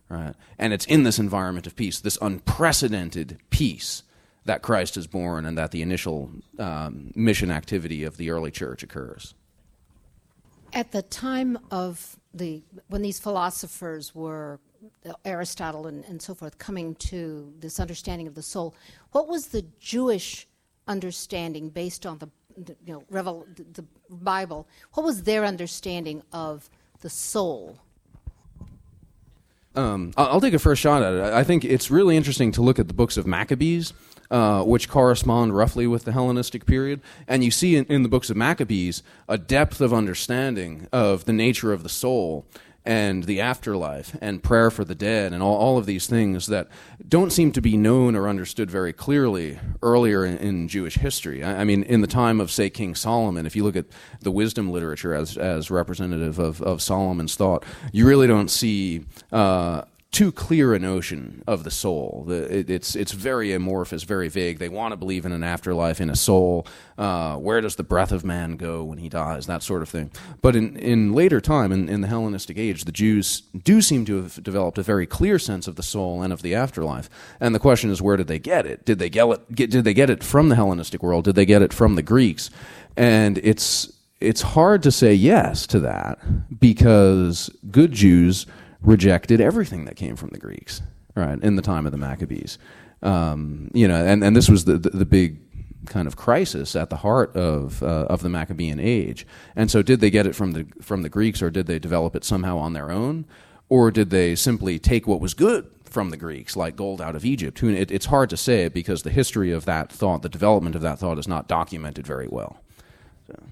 Right? 0.09 0.35
And 0.59 0.73
it's 0.73 0.85
in 0.85 1.03
this 1.03 1.19
environment 1.19 1.65
of 1.65 1.75
peace, 1.75 1.99
this 1.99 2.17
unprecedented 2.21 3.39
peace, 3.49 4.03
that 4.45 4.61
Christ 4.61 4.97
is 4.97 5.07
born 5.07 5.45
and 5.45 5.57
that 5.57 5.71
the 5.71 5.81
initial 5.81 6.29
um, 6.59 7.11
mission 7.15 7.49
activity 7.49 8.03
of 8.03 8.17
the 8.17 8.29
early 8.29 8.51
church 8.51 8.83
occurs. 8.83 9.33
At 10.73 10.91
the 10.91 11.01
time 11.01 11.57
of 11.71 12.17
the 12.33 12.63
when 12.89 13.03
these 13.03 13.19
philosophers 13.19 14.13
were 14.13 14.59
Aristotle 15.23 15.87
and, 15.87 16.03
and 16.05 16.21
so 16.21 16.33
forth 16.33 16.57
coming 16.57 16.95
to 16.95 17.53
this 17.59 17.79
understanding 17.79 18.27
of 18.27 18.35
the 18.35 18.41
soul, 18.41 18.75
what 19.11 19.27
was 19.27 19.47
the 19.47 19.65
Jewish 19.79 20.47
understanding 20.87 21.69
based 21.69 22.05
on 22.05 22.17
the 22.17 22.29
the, 22.57 22.75
you 22.85 22.93
know, 22.93 23.03
Revel, 23.09 23.45
the, 23.55 23.63
the 23.63 23.85
Bible, 24.09 24.67
what 24.93 25.03
was 25.03 25.23
their 25.23 25.45
understanding 25.45 26.21
of 26.31 26.69
the 27.01 27.09
soul? 27.09 27.79
Um, 29.75 30.13
I'll 30.17 30.41
take 30.41 30.53
a 30.53 30.59
first 30.59 30.81
shot 30.81 31.01
at 31.01 31.13
it. 31.13 31.33
I 31.33 31.43
think 31.43 31.65
it's 31.65 31.89
really 31.89 32.15
interesting 32.15 32.51
to 32.53 32.61
look 32.61 32.79
at 32.79 32.87
the 32.87 32.93
books 32.93 33.17
of 33.17 33.25
Maccabees, 33.25 33.93
uh, 34.29 34.63
which 34.63 34.87
correspond 34.87 35.55
roughly 35.55 35.87
with 35.87 36.05
the 36.05 36.11
Hellenistic 36.11 36.65
period. 36.65 37.01
And 37.27 37.43
you 37.43 37.51
see 37.51 37.75
in, 37.75 37.85
in, 37.85 38.03
the 38.03 38.09
books 38.09 38.29
of 38.29 38.37
Maccabees 38.37 39.01
a 39.27 39.37
depth 39.37 39.81
of 39.81 39.93
understanding 39.93 40.87
of 40.91 41.25
the 41.25 41.33
nature 41.33 41.73
of 41.73 41.83
the 41.83 41.89
soul 41.89 42.45
and 42.85 43.23
the 43.23 43.39
afterlife 43.39 44.17
and 44.19 44.43
prayer 44.43 44.69
for 44.69 44.83
the 44.83 44.95
dead 44.95 45.31
and 45.31 45.41
all, 45.41 45.55
all 45.55 45.77
of 45.77 45.85
these 45.85 46.05
things 46.05 46.47
that 46.47 46.67
don't 47.07 47.31
seem 47.31 47.51
to 47.53 47.61
be 47.61 47.77
known 47.77 48.15
or 48.15 48.27
understood 48.27 48.69
very 48.69 48.91
clearly 48.91 49.57
earlier 49.81 50.25
in, 50.25 50.37
in 50.37 50.67
Jewish 50.67 50.95
history. 50.95 51.43
I, 51.43 51.61
I, 51.61 51.63
mean, 51.63 51.83
in 51.83 52.01
the 52.01 52.07
time 52.07 52.41
of, 52.41 52.51
say, 52.51 52.69
King 52.69 52.93
Solomon, 52.95 53.45
if 53.45 53.55
you 53.55 53.63
look 53.63 53.77
at 53.77 53.85
the 54.21 54.31
wisdom 54.31 54.71
literature 54.71 55.13
as, 55.13 55.37
as 55.37 55.71
representative 55.71 56.39
of, 56.39 56.61
of 56.61 56.81
Solomon's 56.81 57.35
thought, 57.35 57.63
you 57.93 58.05
really 58.05 58.27
don't 58.27 58.49
see 58.49 59.05
uh, 59.31 59.83
too 60.13 60.31
clear 60.31 60.75
a 60.75 60.79
notion 60.79 61.43
of 61.47 61.63
the 61.63 61.71
soul. 61.71 62.23
The, 62.27 62.59
it, 62.59 62.69
it's 62.69 62.95
it's 62.95 63.11
very 63.11 63.51
amorphous, 63.51 64.03
very 64.03 64.29
vague. 64.29 64.59
They 64.59 64.69
want 64.69 64.91
to 64.91 64.95
believe 64.95 65.25
in 65.25 65.31
an 65.31 65.43
afterlife, 65.43 65.99
in 65.99 66.09
a 66.09 66.15
soul. 66.15 66.67
Uh, 66.97 67.35
where 67.37 67.59
does 67.59 67.75
the 67.75 67.83
breath 67.83 68.11
of 68.11 68.23
man 68.23 68.55
go 68.55 68.83
when 68.83 68.99
he 68.99 69.09
dies? 69.09 69.47
That 69.47 69.63
sort 69.63 69.81
of 69.81 69.89
thing. 69.89 70.11
But 70.41 70.55
in, 70.55 70.77
in 70.77 71.13
later 71.13 71.41
time, 71.41 71.71
in, 71.71 71.89
in 71.89 72.01
the 72.01 72.07
Hellenistic 72.07 72.59
age, 72.59 72.85
the 72.85 72.91
Jews 72.91 73.41
do 73.63 73.81
seem 73.81 74.05
to 74.05 74.17
have 74.17 74.41
developed 74.43 74.77
a 74.77 74.83
very 74.83 75.07
clear 75.07 75.39
sense 75.39 75.67
of 75.67 75.75
the 75.75 75.83
soul 75.83 76.21
and 76.21 76.31
of 76.31 76.43
the 76.43 76.53
afterlife. 76.53 77.09
And 77.39 77.55
the 77.55 77.59
question 77.59 77.89
is, 77.89 77.99
where 77.99 78.15
did 78.15 78.27
they 78.27 78.39
get 78.39 78.67
it? 78.67 78.85
Did 78.85 78.99
they 78.99 79.09
get 79.09 79.27
it? 79.27 79.55
Get, 79.55 79.71
did 79.71 79.83
they 79.83 79.95
get 79.95 80.11
it 80.11 80.23
from 80.23 80.49
the 80.49 80.55
Hellenistic 80.55 81.01
world? 81.01 81.25
Did 81.25 81.35
they 81.35 81.45
get 81.45 81.63
it 81.63 81.73
from 81.73 81.95
the 81.95 82.03
Greeks? 82.03 82.51
And 82.95 83.39
it's 83.39 83.91
it's 84.21 84.41
hard 84.41 84.83
to 84.83 84.91
say 84.91 85.13
yes 85.13 85.67
to 85.67 85.79
that 85.81 86.19
because 86.59 87.49
good 87.71 87.91
Jews 87.91 88.45
rejected 88.83 89.41
everything 89.41 89.85
that 89.85 89.95
came 89.95 90.15
from 90.15 90.29
the 90.29 90.37
Greeks, 90.37 90.81
right, 91.15 91.41
in 91.41 91.55
the 91.55 91.61
time 91.61 91.85
of 91.85 91.91
the 91.91 91.97
Maccabees. 91.97 92.57
Um, 93.01 93.71
you 93.73 93.87
know, 93.87 94.05
and, 94.05 94.23
and 94.23 94.35
this 94.35 94.49
was 94.49 94.65
the, 94.65 94.77
the, 94.77 94.89
the, 94.89 95.05
big 95.05 95.39
kind 95.87 96.07
of 96.07 96.15
crisis 96.15 96.73
at 96.73 96.89
the 96.89 96.97
heart 96.97 97.35
of, 97.35 97.83
uh, 97.83 98.05
of 98.09 98.21
the 98.21 98.29
Maccabean 98.29 98.79
age. 98.79 99.27
And 99.57 99.69
so, 99.69 99.81
did 99.81 99.99
they 99.99 100.09
get 100.09 100.25
it 100.25 100.35
from 100.35 100.53
the, 100.53 100.65
from 100.81 101.01
the 101.01 101.09
Greeks, 101.09 101.41
or 101.41 101.49
did 101.49 101.67
they 101.67 101.79
develop 101.79 102.15
it 102.15 102.23
somehow 102.23 102.57
on 102.57 102.71
their 102.71 102.91
own? 102.91 103.25
Or 103.67 103.91
did 103.91 104.09
they 104.09 104.35
simply 104.35 104.79
take 104.79 105.07
what 105.07 105.19
was 105.19 105.33
good 105.33 105.69
from 105.83 106.11
the 106.11 106.17
Greeks, 106.17 106.55
like 106.55 106.75
gold 106.75 107.01
out 107.01 107.15
of 107.15 107.25
Egypt? 107.25 107.61
It, 107.61 107.91
it's 107.91 108.05
hard 108.05 108.29
to 108.29 108.37
say 108.37 108.69
because 108.69 109.03
the 109.03 109.09
history 109.09 109.51
of 109.51 109.65
that 109.65 109.91
thought, 109.91 110.21
the 110.21 110.29
development 110.29 110.75
of 110.75 110.81
that 110.81 110.99
thought, 110.99 111.19
is 111.19 111.27
not 111.27 111.47
documented 111.47 112.07
very 112.07 112.27
well. 112.29 112.61
So 113.27 113.43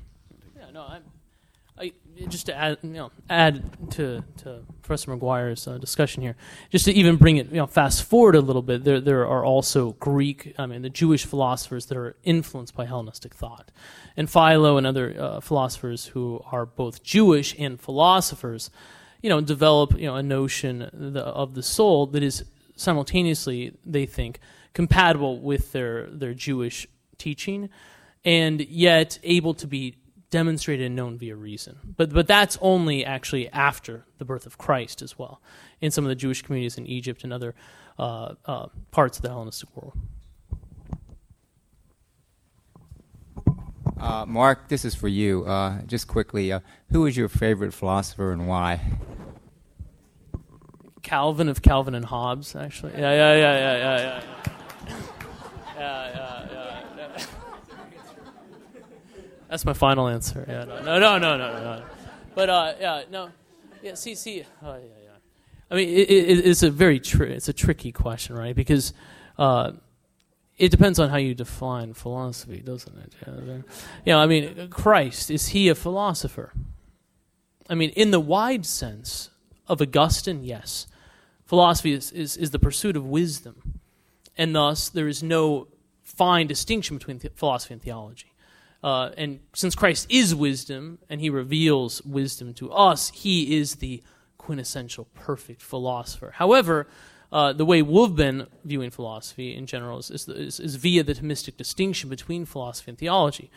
just 2.28 2.46
to 2.48 2.56
add, 2.56 2.78
you 2.82 2.90
know, 2.90 3.12
add 3.30 3.92
to, 3.92 4.24
to 4.38 4.64
Professor 4.82 5.16
McGuire's 5.16 5.68
uh, 5.68 5.78
discussion 5.78 6.22
here, 6.22 6.36
just 6.70 6.86
to 6.86 6.94
even 6.94 7.16
bring 7.16 7.38
it, 7.38 7.48
you 7.50 7.58
know, 7.58 7.68
fast 7.68 8.04
forward 8.04 8.36
a 8.36 8.42
little 8.42 8.62
bit, 8.62 8.84
there, 8.84 9.00
there 9.00 9.26
are 9.28 9.46
also 9.46 9.92
Greek, 9.94 10.54
I 10.58 10.66
mean, 10.66 10.82
the 10.82 10.90
Jewish 10.90 11.26
philosophers 11.26 11.88
that 11.88 11.98
are 11.98 12.16
influenced 12.24 12.76
by 12.76 12.86
Hellenistic 12.86 13.34
thought. 13.34 13.72
And 14.18 14.30
Philo 14.30 14.78
and 14.78 14.86
other 14.86 15.16
uh, 15.18 15.40
philosophers 15.40 16.08
who 16.08 16.44
are 16.52 16.66
both 16.66 17.04
Jewish 17.04 17.56
and 17.58 17.80
philosophers, 17.80 18.70
you 19.22 19.30
know, 19.30 19.42
develop, 19.42 19.98
you 19.98 20.08
know, 20.08 20.16
a 20.16 20.24
notion 20.24 20.90
the, 20.94 21.22
of 21.22 21.54
the 21.54 21.64
soul 21.64 22.08
that 22.08 22.24
is 22.24 22.44
simultaneously, 22.76 23.78
they 23.86 24.06
think, 24.06 24.40
compatible 24.74 25.40
with 25.40 25.72
their, 25.72 26.08
their 26.08 26.34
Jewish 26.34 26.88
teaching 27.18 27.70
and 28.24 28.62
yet 28.62 29.20
able 29.24 29.54
to 29.56 29.68
be 29.68 29.96
demonstrated 30.32 30.88
and 30.88 30.96
known 30.96 31.18
via 31.18 31.36
reason. 31.36 31.78
But, 31.98 32.12
but 32.12 32.26
that's 32.26 32.58
only 32.62 33.06
actually 33.06 33.50
after 33.50 34.06
the 34.18 34.26
birth 34.26 34.48
of 34.48 34.58
Christ 34.58 35.02
as 35.04 35.20
well, 35.20 35.42
in 35.80 35.92
some 35.92 36.04
of 36.04 36.10
the 36.10 36.16
Jewish 36.16 36.42
communities 36.42 36.78
in 36.78 36.88
Egypt 36.88 37.24
and 37.24 37.32
other 37.32 37.54
uh, 38.00 38.34
uh, 38.46 38.68
parts 38.90 39.18
of 39.18 39.22
the 39.22 39.30
Hellenistic 39.30 39.70
world. 39.76 39.94
Uh, 44.00 44.26
Mark, 44.26 44.68
this 44.68 44.84
is 44.84 44.96
for 44.96 45.08
you. 45.08 45.46
Uh, 45.46 45.84
just 45.84 46.08
quickly, 46.08 46.52
uh, 46.52 46.62
who 46.92 47.06
is 47.06 47.16
your 47.16 47.30
favorite 47.30 47.74
philosopher 47.74 48.32
and 48.32 48.48
why? 48.48 48.82
Calvin 51.04 51.50
of 51.50 51.62
Calvin 51.62 51.94
and 51.94 52.06
Hobbes, 52.06 52.56
actually. 52.56 52.94
Yeah, 52.94 53.12
yeah, 53.12 53.36
yeah, 53.36 53.58
yeah, 53.58 53.78
yeah, 53.78 53.98
yeah. 53.98 54.96
yeah, 55.76 56.10
yeah, 56.10 56.48
yeah. 56.52 56.71
That's 59.52 59.66
my 59.66 59.74
final 59.74 60.08
answer. 60.08 60.46
Yeah, 60.48 60.64
no, 60.64 60.82
no, 60.82 61.18
no, 61.18 61.18
no, 61.18 61.38
no, 61.38 61.54
no. 61.62 61.84
But 62.34 62.50
uh, 62.50 62.74
yeah, 62.80 63.04
no, 63.12 63.32
yeah. 63.84 63.96
See, 63.96 64.16
see, 64.16 64.46
oh, 64.64 64.76
yeah, 64.76 64.80
yeah. 65.04 65.10
I 65.70 65.76
mean, 65.76 65.90
it, 65.90 66.10
it, 66.10 66.46
it's 66.46 66.64
a 66.64 66.72
very 66.72 67.02
tri- 67.02 67.28
it's 67.28 67.50
a 67.50 67.54
tricky 67.54 67.92
question, 67.92 68.38
right? 68.38 68.56
Because 68.56 68.94
uh, 69.38 69.74
it 70.58 70.70
depends 70.70 71.00
on 71.00 71.10
how 71.10 71.18
you 71.18 71.36
define 71.36 71.94
philosophy, 71.94 72.62
doesn't 72.62 72.98
it? 72.98 73.14
Yeah, 73.28 73.56
you 74.06 74.14
know, 74.14 74.20
I 74.20 74.26
mean, 74.26 74.70
Christ 74.70 75.30
is 75.30 75.50
he 75.50 75.68
a 75.68 75.76
philosopher? 75.76 76.54
I 77.70 77.76
mean, 77.76 77.90
in 77.90 78.12
the 78.12 78.22
wide 78.22 78.66
sense 78.66 79.32
of 79.68 79.82
Augustine, 79.82 80.46
yes. 80.46 80.88
Philosophy 81.46 81.92
is, 81.92 82.14
is, 82.14 82.38
is 82.38 82.52
the 82.52 82.60
pursuit 82.60 82.96
of 82.96 83.06
wisdom, 83.06 83.82
and 84.38 84.56
thus 84.56 84.88
there 84.88 85.10
is 85.10 85.22
no 85.22 85.68
fine 86.06 86.48
distinction 86.48 86.98
between 86.98 87.20
philosophy 87.20 87.74
and 87.74 87.84
theology. 87.84 88.31
Uh, 88.84 89.12
and 89.18 89.40
since 89.54 89.76
Christ 89.76 90.08
is 90.10 90.34
wisdom 90.34 91.00
and 91.10 91.22
he 91.22 91.30
reveals 91.30 92.02
wisdom 92.04 92.54
to 92.56 92.72
us, 92.72 93.10
he 93.10 93.58
is 93.58 93.76
the 93.76 94.02
quintessential 94.38 95.06
perfect 95.14 95.62
philosopher. 95.62 96.34
However, 96.36 96.88
uh, 97.32 97.54
the 97.54 97.66
way 97.66 97.82
we've 97.82 98.16
been 98.16 98.48
viewing 98.66 98.90
philosophy 98.90 99.56
in 99.56 99.66
general 99.66 100.00
is, 100.00 100.10
is, 100.10 100.28
is, 100.28 100.60
is 100.60 100.76
via 100.76 101.04
the 101.04 101.14
Thomistic 101.14 101.58
distinction 101.58 102.10
between 102.10 102.46
philosophy 102.46 102.92
and 102.92 102.98
theology, 102.98 103.52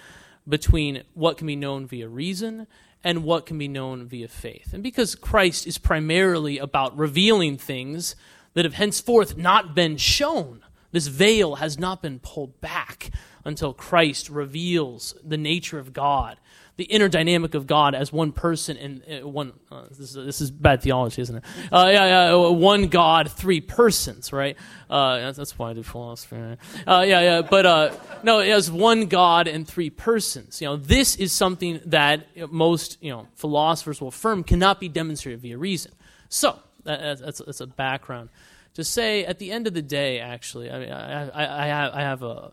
between 0.46 1.02
what 1.14 1.38
can 1.38 1.46
be 1.46 1.56
known 1.56 1.86
via 1.86 2.08
reason 2.08 2.66
and 3.02 3.24
what 3.24 3.46
can 3.46 3.58
be 3.58 3.66
known 3.66 4.06
via 4.06 4.28
faith. 4.28 4.72
And 4.72 4.82
because 4.82 5.14
Christ 5.14 5.66
is 5.66 5.78
primarily 5.78 6.58
about 6.58 6.96
revealing 6.96 7.56
things 7.58 8.14
that 8.52 8.64
have 8.64 8.74
henceforth 8.74 9.36
not 9.36 9.74
been 9.74 9.96
shown, 9.96 10.62
this 10.94 11.08
veil 11.08 11.56
has 11.56 11.78
not 11.78 12.00
been 12.00 12.20
pulled 12.20 12.60
back 12.60 13.10
until 13.44 13.74
Christ 13.74 14.30
reveals 14.30 15.14
the 15.24 15.36
nature 15.36 15.78
of 15.78 15.92
God 15.92 16.38
the 16.76 16.84
inner 16.84 17.08
dynamic 17.08 17.54
of 17.54 17.66
God 17.66 17.94
as 17.94 18.12
one 18.12 18.32
person 18.32 18.76
and 18.76 19.02
uh, 19.22 19.28
one. 19.28 19.52
Uh, 19.70 19.84
this, 19.90 19.98
is, 20.00 20.14
this, 20.14 20.40
is, 20.40 20.50
bad 20.50 20.82
theology, 20.82 21.22
isn't 21.22 21.36
it? 21.36 21.44
Uh, 21.70 21.88
yeah, 21.92 22.06
yeah, 22.06 22.34
uh, 22.34 22.50
one 22.50 22.88
God, 22.88 23.30
three 23.30 23.60
persons, 23.60 24.32
right? 24.32 24.56
Uh, 24.90 25.30
that's, 25.32 25.56
why 25.56 25.70
I 25.70 25.74
do 25.74 25.84
philosophy. 25.84 26.36
Right? 26.36 26.58
Uh, 26.86 27.04
yeah, 27.06 27.20
yeah, 27.20 27.42
but 27.42 28.24
no, 28.24 28.40
it 28.40 28.48
has 28.48 28.70
one 28.72 29.06
God 29.06 29.46
and 29.46 29.66
three 29.68 29.90
persons. 29.90 30.60
You 30.60 30.68
know, 30.68 30.76
this 30.76 31.16
is 31.16 31.32
something 31.32 31.80
that 31.86 32.26
most 32.50 32.98
you 33.00 33.10
know 33.10 33.28
philosophers 33.36 34.00
will 34.00 34.08
affirm 34.08 34.42
cannot 34.42 34.80
be 34.80 34.88
demonstrated 34.88 35.40
via 35.40 35.56
reason. 35.56 35.92
So 36.28 36.58
that, 36.84 37.20
that's, 37.20 37.38
that's 37.38 37.60
a 37.60 37.66
background 37.66 38.30
to 38.74 38.84
say. 38.84 39.24
At 39.24 39.38
the 39.38 39.50
end 39.50 39.66
of 39.66 39.74
the 39.74 39.82
day, 39.82 40.20
actually, 40.20 40.70
I 40.70 40.78
mean, 40.78 40.90
I, 40.90 41.28
I, 41.28 41.98
I 41.98 42.00
have, 42.02 42.22
a. 42.22 42.52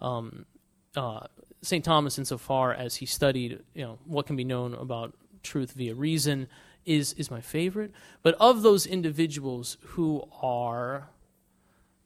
Um, 0.00 0.46
uh, 0.96 1.20
St. 1.62 1.84
Thomas, 1.84 2.18
insofar 2.18 2.72
as 2.72 2.96
he 2.96 3.06
studied, 3.06 3.60
you 3.74 3.84
know, 3.84 3.98
what 4.06 4.26
can 4.26 4.36
be 4.36 4.44
known 4.44 4.74
about 4.74 5.14
truth 5.42 5.72
via 5.72 5.94
reason, 5.94 6.48
is 6.86 7.12
is 7.14 7.30
my 7.30 7.40
favorite. 7.40 7.92
But 8.22 8.34
of 8.40 8.62
those 8.62 8.86
individuals 8.86 9.76
who 9.88 10.26
are 10.42 11.10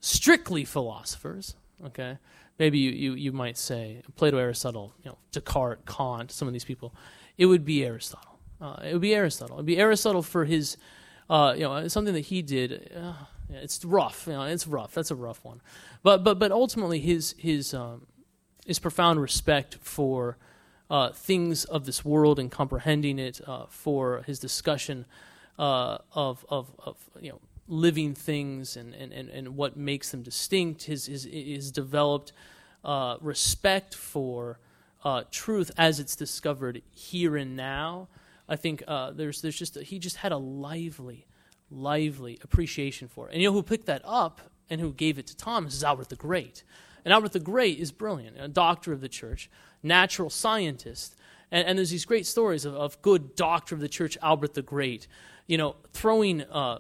strictly 0.00 0.64
philosophers, 0.64 1.54
okay, 1.84 2.18
maybe 2.58 2.78
you, 2.78 2.90
you, 2.90 3.14
you 3.14 3.32
might 3.32 3.56
say 3.56 4.02
Plato, 4.16 4.38
Aristotle, 4.38 4.92
you 5.02 5.10
know, 5.10 5.18
Descartes, 5.32 5.80
Kant, 5.86 6.30
some 6.30 6.48
of 6.48 6.52
these 6.52 6.64
people, 6.64 6.94
it 7.38 7.46
would 7.46 7.64
be 7.64 7.84
Aristotle. 7.84 8.38
Uh, 8.60 8.76
it 8.84 8.92
would 8.92 9.02
be 9.02 9.14
Aristotle. 9.14 9.56
It 9.56 9.60
would 9.60 9.66
be 9.66 9.78
Aristotle 9.78 10.22
for 10.22 10.44
his, 10.44 10.76
uh, 11.30 11.54
you 11.56 11.62
know, 11.62 11.88
something 11.88 12.14
that 12.14 12.20
he 12.20 12.42
did. 12.42 12.92
Uh, 12.96 13.14
it's 13.50 13.84
rough. 13.84 14.26
You 14.26 14.34
know, 14.34 14.42
it's 14.42 14.66
rough. 14.66 14.94
That's 14.94 15.10
a 15.10 15.16
rough 15.16 15.44
one. 15.44 15.60
But 16.02 16.24
but 16.24 16.38
but 16.38 16.52
ultimately, 16.52 17.00
his 17.00 17.34
his 17.38 17.74
um, 17.74 18.06
is 18.66 18.78
profound 18.78 19.20
respect 19.20 19.78
for 19.80 20.36
uh, 20.90 21.10
things 21.10 21.64
of 21.64 21.86
this 21.86 22.04
world 22.04 22.38
and 22.38 22.50
comprehending 22.50 23.18
it, 23.18 23.40
uh, 23.46 23.66
for 23.68 24.22
his 24.26 24.38
discussion 24.38 25.06
uh, 25.58 25.98
of, 26.12 26.44
of, 26.48 26.70
of, 26.84 26.96
you 27.20 27.30
know, 27.30 27.40
living 27.66 28.14
things 28.14 28.76
and, 28.76 28.94
and, 28.94 29.12
and, 29.12 29.28
and 29.30 29.56
what 29.56 29.76
makes 29.76 30.10
them 30.10 30.22
distinct, 30.22 30.84
his, 30.84 31.06
his, 31.06 31.24
his 31.24 31.70
developed 31.70 32.32
uh, 32.84 33.16
respect 33.20 33.94
for 33.94 34.58
uh, 35.04 35.22
truth 35.30 35.70
as 35.78 35.98
it's 36.00 36.16
discovered 36.16 36.82
here 36.90 37.36
and 37.36 37.56
now. 37.56 38.08
I 38.48 38.56
think 38.56 38.82
uh, 38.86 39.12
there's, 39.12 39.40
there's 39.40 39.58
just, 39.58 39.78
he 39.78 39.98
just 39.98 40.16
had 40.16 40.32
a 40.32 40.36
lively, 40.36 41.26
lively 41.70 42.38
appreciation 42.42 43.08
for 43.08 43.28
it. 43.28 43.32
And 43.32 43.42
you 43.42 43.48
know 43.48 43.52
who 43.52 43.62
picked 43.62 43.86
that 43.86 44.02
up 44.04 44.40
and 44.70 44.80
who 44.80 44.92
gave 44.92 45.18
it 45.18 45.26
to 45.28 45.36
Thomas 45.36 45.74
is 45.74 45.84
Albert 45.84 46.08
the 46.08 46.16
Great. 46.16 46.64
And 47.04 47.12
Albert 47.12 47.32
the 47.32 47.40
Great 47.40 47.78
is 47.78 47.92
brilliant, 47.92 48.36
a 48.38 48.48
doctor 48.48 48.92
of 48.92 49.00
the 49.00 49.08
church, 49.08 49.50
natural 49.82 50.30
scientist. 50.30 51.16
And, 51.50 51.68
and 51.68 51.78
there's 51.78 51.90
these 51.90 52.04
great 52.04 52.26
stories 52.26 52.64
of, 52.64 52.74
of, 52.74 53.00
good 53.02 53.36
doctor 53.36 53.74
of 53.74 53.80
the 53.80 53.88
church, 53.88 54.16
Albert 54.22 54.54
the 54.54 54.62
Great, 54.62 55.06
you 55.46 55.58
know, 55.58 55.76
throwing, 55.92 56.42
uh, 56.42 56.78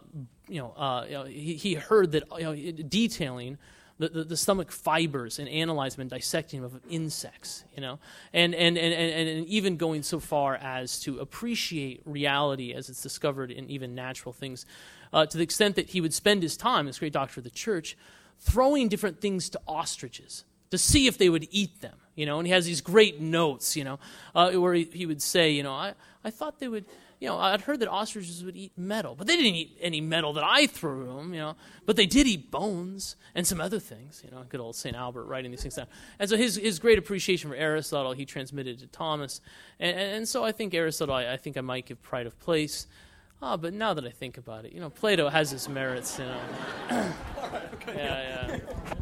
you 0.48 0.60
know, 0.60 0.72
uh, 0.72 1.04
you 1.06 1.12
know 1.12 1.24
he, 1.24 1.54
he, 1.54 1.74
heard 1.74 2.12
that, 2.12 2.24
you 2.38 2.44
know, 2.44 2.82
detailing 2.88 3.58
the, 3.98 4.08
the, 4.08 4.24
the, 4.24 4.36
stomach 4.36 4.72
fibers 4.72 5.38
and 5.38 5.48
analyzing 5.48 6.00
and 6.00 6.10
dissecting 6.10 6.64
of 6.64 6.80
insects, 6.90 7.64
you 7.74 7.80
know, 7.80 7.98
and, 8.32 8.54
and, 8.54 8.76
and, 8.76 8.92
and, 8.92 9.28
and 9.28 9.46
even 9.46 9.76
going 9.76 10.02
so 10.02 10.18
far 10.18 10.56
as 10.56 10.98
to 11.00 11.20
appreciate 11.20 12.02
reality 12.04 12.72
as 12.72 12.88
it's 12.88 13.02
discovered 13.02 13.50
in 13.50 13.70
even 13.70 13.94
natural 13.94 14.32
things, 14.32 14.66
uh, 15.12 15.24
to 15.26 15.38
the 15.38 15.44
extent 15.44 15.76
that 15.76 15.90
he 15.90 16.00
would 16.00 16.12
spend 16.12 16.42
his 16.42 16.56
time, 16.56 16.86
this 16.86 16.98
great 16.98 17.12
doctor 17.12 17.38
of 17.40 17.44
the 17.44 17.50
church, 17.50 17.96
throwing 18.40 18.88
different 18.88 19.20
things 19.20 19.48
to 19.50 19.60
ostriches 19.68 20.44
to 20.70 20.78
see 20.78 21.06
if 21.06 21.18
they 21.18 21.28
would 21.28 21.46
eat 21.50 21.80
them, 21.80 21.96
you 22.16 22.26
know. 22.26 22.38
And 22.38 22.46
he 22.46 22.52
has 22.52 22.66
these 22.66 22.80
great 22.80 23.20
notes, 23.20 23.76
you 23.76 23.84
know, 23.84 23.98
uh, 24.34 24.50
where 24.52 24.74
he, 24.74 24.84
he, 24.84 25.06
would 25.06 25.22
say, 25.22 25.52
you 25.52 25.62
know, 25.62 25.72
I, 25.72 25.94
I 26.24 26.30
thought 26.30 26.58
they 26.58 26.68
would, 26.68 26.84
you 27.20 27.28
know, 27.28 27.38
I'd 27.38 27.62
heard 27.62 27.80
that 27.80 27.88
ostriches 27.88 28.44
would 28.44 28.56
eat 28.56 28.72
metal, 28.76 29.14
but 29.14 29.26
they 29.26 29.36
didn't 29.36 29.54
eat 29.54 29.78
any 29.80 30.00
metal 30.00 30.32
that 30.34 30.44
I 30.44 30.66
threw 30.66 31.06
them, 31.06 31.32
you 31.32 31.40
know. 31.40 31.56
But 31.86 31.96
they 31.96 32.06
did 32.06 32.26
eat 32.26 32.50
bones 32.50 33.16
and 33.34 33.46
some 33.46 33.60
other 33.60 33.78
things, 33.78 34.22
you 34.24 34.30
know. 34.30 34.44
Good 34.48 34.60
old 34.60 34.76
St. 34.76 34.94
Albert 34.94 35.24
writing 35.24 35.50
these 35.50 35.62
things 35.62 35.76
down. 35.76 35.86
And 36.18 36.28
so 36.28 36.36
his, 36.36 36.56
his 36.56 36.78
great 36.78 36.98
appreciation 36.98 37.50
for 37.50 37.56
Aristotle, 37.56 38.12
he 38.12 38.24
transmitted 38.24 38.78
to 38.80 38.86
Thomas. 38.86 39.40
And, 39.80 39.96
and 39.98 40.28
so 40.28 40.44
I 40.44 40.52
think 40.52 40.74
Aristotle, 40.74 41.14
I, 41.14 41.32
I 41.32 41.36
think 41.36 41.56
I 41.56 41.60
might 41.60 41.86
give 41.86 42.02
pride 42.02 42.26
of 42.26 42.38
place. 42.40 42.86
Ah, 43.42 43.56
but 43.56 43.74
now 43.74 43.94
that 43.94 44.04
I 44.04 44.10
think 44.10 44.38
about 44.38 44.64
it, 44.64 44.72
you 44.72 44.80
know, 44.80 44.90
Plato 44.90 45.28
has 45.28 45.50
his 45.50 45.68
merits, 45.68 46.18
you 46.18 46.24
know. 46.24 46.40
yeah, 47.88 48.48
yeah. 48.48 48.94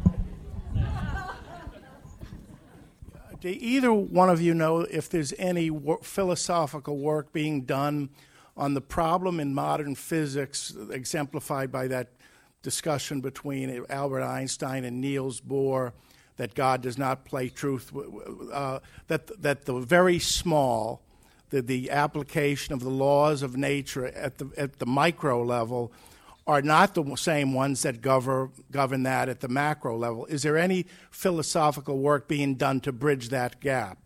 Do 3.43 3.49
either 3.49 3.91
one 3.91 4.29
of 4.29 4.39
you 4.39 4.53
know 4.53 4.79
if 4.89 5.09
there's 5.09 5.33
any 5.37 5.69
wor- 5.69 5.99
philosophical 6.01 6.97
work 6.97 7.33
being 7.33 7.63
done 7.63 8.09
on 8.55 8.73
the 8.73 8.79
problem 8.79 9.41
in 9.41 9.53
modern 9.53 9.95
physics, 9.95 10.73
exemplified 10.89 11.69
by 11.69 11.87
that 11.87 12.13
discussion 12.61 13.19
between 13.19 13.83
Albert 13.89 14.23
Einstein 14.23 14.85
and 14.85 15.01
Niels 15.01 15.41
Bohr, 15.41 15.91
that 16.37 16.53
God 16.53 16.81
does 16.81 16.97
not 16.97 17.25
play 17.25 17.49
truth, 17.49 17.91
uh, 18.53 18.79
that, 19.07 19.41
that 19.41 19.65
the 19.65 19.73
very 19.73 20.19
small 20.19 21.01
the, 21.49 21.61
the 21.61 21.91
application 21.91 22.73
of 22.73 22.79
the 22.79 22.89
laws 22.89 23.43
of 23.43 23.57
nature 23.57 24.05
at 24.05 24.37
the, 24.37 24.49
at 24.55 24.79
the 24.79 24.85
micro 24.85 25.43
level 25.43 25.91
are 26.45 26.61
not 26.61 26.93
the 26.93 27.15
same 27.15 27.53
ones 27.53 27.83
that 27.83 28.01
govern, 28.01 28.51
govern 28.71 29.03
that 29.03 29.29
at 29.29 29.39
the 29.39 29.47
macro 29.47 29.97
level. 29.97 30.25
Is 30.25 30.43
there 30.43 30.57
any 30.57 30.85
philosophical 31.09 31.99
work 31.99 32.27
being 32.27 32.55
done 32.55 32.81
to 32.81 32.91
bridge 32.91 33.29
that 33.29 33.61
gap? 33.61 33.97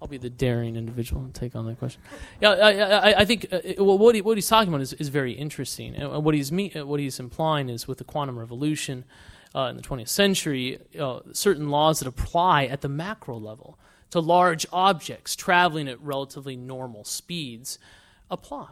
I'll 0.00 0.08
be 0.08 0.16
the 0.16 0.30
daring 0.30 0.76
individual 0.76 1.22
and 1.22 1.34
take 1.34 1.54
on 1.54 1.66
that 1.66 1.78
question. 1.78 2.00
Yeah, 2.40 2.52
I, 2.52 2.70
I, 2.70 3.20
I 3.20 3.24
think 3.24 3.46
uh, 3.52 3.84
what, 3.84 4.14
he, 4.14 4.22
what 4.22 4.38
he's 4.38 4.48
talking 4.48 4.68
about 4.68 4.80
is, 4.80 4.94
is 4.94 5.08
very 5.08 5.32
interesting. 5.32 5.94
And 5.94 6.24
what 6.24 6.34
he's, 6.34 6.50
me, 6.50 6.72
uh, 6.72 6.86
what 6.86 7.00
he's 7.00 7.20
implying 7.20 7.68
is 7.68 7.86
with 7.86 7.98
the 7.98 8.04
quantum 8.04 8.38
revolution 8.38 9.04
uh, 9.54 9.64
in 9.64 9.76
the 9.76 9.82
20th 9.82 10.08
century, 10.08 10.78
uh, 10.98 11.20
certain 11.32 11.68
laws 11.68 11.98
that 11.98 12.08
apply 12.08 12.64
at 12.64 12.80
the 12.80 12.88
macro 12.88 13.36
level 13.36 13.78
to 14.10 14.20
large 14.20 14.66
objects 14.72 15.36
traveling 15.36 15.86
at 15.86 16.00
relatively 16.00 16.56
normal 16.56 17.04
speeds 17.04 17.78
apply. 18.30 18.68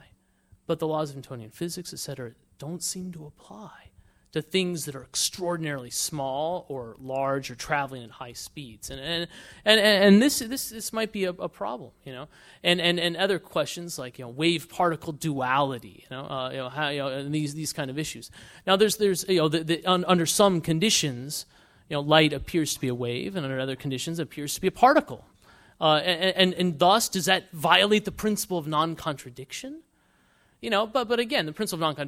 But 0.67 0.79
the 0.79 0.87
laws 0.87 1.11
of 1.11 1.17
Newtonian 1.17 1.51
physics, 1.51 1.93
etc., 1.93 2.33
don't 2.59 2.83
seem 2.83 3.13
to 3.13 3.27
apply 3.27 3.89
to 4.33 4.43
things 4.43 4.85
that 4.85 4.95
are 4.95 5.03
extraordinarily 5.03 5.89
small 5.89 6.67
or 6.69 6.97
large 7.01 7.51
or 7.51 7.55
traveling 7.55 8.03
at 8.05 8.11
high 8.11 8.35
speeds. 8.35 8.91
And, 8.91 9.01
and, 9.01 9.29
and, 9.65 9.81
and 9.81 10.23
this, 10.23 10.41
this, 10.41 10.69
this 10.69 10.93
might 10.93 11.13
be 11.13 11.25
a, 11.25 11.31
a 11.31 11.49
problem, 11.49 11.93
you 12.05 12.13
know. 12.13 12.29
And, 12.63 12.81
and, 12.81 13.01
and 13.01 13.17
other 13.17 13.39
questions 13.39 13.99
like, 13.99 14.19
you 14.19 14.27
know, 14.27 14.31
wave 14.31 14.69
particle 14.69 15.15
duality, 15.15 16.05
you 16.05 16.17
know, 16.17 16.25
uh, 16.27 16.51
you 16.51 16.57
know, 16.59 16.69
how, 16.69 16.89
you 16.89 16.99
know 16.99 17.09
and 17.09 17.35
these, 17.35 17.55
these 17.55 17.73
kind 17.73 17.91
of 17.91 17.99
issues. 17.99 18.31
Now, 18.67 18.77
there's, 18.77 18.97
there's 18.97 19.27
you 19.29 19.39
know, 19.39 19.49
the, 19.49 19.65
the, 19.65 19.87
un, 19.87 20.05
under 20.07 20.27
some 20.27 20.61
conditions, 20.61 21.47
you 21.89 21.95
know, 21.95 22.01
light 22.01 22.35
appears 22.35 22.75
to 22.75 22.81
be 22.81 22.89
a 22.89 22.95
wave, 22.95 23.35
and 23.35 23.47
under 23.47 23.59
other 23.59 23.77
conditions, 23.77 24.19
it 24.19 24.25
appears 24.25 24.55
to 24.57 24.61
be 24.61 24.67
a 24.67 24.73
particle. 24.73 25.25
Uh, 25.81 26.03
and, 26.05 26.37
and, 26.37 26.55
and 26.55 26.79
thus, 26.79 27.09
does 27.09 27.25
that 27.27 27.51
violate 27.53 28.05
the 28.05 28.13
principle 28.13 28.59
of 28.59 28.67
non 28.67 28.95
contradiction? 28.95 29.81
You 30.61 30.71
know, 30.71 30.87
but, 30.87 31.09
but 31.09 31.21
again, 31.21 31.47
the 31.47 31.53
principle 31.53 31.85
of 31.85 31.97
non 31.97 32.07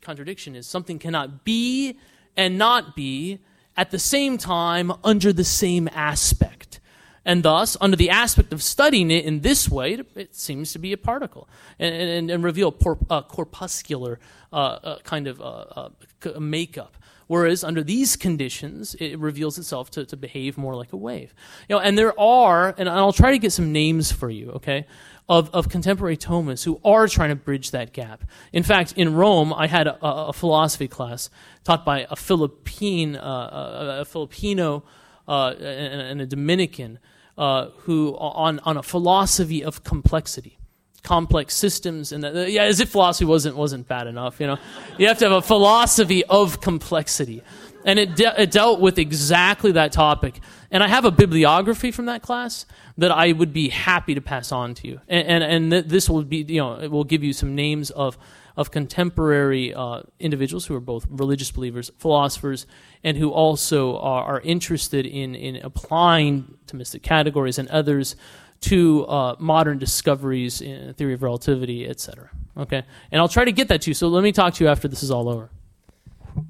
contradiction 0.00 0.54
is 0.56 0.66
something 0.66 0.98
cannot 0.98 1.44
be 1.44 1.98
and 2.36 2.56
not 2.56 2.94
be 2.94 3.40
at 3.76 3.90
the 3.90 3.98
same 3.98 4.38
time 4.38 4.92
under 5.02 5.32
the 5.32 5.44
same 5.44 5.88
aspect. 5.92 6.80
And 7.24 7.42
thus, 7.42 7.76
under 7.80 7.96
the 7.96 8.10
aspect 8.10 8.52
of 8.52 8.62
studying 8.62 9.10
it 9.10 9.24
in 9.24 9.40
this 9.40 9.68
way, 9.68 9.98
it, 10.14 10.34
seems 10.34 10.72
to 10.72 10.78
be 10.78 10.92
a 10.92 10.96
particle 10.96 11.48
and, 11.78 11.94
and, 11.94 12.30
and 12.30 12.44
reveal 12.44 12.72
por, 12.72 12.98
uh, 13.10 13.22
corpuscular 13.22 14.18
uh, 14.52 14.56
uh, 14.56 14.98
kind 15.00 15.26
of 15.26 15.40
uh, 15.40 15.44
uh, 15.44 16.40
makeup. 16.40 16.96
Whereas 17.26 17.62
under 17.62 17.84
these 17.84 18.16
conditions, 18.16 18.96
it 18.96 19.16
reveals 19.18 19.58
itself 19.58 19.90
to, 19.92 20.04
to 20.06 20.16
behave 20.16 20.58
more 20.58 20.74
like 20.74 20.92
a 20.92 20.96
wave. 20.96 21.32
You 21.68 21.76
know, 21.76 21.80
and 21.80 21.96
there 21.96 22.18
are, 22.18 22.74
and 22.76 22.88
I'll 22.88 23.12
try 23.12 23.30
to 23.30 23.38
get 23.38 23.52
some 23.52 23.70
names 23.70 24.10
for 24.10 24.30
you, 24.30 24.50
okay, 24.52 24.86
of, 25.30 25.48
of 25.54 25.68
contemporary 25.68 26.16
Thomists 26.16 26.64
who 26.64 26.80
are 26.84 27.06
trying 27.06 27.28
to 27.28 27.36
bridge 27.36 27.70
that 27.70 27.92
gap. 27.92 28.24
In 28.52 28.64
fact, 28.64 28.94
in 28.96 29.14
Rome, 29.14 29.54
I 29.54 29.68
had 29.68 29.86
a, 29.86 29.96
a 30.02 30.32
philosophy 30.32 30.88
class 30.88 31.30
taught 31.62 31.84
by 31.84 32.04
a 32.10 32.16
Philippine, 32.16 33.14
uh, 33.14 33.98
a, 34.00 34.04
Filipino 34.04 34.82
uh, 35.28 35.50
and, 35.50 36.02
and, 36.02 36.20
a 36.20 36.26
Dominican 36.26 36.98
uh, 37.38 37.66
who 37.82 38.16
on, 38.16 38.58
on 38.64 38.76
a 38.76 38.82
philosophy 38.82 39.62
of 39.62 39.84
complexity. 39.84 40.58
complex 41.04 41.54
systems 41.54 42.10
and 42.10 42.24
that, 42.24 42.50
yeah, 42.50 42.64
as 42.64 42.80
if 42.80 42.88
philosophy 42.90 43.24
wasn't 43.24 43.56
wasn't 43.56 43.86
bad 43.86 44.08
enough. 44.08 44.40
You 44.40 44.48
know, 44.48 44.58
you 44.98 45.06
have 45.06 45.18
to 45.18 45.26
have 45.26 45.38
a 45.38 45.42
philosophy 45.42 46.24
of 46.24 46.60
complexity, 46.60 47.42
and 47.84 47.98
it, 47.98 48.16
de- 48.16 48.42
it 48.42 48.50
dealt 48.50 48.80
with 48.80 48.98
exactly 48.98 49.72
that 49.72 49.92
topic. 49.92 50.40
And 50.70 50.82
I 50.82 50.88
have 50.88 51.04
a 51.04 51.10
bibliography 51.10 51.90
from 51.90 52.06
that 52.06 52.22
class 52.22 52.66
that 52.98 53.10
I 53.10 53.32
would 53.32 53.52
be 53.52 53.68
happy 53.68 54.14
to 54.14 54.20
pass 54.20 54.52
on 54.52 54.74
to 54.74 54.88
you, 54.88 55.00
and 55.08 55.26
and, 55.26 55.44
and 55.44 55.70
th- 55.70 55.84
this 55.86 56.08
will 56.08 56.22
be 56.22 56.44
you 56.48 56.60
know 56.60 56.78
it 56.78 56.90
will 56.90 57.04
give 57.04 57.24
you 57.24 57.32
some 57.32 57.54
names 57.54 57.90
of 57.90 58.16
of 58.56 58.70
contemporary 58.70 59.72
uh, 59.74 60.02
individuals 60.18 60.66
who 60.66 60.74
are 60.74 60.80
both 60.80 61.06
religious 61.08 61.50
believers, 61.50 61.90
philosophers, 61.98 62.66
and 63.02 63.16
who 63.16 63.30
also 63.30 63.96
are, 63.98 64.24
are 64.24 64.40
interested 64.42 65.06
in 65.06 65.34
in 65.34 65.56
applying 65.56 66.58
Thomistic 66.66 67.02
categories 67.02 67.58
and 67.58 67.68
others 67.68 68.16
to 68.60 69.06
uh, 69.06 69.36
modern 69.38 69.78
discoveries 69.78 70.60
in 70.60 70.92
theory 70.94 71.14
of 71.14 71.22
relativity, 71.22 71.88
etc. 71.88 72.30
Okay, 72.56 72.84
and 73.10 73.20
I'll 73.20 73.28
try 73.28 73.44
to 73.44 73.52
get 73.52 73.68
that 73.68 73.82
to 73.82 73.90
you. 73.90 73.94
So 73.94 74.08
let 74.08 74.22
me 74.22 74.32
talk 74.32 74.54
to 74.54 74.64
you 74.64 74.70
after 74.70 74.86
this 74.86 75.02
is 75.02 75.10
all 75.10 75.28
over. 75.28 75.50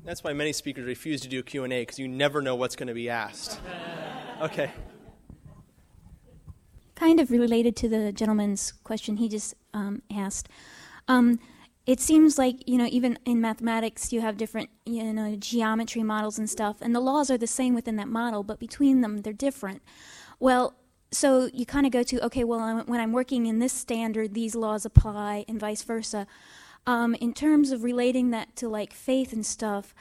That's 0.04 0.24
why 0.24 0.32
many 0.32 0.52
speakers 0.52 0.86
refuse 0.86 1.20
to 1.22 1.28
do 1.28 1.42
Q&A 1.42 1.68
because 1.68 1.98
you 1.98 2.08
never 2.08 2.42
know 2.42 2.54
what's 2.54 2.76
going 2.76 2.88
to 2.88 2.94
be 2.94 3.08
asked. 3.08 3.60
Okay. 4.40 4.70
Kind 6.94 7.20
of 7.20 7.30
related 7.30 7.76
to 7.76 7.88
the 7.88 8.12
gentleman's 8.12 8.72
question 8.84 9.16
he 9.16 9.28
just 9.28 9.54
um, 9.74 10.02
asked. 10.10 10.48
Um, 11.08 11.38
it 11.86 12.00
seems 12.00 12.38
like 12.38 12.68
you 12.68 12.78
know 12.78 12.86
even 12.90 13.18
in 13.24 13.40
mathematics 13.40 14.12
you 14.12 14.20
have 14.20 14.36
different 14.36 14.70
you 14.86 15.12
know 15.12 15.34
geometry 15.36 16.02
models 16.02 16.38
and 16.38 16.48
stuff 16.48 16.76
and 16.80 16.94
the 16.94 17.00
laws 17.00 17.30
are 17.30 17.38
the 17.38 17.46
same 17.46 17.74
within 17.74 17.96
that 17.96 18.08
model 18.08 18.42
but 18.42 18.58
between 18.58 19.00
them 19.00 19.22
they're 19.22 19.32
different 19.32 19.82
well 20.38 20.74
so 21.10 21.50
you 21.52 21.66
kind 21.66 21.86
of 21.86 21.92
go 21.92 22.02
to 22.02 22.24
okay 22.24 22.44
well 22.44 22.84
when 22.86 23.00
i'm 23.00 23.12
working 23.12 23.46
in 23.46 23.58
this 23.58 23.72
standard 23.72 24.34
these 24.34 24.54
laws 24.54 24.84
apply 24.84 25.44
and 25.48 25.58
vice 25.58 25.82
versa 25.82 26.26
um, 26.86 27.14
in 27.16 27.32
terms 27.32 27.70
of 27.70 27.84
relating 27.84 28.30
that 28.30 28.56
to 28.56 28.68
like 28.68 28.92
faith 28.92 29.32
and 29.32 29.44
stuff 29.44 29.94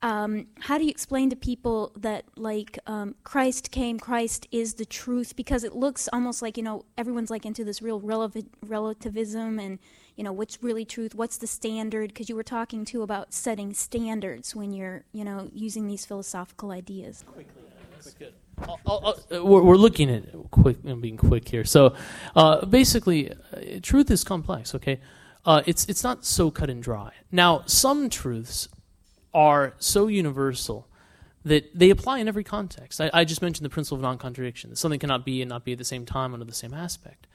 um, 0.00 0.46
how 0.60 0.78
do 0.78 0.84
you 0.84 0.90
explain 0.90 1.28
to 1.30 1.36
people 1.36 1.92
that 1.96 2.24
like 2.36 2.78
um, 2.86 3.14
christ 3.24 3.70
came 3.70 3.98
christ 3.98 4.46
is 4.52 4.74
the 4.74 4.84
truth 4.84 5.34
because 5.34 5.64
it 5.64 5.74
looks 5.74 6.08
almost 6.12 6.40
like 6.40 6.56
you 6.56 6.62
know 6.62 6.84
everyone's 6.96 7.30
like 7.30 7.44
into 7.44 7.64
this 7.64 7.82
real 7.82 8.00
relevant 8.00 8.52
relativism 8.64 9.58
and 9.58 9.78
you 10.16 10.22
know 10.22 10.32
what's 10.32 10.62
really 10.62 10.84
truth 10.84 11.14
what's 11.14 11.36
the 11.38 11.46
standard 11.46 12.08
because 12.08 12.28
you 12.28 12.36
were 12.36 12.44
talking 12.44 12.84
too 12.84 13.02
about 13.02 13.32
setting 13.32 13.74
standards 13.74 14.54
when 14.54 14.72
you're 14.72 15.04
you 15.12 15.24
know 15.24 15.48
using 15.52 15.86
these 15.86 16.06
philosophical 16.06 16.70
ideas 16.70 17.24
I'll, 18.60 18.80
I'll, 18.86 19.08
uh, 19.32 19.44
we're, 19.44 19.62
we're 19.62 19.76
looking 19.76 20.10
at 20.10 20.24
quick 20.50 20.78
and 20.84 21.00
being 21.00 21.16
quick 21.16 21.48
here. 21.48 21.64
So, 21.64 21.94
uh, 22.34 22.64
basically, 22.66 23.30
uh, 23.30 23.78
truth 23.82 24.10
is 24.10 24.24
complex. 24.24 24.74
Okay, 24.74 25.00
uh, 25.44 25.62
it's 25.66 25.84
it's 25.86 26.04
not 26.04 26.24
so 26.24 26.50
cut 26.50 26.70
and 26.70 26.82
dry. 26.82 27.12
Now, 27.30 27.62
some 27.66 28.10
truths 28.10 28.68
are 29.32 29.74
so 29.78 30.06
universal 30.06 30.88
that 31.44 31.78
they 31.78 31.90
apply 31.90 32.18
in 32.18 32.28
every 32.28 32.44
context. 32.44 33.00
I, 33.00 33.10
I 33.12 33.24
just 33.24 33.40
mentioned 33.40 33.64
the 33.64 33.70
principle 33.70 33.96
of 33.96 34.02
non-contradiction. 34.02 34.70
That 34.70 34.76
something 34.76 35.00
cannot 35.00 35.24
be 35.24 35.40
and 35.40 35.48
not 35.48 35.64
be 35.64 35.72
at 35.72 35.78
the 35.78 35.84
same 35.84 36.04
time 36.04 36.34
under 36.34 36.44
the 36.44 36.52
same 36.52 36.74
aspect. 36.74 37.26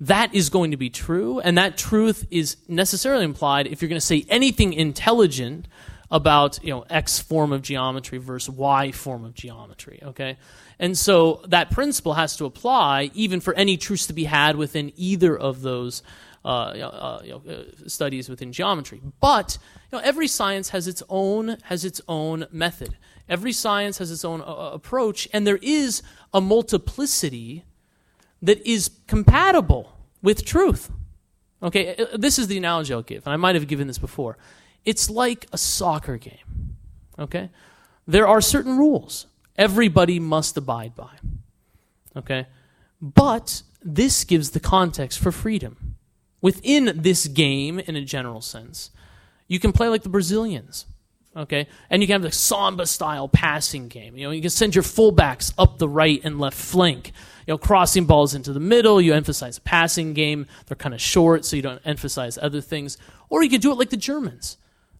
That 0.00 0.34
is 0.34 0.50
going 0.50 0.72
to 0.72 0.76
be 0.76 0.90
true, 0.90 1.40
and 1.40 1.56
that 1.56 1.78
truth 1.78 2.26
is 2.30 2.56
necessarily 2.68 3.24
implied 3.24 3.66
if 3.66 3.80
you're 3.80 3.88
going 3.88 4.00
to 4.00 4.06
say 4.06 4.26
anything 4.28 4.74
intelligent 4.74 5.68
about 6.10 6.62
you 6.62 6.70
know 6.70 6.84
x 6.88 7.18
form 7.18 7.52
of 7.52 7.62
geometry 7.62 8.18
versus 8.18 8.48
y 8.48 8.92
form 8.92 9.24
of 9.24 9.34
geometry 9.34 10.00
okay 10.04 10.36
and 10.78 10.96
so 10.96 11.42
that 11.48 11.70
principle 11.70 12.14
has 12.14 12.36
to 12.36 12.44
apply 12.44 13.10
even 13.14 13.40
for 13.40 13.52
any 13.54 13.76
truths 13.76 14.06
to 14.06 14.12
be 14.12 14.24
had 14.24 14.54
within 14.56 14.92
either 14.96 15.36
of 15.36 15.62
those 15.62 16.02
uh, 16.46 16.48
uh, 16.48 17.20
you 17.24 17.30
know, 17.30 17.42
uh, 17.48 17.88
studies 17.88 18.28
within 18.28 18.52
geometry 18.52 19.00
but 19.20 19.58
you 19.90 19.98
know, 19.98 20.04
every 20.04 20.28
science 20.28 20.70
has 20.70 20.86
its 20.86 21.02
own 21.08 21.56
has 21.64 21.84
its 21.84 22.00
own 22.08 22.46
method 22.52 22.96
every 23.28 23.52
science 23.52 23.98
has 23.98 24.10
its 24.10 24.24
own 24.24 24.40
uh, 24.40 24.44
uh, 24.44 24.70
approach 24.72 25.28
and 25.32 25.46
there 25.46 25.58
is 25.60 26.02
a 26.32 26.40
multiplicity 26.40 27.64
that 28.40 28.64
is 28.66 28.90
compatible 29.06 29.92
with 30.22 30.44
truth 30.44 30.90
okay 31.62 31.96
uh, 31.96 32.16
this 32.16 32.38
is 32.38 32.46
the 32.46 32.56
analogy 32.56 32.94
i'll 32.94 33.02
give 33.02 33.26
and 33.26 33.32
i 33.32 33.36
might 33.36 33.54
have 33.54 33.66
given 33.66 33.86
this 33.86 33.98
before 33.98 34.38
it's 34.86 35.10
like 35.10 35.46
a 35.52 35.58
soccer 35.58 36.16
game. 36.16 36.76
Okay? 37.18 37.50
There 38.06 38.26
are 38.26 38.40
certain 38.40 38.78
rules 38.78 39.26
everybody 39.58 40.20
must 40.20 40.56
abide 40.56 40.94
by. 40.94 41.16
Okay? 42.16 42.46
But 43.02 43.62
this 43.82 44.24
gives 44.24 44.50
the 44.50 44.60
context 44.60 45.18
for 45.18 45.32
freedom. 45.32 45.96
Within 46.46 46.92
this 46.94 47.26
game, 47.26 47.80
in 47.80 47.96
a 47.96 48.02
general 48.02 48.40
sense, 48.40 48.92
you 49.48 49.58
can 49.58 49.72
play 49.72 49.88
like 49.88 50.04
the 50.04 50.08
Brazilians. 50.08 50.86
Okay? 51.36 51.66
And 51.90 52.00
you 52.00 52.06
can 52.06 52.22
have 52.22 52.22
the 52.22 52.30
samba 52.30 52.86
style 52.86 53.26
passing 53.26 53.88
game. 53.88 54.16
You 54.16 54.28
know, 54.28 54.30
you 54.30 54.40
can 54.40 54.50
send 54.50 54.72
your 54.72 54.84
fullbacks 54.84 55.52
up 55.58 55.78
the 55.78 55.88
right 55.88 56.20
and 56.22 56.38
left 56.38 56.56
flank. 56.56 57.08
You 57.48 57.54
know, 57.54 57.58
crossing 57.58 58.04
balls 58.04 58.32
into 58.32 58.52
the 58.52 58.60
middle, 58.60 59.00
you 59.00 59.12
emphasize 59.12 59.58
passing 59.58 60.14
game. 60.14 60.46
They're 60.66 60.76
kind 60.76 60.94
of 60.94 61.00
short, 61.00 61.44
so 61.44 61.56
you 61.56 61.62
don't 61.62 61.82
emphasize 61.84 62.38
other 62.38 62.60
things. 62.60 62.96
Or 63.28 63.42
you 63.42 63.50
can 63.50 63.60
do 63.60 63.72
it 63.72 63.78
like 63.78 63.90
the 63.90 63.96
Germans. 63.96 64.56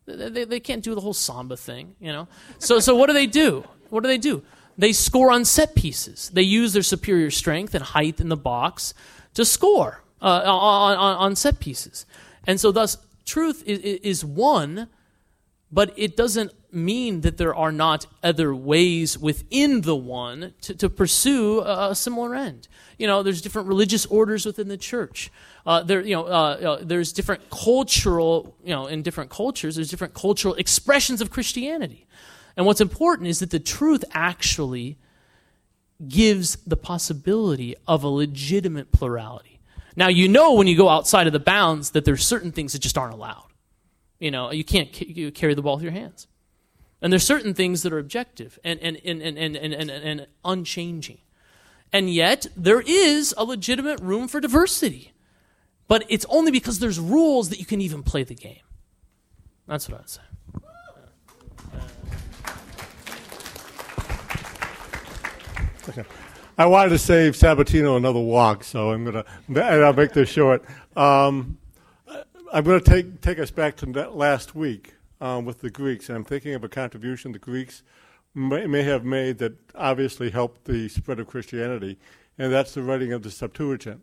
They, 0.06 0.46
they 0.46 0.58
can't 0.58 0.82
do 0.82 0.96
the 0.96 1.00
whole 1.00 1.14
samba 1.14 1.56
thing, 1.56 1.94
you 2.00 2.10
know. 2.10 2.26
So, 2.58 2.80
so 2.80 2.96
what 2.96 3.06
do 3.06 3.12
they 3.12 3.28
do? 3.28 3.62
What 3.90 4.02
do 4.02 4.08
they 4.08 4.18
do? 4.18 4.42
They 4.76 4.92
score 4.92 5.30
on 5.30 5.44
set 5.44 5.76
pieces. 5.76 6.28
They 6.34 6.42
use 6.42 6.72
their 6.72 6.82
superior 6.82 7.30
strength 7.30 7.72
and 7.72 7.84
height 7.84 8.18
in 8.18 8.30
the 8.30 8.36
box 8.36 8.94
to 9.34 9.44
score 9.44 10.02
uh, 10.20 10.42
on, 10.44 10.96
on, 10.96 11.36
set 11.36 11.60
pieces. 11.60 12.06
And 12.46 12.60
so, 12.60 12.72
thus, 12.72 12.96
truth 13.24 13.62
is, 13.66 13.80
is 13.80 14.24
one, 14.24 14.88
but 15.70 15.92
it 15.96 16.16
doesn't 16.16 16.52
mean 16.72 17.22
that 17.22 17.38
there 17.38 17.54
are 17.54 17.72
not 17.72 18.06
other 18.22 18.54
ways 18.54 19.18
within 19.18 19.80
the 19.80 19.96
one 19.96 20.54
to, 20.60 20.74
to 20.74 20.88
pursue 20.88 21.60
a, 21.60 21.90
a 21.90 21.94
similar 21.94 22.34
end. 22.34 22.68
You 22.98 23.06
know, 23.06 23.22
there's 23.22 23.40
different 23.40 23.68
religious 23.68 24.06
orders 24.06 24.46
within 24.46 24.68
the 24.68 24.76
church. 24.76 25.30
Uh, 25.64 25.82
there, 25.82 26.00
you 26.00 26.14
know, 26.14 26.26
uh, 26.26 26.28
uh, 26.28 26.78
there's 26.82 27.12
different 27.12 27.50
cultural, 27.50 28.54
you 28.64 28.70
know, 28.70 28.86
in 28.86 29.02
different 29.02 29.30
cultures, 29.30 29.76
there's 29.76 29.90
different 29.90 30.14
cultural 30.14 30.54
expressions 30.54 31.20
of 31.20 31.30
Christianity. 31.30 32.06
And 32.56 32.64
what's 32.64 32.80
important 32.80 33.28
is 33.28 33.40
that 33.40 33.50
the 33.50 33.60
truth 33.60 34.04
actually 34.12 34.96
gives 36.06 36.56
the 36.56 36.76
possibility 36.76 37.74
of 37.86 38.04
a 38.04 38.08
legitimate 38.08 38.92
plurality. 38.92 39.55
Now, 39.96 40.08
you 40.08 40.28
know 40.28 40.52
when 40.52 40.66
you 40.66 40.76
go 40.76 40.90
outside 40.90 41.26
of 41.26 41.32
the 41.32 41.40
bounds 41.40 41.90
that 41.90 42.04
there's 42.04 42.24
certain 42.24 42.52
things 42.52 42.74
that 42.74 42.80
just 42.80 42.98
aren't 42.98 43.14
allowed. 43.14 43.46
You 44.18 44.30
know, 44.30 44.52
you 44.52 44.62
can't 44.62 44.94
c- 44.94 45.30
carry 45.30 45.54
the 45.54 45.62
ball 45.62 45.76
with 45.76 45.82
your 45.82 45.92
hands. 45.92 46.26
And 47.00 47.12
there's 47.12 47.24
certain 47.24 47.54
things 47.54 47.82
that 47.82 47.92
are 47.92 47.98
objective 47.98 48.58
and, 48.62 48.78
and, 48.80 48.98
and, 49.04 49.22
and, 49.22 49.38
and, 49.38 49.56
and, 49.56 49.74
and, 49.74 49.90
and 49.90 50.26
unchanging. 50.44 51.18
And 51.92 52.12
yet, 52.12 52.46
there 52.56 52.80
is 52.80 53.34
a 53.38 53.44
legitimate 53.44 54.00
room 54.00 54.28
for 54.28 54.40
diversity. 54.40 55.12
But 55.88 56.04
it's 56.08 56.26
only 56.28 56.50
because 56.50 56.78
there's 56.78 56.98
rules 56.98 57.48
that 57.50 57.58
you 57.58 57.64
can 57.66 57.80
even 57.80 58.02
play 58.02 58.24
the 58.24 58.34
game. 58.34 58.60
That's 59.66 59.88
what 59.88 59.94
I 59.94 60.00
would 60.00 60.10
say. 60.10 60.22
I 66.58 66.64
wanted 66.64 66.88
to 66.90 66.98
save 66.98 67.34
Sabatino 67.34 67.98
another 67.98 68.20
walk, 68.20 68.64
so 68.64 68.90
I'm 68.90 69.04
gonna 69.04 69.26
and 69.48 69.58
I'll 69.58 69.92
make 69.92 70.12
this 70.12 70.30
short. 70.30 70.64
Um, 70.96 71.58
I'm 72.50 72.64
going 72.64 72.80
to 72.80 72.90
take 72.90 73.20
take 73.20 73.38
us 73.38 73.50
back 73.50 73.76
to 73.76 73.86
last 74.08 74.54
week 74.54 74.94
um, 75.20 75.44
with 75.44 75.60
the 75.60 75.68
Greeks, 75.68 76.08
and 76.08 76.16
I'm 76.16 76.24
thinking 76.24 76.54
of 76.54 76.64
a 76.64 76.68
contribution 76.70 77.32
the 77.32 77.38
Greeks 77.38 77.82
may, 78.34 78.66
may 78.66 78.82
have 78.84 79.04
made 79.04 79.36
that 79.38 79.52
obviously 79.74 80.30
helped 80.30 80.64
the 80.64 80.88
spread 80.88 81.20
of 81.20 81.26
Christianity, 81.26 81.98
and 82.38 82.50
that's 82.50 82.72
the 82.72 82.82
writing 82.82 83.12
of 83.12 83.22
the 83.22 83.30
Septuagint. 83.30 84.00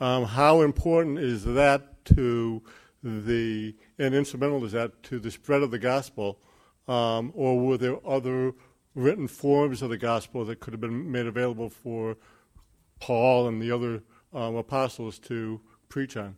Um, 0.00 0.24
how 0.24 0.62
important 0.62 1.20
is 1.20 1.44
that 1.44 2.04
to 2.06 2.60
the, 3.04 3.72
and 4.00 4.16
instrumental 4.16 4.64
is 4.64 4.72
that 4.72 5.00
to 5.04 5.20
the 5.20 5.30
spread 5.30 5.62
of 5.62 5.70
the 5.70 5.78
gospel, 5.78 6.40
um, 6.88 7.30
or 7.36 7.60
were 7.60 7.78
there 7.78 8.04
other 8.04 8.52
written 8.94 9.28
forms 9.28 9.82
of 9.82 9.90
the 9.90 9.98
gospel 9.98 10.44
that 10.44 10.60
could 10.60 10.72
have 10.72 10.80
been 10.80 11.10
made 11.10 11.26
available 11.26 11.68
for 11.68 12.16
Paul 13.00 13.48
and 13.48 13.60
the 13.60 13.70
other 13.70 14.02
um, 14.32 14.56
apostles 14.56 15.18
to 15.20 15.60
preach 15.88 16.16
on? 16.16 16.36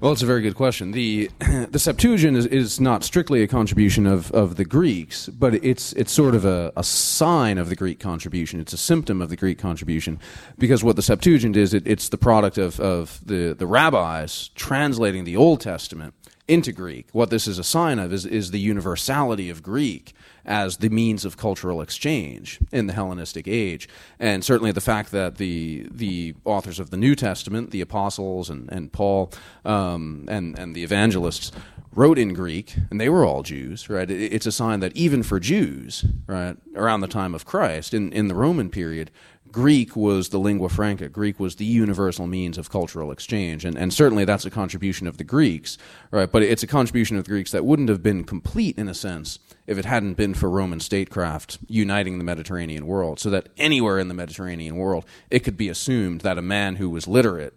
Well, 0.00 0.12
it's 0.12 0.22
a 0.22 0.26
very 0.26 0.42
good 0.42 0.56
question. 0.56 0.90
The 0.90 1.30
the 1.70 1.78
Septuagint 1.78 2.36
is, 2.36 2.44
is 2.44 2.78
not 2.78 3.02
strictly 3.02 3.42
a 3.42 3.46
contribution 3.46 4.06
of, 4.06 4.30
of 4.32 4.56
the 4.56 4.64
Greeks, 4.66 5.26
but 5.30 5.54
it's 5.54 5.94
it's 5.94 6.12
sort 6.12 6.34
of 6.34 6.44
a, 6.44 6.70
a 6.76 6.84
sign 6.84 7.56
of 7.56 7.70
the 7.70 7.76
Greek 7.76 7.98
contribution. 7.98 8.60
It's 8.60 8.74
a 8.74 8.78
symptom 8.78 9.22
of 9.22 9.30
the 9.30 9.36
Greek 9.36 9.58
contribution, 9.58 10.20
because 10.58 10.84
what 10.84 10.96
the 10.96 11.02
Septuagint 11.02 11.56
is, 11.56 11.72
it, 11.72 11.86
it's 11.86 12.10
the 12.10 12.18
product 12.18 12.58
of, 12.58 12.78
of 12.78 13.22
the, 13.24 13.54
the 13.54 13.66
rabbis 13.66 14.48
translating 14.54 15.24
the 15.24 15.36
Old 15.36 15.62
Testament 15.62 16.12
into 16.46 16.72
Greek. 16.72 17.08
What 17.12 17.30
this 17.30 17.48
is 17.48 17.58
a 17.58 17.64
sign 17.64 17.98
of 17.98 18.12
is, 18.12 18.26
is 18.26 18.50
the 18.50 18.60
universality 18.60 19.48
of 19.48 19.62
Greek 19.62 20.12
as 20.46 20.78
the 20.78 20.88
means 20.88 21.24
of 21.24 21.36
cultural 21.36 21.82
exchange 21.82 22.60
in 22.72 22.86
the 22.86 22.92
Hellenistic 22.92 23.48
age. 23.48 23.88
And 24.18 24.44
certainly 24.44 24.72
the 24.72 24.80
fact 24.80 25.10
that 25.10 25.36
the, 25.36 25.88
the 25.90 26.34
authors 26.44 26.78
of 26.78 26.90
the 26.90 26.96
New 26.96 27.14
Testament, 27.14 27.72
the 27.72 27.80
apostles 27.80 28.48
and, 28.48 28.70
and 28.70 28.92
Paul 28.92 29.32
um, 29.64 30.24
and, 30.28 30.58
and 30.58 30.74
the 30.74 30.84
evangelists, 30.84 31.52
wrote 31.92 32.18
in 32.18 32.34
Greek, 32.34 32.76
and 32.90 33.00
they 33.00 33.08
were 33.08 33.24
all 33.24 33.42
Jews, 33.42 33.88
right? 33.88 34.10
It's 34.10 34.44
a 34.46 34.52
sign 34.52 34.80
that 34.80 34.94
even 34.94 35.22
for 35.22 35.40
Jews, 35.40 36.04
right, 36.26 36.56
around 36.74 37.00
the 37.00 37.08
time 37.08 37.34
of 37.34 37.46
Christ, 37.46 37.94
in, 37.94 38.12
in 38.12 38.28
the 38.28 38.34
Roman 38.34 38.68
period, 38.68 39.10
Greek 39.56 39.96
was 39.96 40.28
the 40.28 40.38
lingua 40.38 40.68
franca. 40.68 41.08
Greek 41.08 41.40
was 41.40 41.56
the 41.56 41.64
universal 41.64 42.26
means 42.26 42.58
of 42.58 42.68
cultural 42.68 43.10
exchange. 43.10 43.64
And, 43.64 43.78
and 43.78 43.90
certainly 43.90 44.26
that's 44.26 44.44
a 44.44 44.50
contribution 44.50 45.06
of 45.06 45.16
the 45.16 45.24
Greeks, 45.24 45.78
right? 46.10 46.30
But 46.30 46.42
it's 46.42 46.62
a 46.62 46.66
contribution 46.66 47.16
of 47.16 47.24
the 47.24 47.30
Greeks 47.30 47.52
that 47.52 47.64
wouldn't 47.64 47.88
have 47.88 48.02
been 48.02 48.24
complete, 48.24 48.76
in 48.76 48.86
a 48.86 48.92
sense, 48.92 49.38
if 49.66 49.78
it 49.78 49.86
hadn't 49.86 50.18
been 50.18 50.34
for 50.34 50.50
Roman 50.50 50.78
statecraft 50.78 51.56
uniting 51.68 52.18
the 52.18 52.24
Mediterranean 52.24 52.86
world, 52.86 53.18
so 53.18 53.30
that 53.30 53.48
anywhere 53.56 53.98
in 53.98 54.08
the 54.08 54.14
Mediterranean 54.14 54.76
world, 54.76 55.06
it 55.30 55.38
could 55.38 55.56
be 55.56 55.70
assumed 55.70 56.20
that 56.20 56.36
a 56.36 56.42
man 56.42 56.76
who 56.76 56.90
was 56.90 57.08
literate 57.08 57.54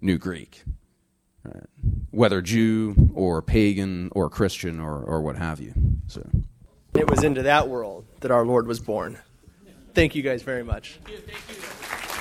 knew 0.00 0.16
Greek. 0.16 0.64
Right? 1.44 1.66
Whether 2.10 2.40
Jew 2.40 3.10
or 3.14 3.42
pagan 3.42 4.08
or 4.12 4.30
Christian 4.30 4.80
or, 4.80 4.98
or 4.98 5.20
what 5.20 5.36
have 5.36 5.60
you. 5.60 5.74
So. 6.06 6.26
It 6.94 7.10
was 7.10 7.22
into 7.22 7.42
that 7.42 7.68
world 7.68 8.06
that 8.20 8.30
our 8.30 8.46
Lord 8.46 8.66
was 8.66 8.80
born. 8.80 9.18
Thank 9.94 10.14
you 10.14 10.22
guys 10.22 10.42
very 10.42 10.64
much. 10.64 10.98
Thank 11.04 11.18
you. 11.18 11.24
Thank 11.26 12.08
you. 12.08 12.13